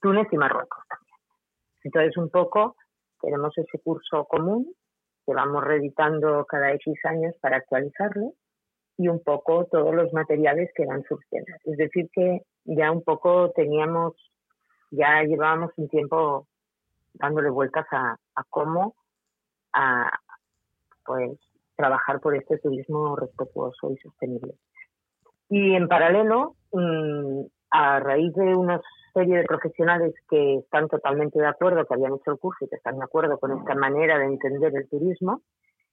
Túnez 0.00 0.28
y 0.30 0.36
Marruecos 0.36 0.84
también. 0.88 1.16
Entonces, 1.82 2.16
un 2.18 2.28
poco 2.28 2.76
tenemos 3.20 3.56
ese 3.56 3.78
curso 3.82 4.24
común 4.26 4.72
que 5.26 5.34
vamos 5.34 5.64
reeditando 5.64 6.44
cada 6.44 6.72
X 6.74 6.94
años 7.04 7.34
para 7.40 7.56
actualizarlo 7.56 8.32
y 8.98 9.08
un 9.08 9.22
poco 9.22 9.64
todos 9.66 9.94
los 9.94 10.12
materiales 10.12 10.70
que 10.74 10.84
van 10.84 11.02
surgiendo. 11.04 11.50
Es 11.64 11.78
decir, 11.78 12.10
que 12.12 12.42
ya 12.64 12.92
un 12.92 13.02
poco 13.02 13.50
teníamos, 13.52 14.14
ya 14.90 15.22
llevábamos 15.22 15.72
un 15.76 15.88
tiempo 15.88 16.46
dándole 17.14 17.48
vueltas 17.48 17.86
a, 17.90 18.16
cómo 18.50 18.94
a, 19.72 20.10
pues 21.06 21.38
trabajar 21.76 22.20
por 22.20 22.36
este 22.36 22.58
turismo 22.58 23.16
respetuoso 23.16 23.90
y 23.90 23.96
sostenible. 23.96 24.54
Y 25.48 25.74
en 25.74 25.88
paralelo, 25.88 26.56
mm, 26.72 27.44
a 27.70 28.00
raíz 28.00 28.32
de 28.34 28.54
una 28.54 28.80
serie 29.12 29.38
de 29.38 29.44
profesionales 29.44 30.14
que 30.28 30.56
están 30.56 30.88
totalmente 30.88 31.38
de 31.38 31.46
acuerdo, 31.46 31.84
que 31.86 31.94
habían 31.94 32.14
hecho 32.14 32.32
el 32.32 32.38
curso 32.38 32.64
y 32.64 32.68
que 32.68 32.76
están 32.76 32.98
de 32.98 33.04
acuerdo 33.04 33.38
con 33.38 33.56
esta 33.56 33.74
manera 33.74 34.18
de 34.18 34.26
entender 34.26 34.72
el 34.74 34.88
turismo, 34.88 35.42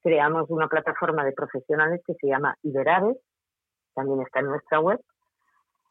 creamos 0.02 0.48
una 0.50 0.68
plataforma 0.68 1.24
de 1.24 1.32
profesionales 1.32 2.00
que 2.06 2.14
se 2.14 2.28
llama 2.28 2.56
Iberaves, 2.62 3.16
también 3.94 4.20
está 4.22 4.40
en 4.40 4.46
nuestra 4.46 4.80
web, 4.80 5.00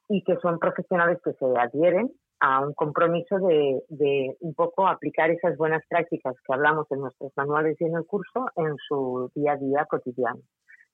y 0.10 0.24
que 0.24 0.38
son 0.38 0.60
profesionales 0.60 1.20
que 1.24 1.34
se 1.34 1.46
adhieren 1.46 2.12
a 2.40 2.62
un 2.62 2.74
compromiso 2.74 3.40
de, 3.40 3.82
de, 3.90 4.38
un 4.40 4.54
poco 4.54 4.88
aplicar 4.88 5.30
esas 5.32 5.58
buenas 5.58 5.84
prácticas 5.90 6.36
que 6.46 6.54
hablamos 6.54 6.86
en 6.92 7.02
nuestros 7.02 7.32
manuales 7.36 7.76
y 7.80 7.86
en 7.86 7.96
el 7.96 8.06
curso 8.06 8.48
en 8.56 8.76
su 8.88 9.32
día 9.36 9.54
a 9.54 9.58
día 9.58 9.86
cotidiano. 9.90 10.40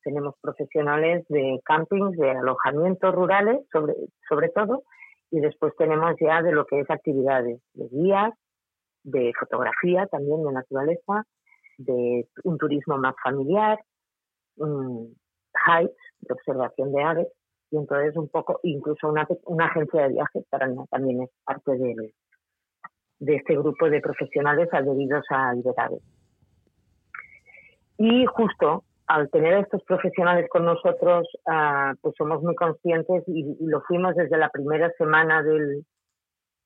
Tenemos 0.03 0.35
profesionales 0.41 1.25
de 1.29 1.59
campings, 1.65 2.17
de 2.17 2.31
alojamientos 2.31 3.13
rurales, 3.13 3.61
sobre, 3.71 3.93
sobre 4.27 4.49
todo, 4.49 4.83
y 5.31 5.39
después 5.39 5.73
tenemos 5.77 6.15
ya 6.19 6.41
de 6.41 6.51
lo 6.51 6.65
que 6.65 6.79
es 6.79 6.89
actividades, 6.89 7.59
de 7.73 7.87
guías, 7.87 8.33
de 9.03 9.33
fotografía 9.39 10.05
también, 10.07 10.43
de 10.43 10.51
naturaleza, 10.51 11.23
de 11.77 12.27
un 12.43 12.57
turismo 12.57 12.97
más 12.97 13.15
familiar, 13.23 13.79
um, 14.57 15.13
de 16.21 16.33
observación 16.33 16.91
de 16.91 17.03
aves, 17.03 17.27
y 17.71 17.77
entonces 17.77 18.15
un 18.15 18.29
poco, 18.29 18.59
incluso 18.63 19.07
una, 19.07 19.27
una 19.45 19.65
agencia 19.65 20.03
de 20.03 20.13
viajes 20.13 20.45
para 20.49 20.67
también 20.91 21.23
es 21.23 21.29
parte 21.43 21.71
de, 21.71 22.13
de 23.19 23.35
este 23.35 23.57
grupo 23.57 23.89
de 23.89 24.01
profesionales 24.01 24.69
adheridos 24.71 25.25
a 25.29 25.55
Iberaves. 25.55 26.03
Y 27.97 28.25
justo 28.25 28.83
al 29.07 29.29
tener 29.29 29.53
a 29.55 29.59
estos 29.59 29.83
profesionales 29.83 30.49
con 30.49 30.65
nosotros, 30.65 31.27
ah, 31.47 31.93
pues 32.01 32.15
somos 32.17 32.41
muy 32.41 32.55
conscientes 32.55 33.23
y, 33.27 33.57
lo 33.59 33.81
fuimos 33.81 34.15
desde 34.15 34.37
la 34.37 34.49
primera 34.49 34.91
semana 34.97 35.43
del, 35.43 35.85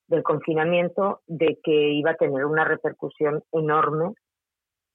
del, 0.07 0.23
confinamiento 0.23 1.21
de 1.27 1.57
que 1.63 1.91
iba 1.93 2.11
a 2.11 2.15
tener 2.15 2.45
una 2.45 2.63
repercusión 2.63 3.41
enorme, 3.51 4.13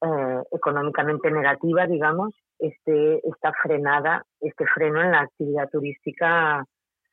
eh, 0.02 0.42
económicamente 0.52 1.30
negativa, 1.30 1.86
digamos, 1.86 2.34
este, 2.58 3.26
esta 3.26 3.52
frenada, 3.62 4.24
este 4.40 4.64
freno 4.66 5.02
en 5.02 5.12
la 5.12 5.20
actividad 5.20 5.68
turística 5.70 6.64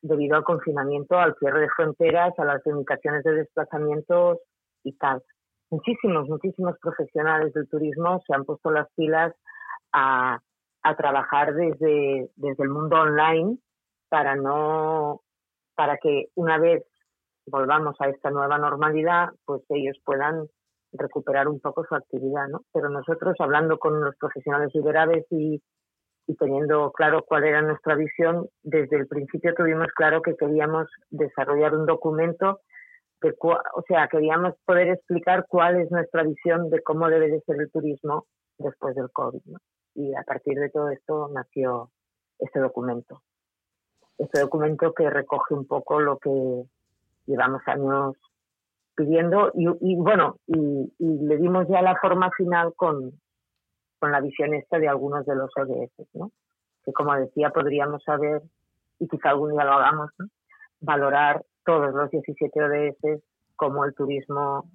debido 0.01 0.37
al 0.37 0.43
confinamiento, 0.43 1.17
al 1.17 1.35
cierre 1.39 1.61
de 1.61 1.69
fronteras, 1.75 2.37
a 2.37 2.45
las 2.45 2.61
limitaciones 2.65 3.23
de 3.23 3.33
desplazamientos 3.33 4.37
y 4.83 4.93
tal. 4.93 5.21
Muchísimos, 5.71 6.27
muchísimos 6.27 6.77
profesionales 6.79 7.53
del 7.53 7.67
turismo 7.67 8.21
se 8.25 8.33
han 8.33 8.45
puesto 8.45 8.71
las 8.71 8.87
pilas 8.95 9.33
a, 9.93 10.39
trabajar 10.97 11.53
desde, 11.53 12.31
desde 12.35 12.63
el 12.63 12.69
mundo 12.69 12.99
online 12.99 13.59
para 14.09 14.35
no 14.35 15.21
para 15.75 15.97
que 15.97 16.29
una 16.35 16.57
vez 16.57 16.83
volvamos 17.45 17.95
a 17.99 18.09
esta 18.09 18.31
nueva 18.31 18.57
normalidad, 18.57 19.29
pues 19.45 19.61
ellos 19.69 19.97
puedan 20.03 20.47
recuperar 20.91 21.47
un 21.47 21.59
poco 21.59 21.85
su 21.85 21.93
actividad, 21.93 22.47
¿no? 22.47 22.61
Pero 22.73 22.89
nosotros, 22.89 23.35
hablando 23.39 23.77
con 23.77 24.01
los 24.01 24.15
profesionales 24.15 24.71
liberales 24.73 25.25
y, 25.29 25.61
y 26.27 26.35
teniendo 26.35 26.91
claro 26.91 27.23
cuál 27.23 27.43
era 27.43 27.61
nuestra 27.61 27.95
visión, 27.95 28.47
desde 28.63 28.97
el 28.97 29.07
principio 29.07 29.53
tuvimos 29.53 29.87
claro 29.95 30.21
que 30.21 30.35
queríamos 30.35 30.87
desarrollar 31.11 31.75
un 31.75 31.85
documento 31.85 32.61
o 33.51 33.83
sea, 33.87 34.07
queríamos 34.07 34.55
poder 34.65 34.89
explicar 34.89 35.45
cuál 35.47 35.81
es 35.81 35.91
nuestra 35.91 36.23
visión 36.23 36.69
de 36.69 36.81
cómo 36.81 37.07
debe 37.09 37.29
de 37.29 37.41
ser 37.41 37.59
el 37.59 37.71
turismo 37.71 38.25
después 38.57 38.95
del 38.95 39.09
COVID. 39.11 39.41
Y 39.95 40.13
a 40.15 40.23
partir 40.23 40.57
de 40.59 40.69
todo 40.69 40.89
esto 40.89 41.29
nació 41.33 41.89
este 42.39 42.59
documento. 42.59 43.21
Este 44.17 44.41
documento 44.41 44.93
que 44.93 45.09
recoge 45.09 45.53
un 45.53 45.65
poco 45.65 45.99
lo 45.99 46.17
que 46.17 46.63
llevamos 47.25 47.61
años 47.67 48.15
pidiendo 48.95 49.51
y, 49.53 49.95
bueno, 49.95 50.37
y, 50.47 50.91
le 50.99 51.37
dimos 51.37 51.67
ya 51.69 51.81
la 51.81 51.95
forma 51.95 52.29
final 52.31 52.73
con, 52.75 53.13
con 53.97 54.11
la 54.11 54.19
visión 54.19 54.53
esta 54.53 54.77
de 54.77 54.89
algunos 54.89 55.25
de 55.25 55.35
los 55.35 55.51
ODS, 55.55 56.07
¿no? 56.15 56.31
Que 56.83 56.91
como 56.91 57.15
decía, 57.15 57.51
podríamos 57.51 58.03
saber, 58.03 58.41
y 58.99 59.07
quizá 59.07 59.29
algún 59.29 59.51
día 59.51 59.63
lo 59.63 59.73
hagamos, 59.73 60.11
valorar 60.81 61.45
todos 61.63 61.93
los 61.93 62.09
17 62.09 62.61
ODS, 62.61 63.23
cómo 63.55 63.85
el 63.85 63.93
turismo 63.93 64.69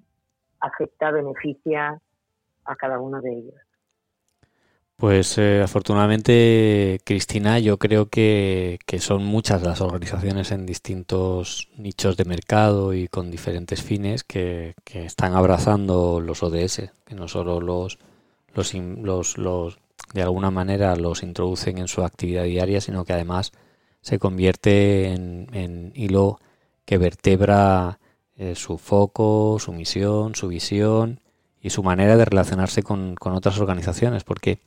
afecta, 0.61 1.11
beneficia 1.11 2.01
a 2.65 2.77
cada 2.77 2.99
uno 2.99 3.21
de 3.21 3.31
ellos. 3.31 3.61
Pues 4.97 5.39
eh, 5.39 5.61
afortunadamente, 5.63 7.01
Cristina, 7.05 7.59
yo 7.59 7.79
creo 7.79 8.09
que, 8.09 8.79
son 9.01 9.25
muchas 9.25 9.63
las 9.63 9.81
organizaciones 9.81 10.53
en 10.53 10.67
distintos 10.67 11.69
nichos 11.77 12.17
de 12.17 12.25
mercado 12.25 12.95
y 12.95 13.09
con 13.09 13.31
diferentes 13.31 13.83
fines 13.83 14.23
que, 14.23 14.75
están 14.93 15.35
abrazando 15.35 16.21
los 16.21 16.43
ODS, 16.45 16.93
que 17.05 17.15
no 17.17 17.27
solo 17.27 17.61
los, 17.61 17.99
los, 18.55 18.73
los, 18.75 19.37
los, 19.37 19.79
de 20.15 20.23
alguna 20.23 20.53
manera 20.53 20.95
los 20.95 21.25
introducen 21.25 21.79
en 21.79 21.89
su 21.89 22.05
actividad 22.05 22.45
diaria, 22.45 22.81
sino 22.81 23.05
que 23.05 23.15
además 23.15 23.51
se 24.01 24.21
convierte 24.21 25.13
en, 25.13 25.49
en 25.53 25.93
hilo 25.97 26.39
que 26.85 26.99
vertebra 26.99 27.99
eh, 28.37 28.55
su 28.55 28.79
foco, 28.79 29.59
su 29.59 29.73
misión, 29.73 30.37
su 30.37 30.49
visión 30.49 31.21
y 31.65 31.71
su 31.71 31.83
manera 31.83 32.19
de 32.19 32.27
relacionarse 32.27 32.83
con, 32.83 33.17
otras 33.19 33.59
organizaciones. 33.59 34.23
Porque 34.23 34.59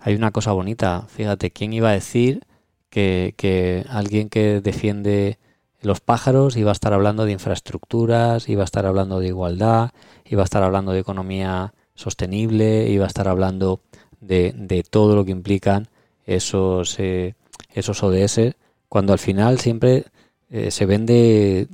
hay 0.00 0.14
una 0.14 0.30
cosa 0.30 0.52
bonita, 0.52 1.04
fíjate, 1.06 1.50
¿quién 1.50 1.74
iba 1.74 1.90
a 1.90 1.92
decir 1.92 2.44
que, 2.88 3.84
alguien 3.90 4.30
que 4.30 4.62
defiende 4.62 5.38
los 5.82 6.00
pájaros 6.00 6.56
iba 6.56 6.70
a 6.70 6.72
estar 6.72 6.94
hablando 6.94 7.26
de 7.26 7.32
infraestructuras, 7.32 8.48
iba 8.48 8.62
a 8.62 8.64
estar 8.64 8.86
hablando 8.86 9.20
de 9.20 9.26
igualdad, 9.26 9.90
iba 10.24 10.40
a 10.40 10.44
estar 10.44 10.62
hablando 10.62 10.92
de 10.92 11.00
economía 11.00 11.74
sostenible, 11.94 12.88
iba 12.88 13.04
a 13.04 13.08
estar 13.08 13.28
hablando 13.28 13.80
de, 14.20 14.54
de 14.56 14.82
todo 14.82 15.14
lo 15.14 15.26
que 15.26 15.32
implican 15.32 15.88
esos, 16.24 16.98
eh, 16.98 17.34
esos 17.74 18.02
ODS, 18.02 18.56
cuando 18.88 19.12
al 19.12 19.18
final 19.18 19.60
siempre 19.60 20.06
eh, 20.48 20.70
se 20.70 20.86
vende, 20.86 21.68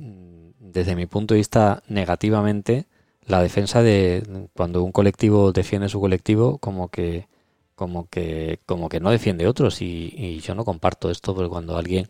desde 0.59 0.97
mi 0.97 1.05
punto 1.05 1.35
de 1.35 1.37
vista, 1.37 1.83
negativamente 1.87 2.85
la 3.27 3.41
defensa 3.41 3.81
de 3.81 4.47
cuando 4.53 4.83
un 4.83 4.91
colectivo 4.91 5.51
defiende 5.51 5.89
su 5.89 5.99
colectivo 5.99 6.57
como 6.57 6.89
que 6.89 7.27
como 7.75 8.07
que 8.09 8.59
como 8.65 8.89
que 8.89 8.99
no 8.99 9.11
defiende 9.11 9.47
otros. 9.47 9.81
Y, 9.81 10.39
yo 10.41 10.55
no 10.55 10.65
comparto 10.65 11.09
esto 11.09 11.33
porque 11.35 11.49
cuando 11.49 11.77
alguien 11.77 12.07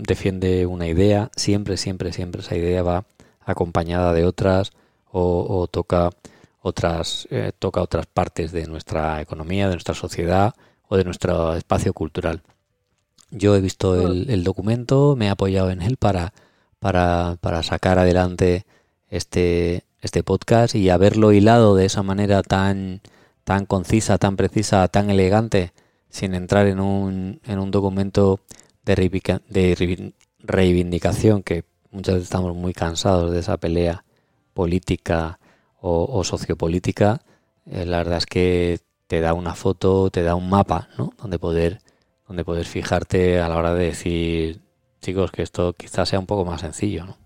defiende 0.00 0.66
una 0.66 0.86
idea 0.86 1.30
siempre 1.36 1.76
siempre 1.76 2.12
siempre 2.12 2.40
esa 2.40 2.56
idea 2.56 2.82
va 2.82 3.04
acompañada 3.44 4.12
de 4.14 4.24
otras 4.24 4.72
o, 5.12 5.68
toca 5.70 6.10
otras 6.62 7.28
eh, 7.30 7.52
toca 7.58 7.82
otras 7.82 8.06
partes 8.06 8.50
de 8.52 8.66
nuestra 8.66 9.20
economía 9.20 9.68
de 9.68 9.74
nuestra 9.74 9.94
sociedad 9.94 10.54
o 10.88 10.96
de 10.96 11.04
nuestro 11.04 11.54
espacio 11.54 11.92
cultural. 11.92 12.42
Yo 13.30 13.56
he 13.56 13.60
visto 13.60 14.08
el, 14.08 14.44
documento, 14.44 15.16
me 15.16 15.26
he 15.26 15.28
apoyado 15.28 15.70
en 15.70 15.82
él 15.82 15.96
para, 15.96 16.32
para, 16.78 17.36
para 17.40 17.62
sacar 17.64 17.98
adelante 17.98 18.64
este, 19.10 19.84
este 20.04 20.22
podcast 20.22 20.74
y 20.74 20.90
haberlo 20.90 21.32
hilado 21.32 21.74
de 21.74 21.86
esa 21.86 22.02
manera 22.02 22.42
tan, 22.42 23.00
tan 23.42 23.64
concisa, 23.64 24.18
tan 24.18 24.36
precisa, 24.36 24.86
tan 24.88 25.10
elegante, 25.10 25.72
sin 26.10 26.34
entrar 26.34 26.66
en 26.66 26.78
un, 26.78 27.40
en 27.44 27.58
un 27.58 27.70
documento 27.70 28.40
de, 28.84 30.12
reivindicación 30.40 31.42
que 31.42 31.64
muchas 31.90 32.16
veces 32.16 32.28
estamos 32.28 32.54
muy 32.54 32.74
cansados 32.74 33.32
de 33.32 33.40
esa 33.40 33.56
pelea 33.56 34.04
política 34.52 35.38
o, 35.80 36.24
sociopolítica, 36.24 37.20
eh, 37.66 37.84
la 37.84 37.98
verdad 37.98 38.18
es 38.18 38.26
que 38.26 38.80
te 39.06 39.20
da 39.20 39.34
una 39.34 39.54
foto, 39.54 40.10
te 40.10 40.22
da 40.22 40.34
un 40.34 40.48
mapa, 40.48 40.88
¿no? 40.96 41.12
Donde 41.18 41.38
poder 41.38 41.80
donde 42.26 42.44
puedes 42.44 42.68
fijarte 42.68 43.38
a 43.40 43.48
la 43.50 43.58
hora 43.58 43.74
de 43.74 43.86
decir, 43.86 44.62
chicos, 45.02 45.30
que 45.30 45.42
esto 45.42 45.74
quizás 45.74 46.08
sea 46.08 46.18
un 46.18 46.26
poco 46.26 46.46
más 46.46 46.62
sencillo, 46.62 47.04
¿no? 47.04 47.16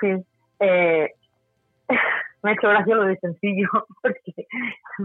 Sí. 0.00 0.26
Eh, 0.60 1.10
me 2.42 2.50
ha 2.50 2.54
hecho 2.54 2.68
gracia 2.68 2.94
lo 2.94 3.04
de 3.04 3.16
sencillo 3.18 3.68
porque, 4.02 4.46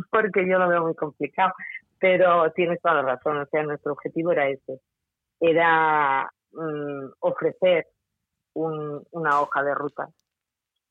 porque 0.09 0.47
yo 0.47 0.57
lo 0.59 0.67
veo 0.67 0.83
muy 0.83 0.95
complicado, 0.95 1.53
pero 1.99 2.51
tienes 2.53 2.81
toda 2.81 2.95
la 2.95 3.01
razón, 3.01 3.37
o 3.37 3.45
sea, 3.45 3.63
nuestro 3.63 3.93
objetivo 3.93 4.31
era 4.31 4.47
ese, 4.47 4.79
era 5.39 6.29
mm, 6.51 7.11
ofrecer 7.19 7.87
una 8.53 9.41
hoja 9.41 9.63
de 9.63 9.73
ruta 9.73 10.09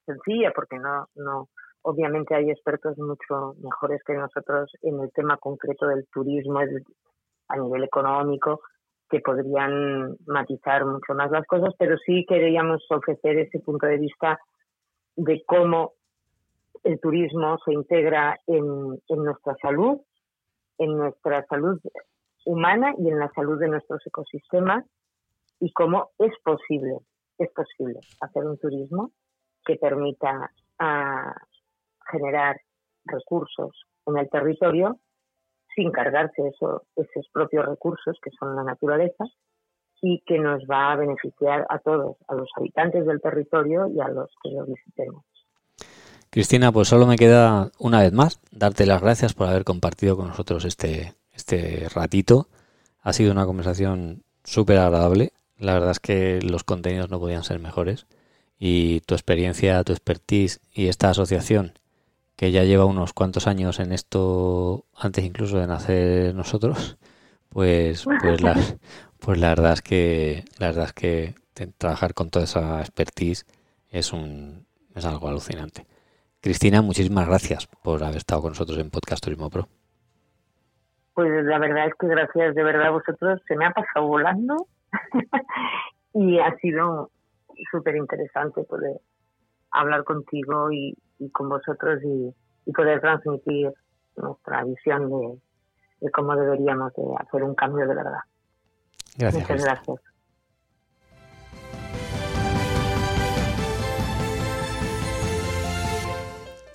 sencilla, 0.06 0.50
porque 0.54 0.78
no, 0.78 1.06
no, 1.14 1.48
Obviamente 1.82 2.34
hay 2.34 2.50
expertos 2.50 2.98
mucho 2.98 3.54
mejores 3.62 4.02
que 4.04 4.12
nosotros 4.12 4.70
en 4.82 5.00
el 5.00 5.10
tema 5.12 5.38
concreto 5.38 5.86
del 5.86 6.06
turismo 6.12 6.60
a 7.48 7.56
nivel 7.56 7.84
económico 7.84 8.60
que 9.10 9.20
podrían 9.20 10.16
matizar 10.26 10.86
mucho 10.86 11.14
más 11.14 11.30
las 11.30 11.46
cosas, 11.46 11.74
pero 11.78 11.96
sí 11.98 12.24
queríamos 12.28 12.84
ofrecer 12.90 13.38
ese 13.38 13.58
punto 13.60 13.86
de 13.86 13.98
vista 13.98 14.38
de 15.16 15.42
cómo 15.44 15.94
el 16.84 17.00
turismo 17.00 17.58
se 17.64 17.72
integra 17.72 18.38
en, 18.46 18.64
nuestra 19.08 19.56
salud, 19.60 20.00
en 20.78 20.96
nuestra 20.96 21.44
salud 21.46 21.78
humana 22.46 22.94
y 22.98 23.08
en 23.08 23.18
la 23.18 23.30
salud 23.34 23.58
de 23.58 23.68
nuestros 23.68 24.06
ecosistemas 24.06 24.84
y 25.58 25.72
cómo 25.72 26.10
es 26.18 26.32
posible, 26.42 26.98
es 27.38 27.50
posible 27.52 28.00
hacer 28.20 28.44
un 28.44 28.58
turismo 28.58 29.10
que 29.66 29.76
permita 29.76 30.50
a, 30.78 31.34
generar 32.10 32.56
recursos 33.04 33.86
en 34.06 34.18
el 34.18 34.28
territorio 34.28 34.98
sin 35.74 35.90
cargarse 35.90 36.48
eso, 36.48 36.82
esos 36.96 37.28
propios 37.32 37.66
recursos 37.66 38.18
que 38.22 38.30
son 38.38 38.56
la 38.56 38.64
naturaleza 38.64 39.24
y 40.02 40.22
que 40.26 40.38
nos 40.38 40.62
va 40.64 40.92
a 40.92 40.96
beneficiar 40.96 41.66
a 41.68 41.78
todos, 41.78 42.16
a 42.28 42.34
los 42.34 42.48
habitantes 42.56 43.06
del 43.06 43.20
territorio 43.20 43.88
y 43.88 44.00
a 44.00 44.08
los 44.08 44.30
que 44.42 44.50
lo 44.50 44.64
visitemos. 44.64 45.24
Cristina, 46.30 46.70
pues 46.70 46.88
solo 46.88 47.06
me 47.06 47.16
queda 47.16 47.70
una 47.78 48.00
vez 48.00 48.12
más 48.12 48.40
darte 48.52 48.86
las 48.86 49.02
gracias 49.02 49.34
por 49.34 49.48
haber 49.48 49.64
compartido 49.64 50.16
con 50.16 50.28
nosotros 50.28 50.64
este, 50.64 51.14
este 51.34 51.88
ratito. 51.92 52.46
Ha 53.02 53.12
sido 53.12 53.32
una 53.32 53.46
conversación 53.46 54.22
súper 54.44 54.78
agradable. 54.78 55.32
La 55.58 55.74
verdad 55.74 55.90
es 55.90 56.00
que 56.00 56.40
los 56.40 56.64
contenidos 56.64 57.10
no 57.10 57.18
podían 57.18 57.42
ser 57.42 57.58
mejores. 57.58 58.06
Y 58.58 59.00
tu 59.00 59.14
experiencia, 59.14 59.82
tu 59.84 59.92
expertise 59.92 60.60
y 60.72 60.86
esta 60.86 61.10
asociación 61.10 61.72
que 62.40 62.52
ya 62.52 62.64
lleva 62.64 62.86
unos 62.86 63.12
cuantos 63.12 63.46
años 63.46 63.80
en 63.80 63.92
esto, 63.92 64.86
antes 64.96 65.22
incluso 65.26 65.58
de 65.58 65.66
nacer 65.66 66.34
nosotros, 66.34 66.96
pues, 67.50 68.06
pues, 68.22 68.40
la, 68.40 68.54
pues 69.20 69.38
la 69.38 69.50
verdad 69.50 69.74
es 69.74 69.82
que 69.82 70.44
la 70.58 70.68
verdad 70.68 70.86
es 70.86 70.92
que 70.94 71.34
trabajar 71.76 72.14
con 72.14 72.30
toda 72.30 72.46
esa 72.46 72.80
expertise 72.80 73.44
es 73.90 74.14
un 74.14 74.64
es 74.94 75.04
algo 75.04 75.28
alucinante. 75.28 75.84
Cristina, 76.40 76.80
muchísimas 76.80 77.28
gracias 77.28 77.66
por 77.66 78.02
haber 78.02 78.16
estado 78.16 78.40
con 78.40 78.52
nosotros 78.52 78.78
en 78.78 78.88
Podcast 78.88 79.22
Turismo 79.22 79.50
Pro. 79.50 79.68
Pues 81.12 81.44
la 81.44 81.58
verdad 81.58 81.88
es 81.88 81.94
que 82.00 82.06
gracias 82.06 82.54
de 82.54 82.62
verdad 82.62 82.86
a 82.86 82.90
vosotros. 82.92 83.42
Se 83.48 83.54
me 83.54 83.66
ha 83.66 83.72
pasado 83.72 84.06
volando 84.06 84.66
y 86.14 86.38
ha 86.38 86.56
sido 86.56 87.10
súper 87.70 87.96
interesante 87.96 88.62
poder 88.62 88.98
hablar 89.72 90.04
contigo 90.04 90.72
y, 90.72 90.96
con 91.28 91.48
vosotros 91.48 92.00
y, 92.04 92.34
poder 92.72 93.00
transmitir 93.00 93.72
nuestra 94.14 94.62
visión 94.62 95.10
de, 95.10 96.10
cómo 96.12 96.36
deberíamos 96.36 96.92
de 96.94 97.02
hacer 97.18 97.42
un 97.42 97.54
cambio 97.54 97.86
de 97.86 97.94
verdad. 97.94 98.20
Gracias. 99.18 99.42
Muchas 99.42 99.64
gracias. 99.64 100.00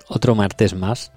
Otro 0.10 0.36
martes 0.36 0.76
más, 0.76 1.14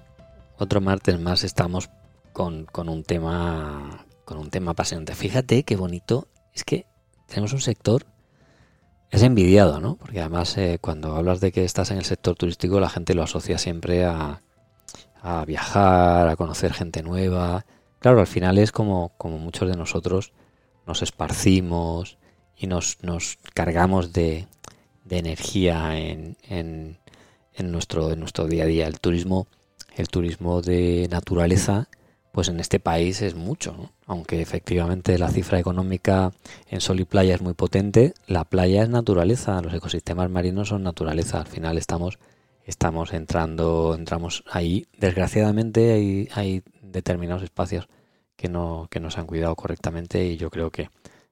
otro 0.57 0.81
martes 0.81 1.19
más 1.19 1.43
estamos 1.43 1.89
con, 2.31 2.65
con, 2.65 2.89
un 2.89 3.03
tema 3.03 4.05
con 4.23 4.37
un 4.37 4.49
tema 4.49 4.71
apasionante. 4.71 5.13
Fíjate 5.13 5.63
qué 5.63 5.75
bonito, 5.75 6.27
es 6.53 6.63
que 6.63 6.85
tenemos 7.27 7.53
un 7.53 7.59
sector 7.59 8.05
es 9.11 9.23
envidiado, 9.23 9.79
¿no? 9.79 9.95
Porque 9.95 10.19
además 10.19 10.57
eh, 10.57 10.77
cuando 10.79 11.15
hablas 11.15 11.39
de 11.39 11.51
que 11.51 11.65
estás 11.65 11.91
en 11.91 11.97
el 11.97 12.05
sector 12.05 12.35
turístico 12.35 12.79
la 12.79 12.89
gente 12.89 13.15
lo 13.15 13.23
asocia 13.23 13.57
siempre 13.57 14.05
a, 14.05 14.41
a 15.21 15.45
viajar, 15.45 16.27
a 16.27 16.35
conocer 16.35 16.73
gente 16.73 17.01
nueva. 17.03 17.65
Claro, 17.99 18.19
al 18.19 18.27
final 18.27 18.57
es 18.57 18.71
como, 18.71 19.13
como 19.17 19.37
muchos 19.37 19.69
de 19.69 19.75
nosotros 19.75 20.31
nos 20.85 21.01
esparcimos 21.01 22.17
y 22.55 22.67
nos, 22.67 22.97
nos 23.03 23.37
cargamos 23.53 24.11
de, 24.13 24.47
de 25.05 25.17
energía 25.17 25.97
en, 25.97 26.37
en, 26.47 26.97
en, 27.53 27.71
nuestro, 27.71 28.11
en 28.11 28.19
nuestro 28.19 28.47
día 28.47 28.63
a 28.63 28.67
día. 28.67 28.87
El 28.87 28.99
turismo, 28.99 29.47
el 29.95 30.07
turismo 30.07 30.61
de 30.61 31.07
naturaleza 31.09 31.87
pues 32.31 32.47
en 32.47 32.59
este 32.59 32.79
país 32.79 33.21
es 33.21 33.35
mucho, 33.35 33.91
aunque 34.05 34.41
efectivamente 34.41 35.17
la 35.17 35.29
cifra 35.29 35.59
económica 35.59 36.31
en 36.67 36.81
sol 36.81 36.99
y 36.99 37.05
playa 37.05 37.35
es 37.35 37.41
muy 37.41 37.53
potente, 37.53 38.13
la 38.27 38.45
playa 38.45 38.83
es 38.83 38.89
naturaleza, 38.89 39.61
los 39.61 39.73
ecosistemas 39.73 40.29
marinos 40.29 40.69
son 40.69 40.83
naturaleza, 40.83 41.39
al 41.39 41.47
final 41.47 41.77
estamos 41.77 42.19
estamos 42.69 43.13
entrando, 43.13 43.95
entramos 43.97 44.43
ahí, 44.49 44.85
desgraciadamente 44.97 45.91
hay, 45.91 46.29
hay 46.33 46.63
determinados 46.83 47.41
espacios 47.41 47.89
que 48.35 48.47
no, 48.47 48.87
que 48.91 48.99
no 48.99 49.09
se 49.09 49.19
han 49.19 49.25
cuidado 49.25 49.55
correctamente 49.55 50.23
y 50.25 50.37
yo 50.37 50.51
creo 50.51 50.69
que, 50.69 50.89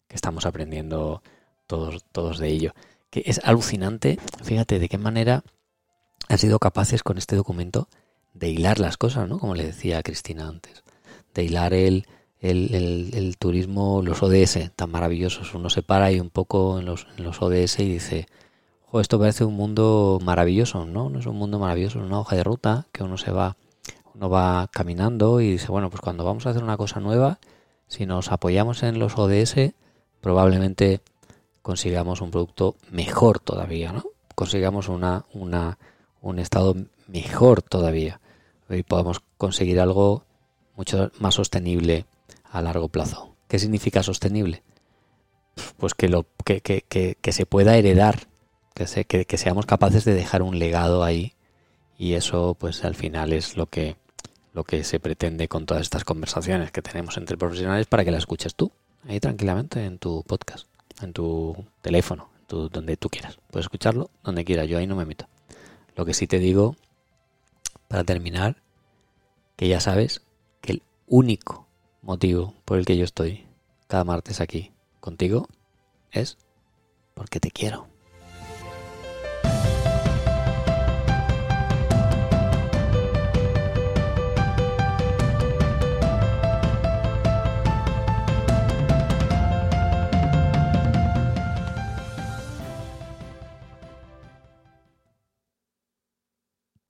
que 0.08 0.16
estamos 0.16 0.48
aprendiendo 0.48 1.22
todos, 1.68 2.04
todos 2.12 2.40
de 2.40 2.50
ello. 2.50 2.74
Que 3.12 3.24
es 3.26 3.40
alucinante, 3.44 4.20
fíjate 4.44 4.80
de 4.80 4.90
qué 4.90 4.98
manera 4.98 5.44
han 6.28 6.38
sido 6.40 6.58
capaces 6.58 7.04
con 7.04 7.18
este 7.20 7.36
documento 7.36 7.88
de 8.40 8.50
hilar 8.50 8.80
las 8.80 8.98
cosas, 8.98 9.28
¿no? 9.28 9.40
Como 9.40 9.56
le 9.56 9.66
decía 9.66 10.00
a 10.00 10.04
Cristina 10.04 10.48
antes 10.48 10.84
de 11.34 11.44
hilar 11.44 11.74
el, 11.74 12.06
el, 12.42 13.36
turismo, 13.38 14.02
los 14.04 14.24
ODS 14.24 14.72
tan 14.76 14.90
maravillosos. 14.92 15.54
Uno 15.54 15.70
se 15.70 15.84
para 15.84 16.06
ahí 16.06 16.20
un 16.20 16.30
poco 16.30 16.80
en 16.80 16.86
los, 16.86 17.08
en 17.18 17.24
los 17.24 17.42
ODS 17.42 17.80
y 17.80 17.90
dice, 17.94 18.28
jo, 18.86 19.00
esto 19.00 19.20
parece 19.20 19.46
un 19.46 19.56
mundo 19.56 20.20
maravilloso, 20.24 20.86
¿no? 20.86 21.10
No 21.10 21.20
es 21.20 21.26
un 21.26 21.36
mundo 21.36 21.60
maravilloso, 21.60 22.00
es 22.00 22.06
una 22.06 22.20
hoja 22.20 22.36
de 22.36 22.44
ruta 22.44 22.88
que 22.92 23.04
uno 23.04 23.18
se 23.18 23.32
va, 23.32 23.56
uno 24.16 24.30
va 24.30 24.68
caminando 24.72 25.42
y 25.42 25.52
dice, 25.52 25.68
bueno, 25.68 25.90
pues 25.90 26.02
cuando 26.02 26.24
vamos 26.24 26.46
a 26.46 26.50
hacer 26.50 26.64
una 26.64 26.78
cosa 26.78 27.00
nueva, 27.00 27.40
si 27.88 28.06
nos 28.06 28.32
apoyamos 28.32 28.84
en 28.84 28.98
los 28.98 29.18
ODS, 29.18 29.74
probablemente 30.22 31.02
consigamos 31.62 32.22
un 32.22 32.32
producto 32.32 32.76
mejor 32.90 33.40
todavía, 33.40 33.92
¿no? 33.92 34.06
Consigamos 34.36 34.90
una, 34.90 35.26
una, 35.34 35.78
un 36.22 36.40
estado 36.40 36.76
mejor 37.08 37.62
todavía. 37.62 38.20
Y 38.70 38.84
podamos 38.84 39.22
conseguir 39.38 39.80
algo 39.80 40.26
mucho 40.76 41.12
más 41.20 41.36
sostenible 41.36 42.06
a 42.52 42.62
largo 42.62 42.90
plazo. 42.90 43.36
¿Qué 43.48 43.60
significa 43.60 44.04
sostenible? 44.04 44.64
Pues 45.78 45.94
que, 45.94 46.10
lo, 46.10 46.26
que, 46.44 46.62
que, 46.62 46.84
que, 46.84 47.32
se 47.32 47.46
pueda 47.46 47.78
heredar, 47.78 48.28
que, 48.76 48.88
se, 48.88 49.06
que, 49.06 49.26
que 49.26 49.38
seamos 49.38 49.66
capaces 49.66 50.06
de 50.06 50.14
dejar 50.14 50.42
un 50.42 50.60
legado 50.60 51.04
ahí 51.04 51.34
y 51.98 52.14
eso 52.14 52.56
pues 52.60 52.84
al 52.86 52.96
final 52.96 53.34
es 53.34 53.58
lo 53.58 53.68
que, 53.68 53.96
lo 54.54 54.64
que 54.64 54.84
se 54.84 55.00
pretende 55.00 55.48
con 55.48 55.66
todas 55.66 55.82
estas 55.82 56.04
conversaciones 56.04 56.72
que 56.72 56.82
tenemos 56.82 57.18
entre 57.18 57.38
profesionales 57.38 57.88
para 57.88 58.06
que 58.06 58.12
las 58.12 58.20
escuches 58.20 58.56
tú, 58.56 58.72
ahí 59.08 59.20
tranquilamente 59.20 59.84
en 59.84 59.98
tu 59.98 60.24
podcast, 60.24 60.68
en 61.02 61.14
tu 61.14 61.56
teléfono, 61.82 62.30
tu, 62.46 62.70
donde 62.70 62.98
tú 62.98 63.10
quieras. 63.10 63.40
Puedes 63.50 63.66
escucharlo 63.66 64.10
donde 64.24 64.46
quieras, 64.46 64.68
yo 64.68 64.78
ahí 64.78 64.88
no 64.88 64.96
me 64.96 65.06
meto. 65.06 65.28
Lo 65.96 66.06
que 66.06 66.14
sí 66.14 66.28
te 66.28 66.38
digo, 66.38 66.76
para 67.88 68.04
terminar, 68.04 68.62
que 69.56 69.68
ya 69.68 69.80
sabes 69.80 70.22
único 71.08 71.68
motivo 72.02 72.54
por 72.66 72.78
el 72.78 72.86
que 72.86 72.98
yo 72.98 73.06
estoy 73.06 73.48
cada 73.88 74.04
martes 74.04 74.42
aquí 74.42 74.74
contigo 75.00 75.48
es 76.12 76.38
porque 77.14 77.40
te 77.40 77.50
quiero. 77.50 77.88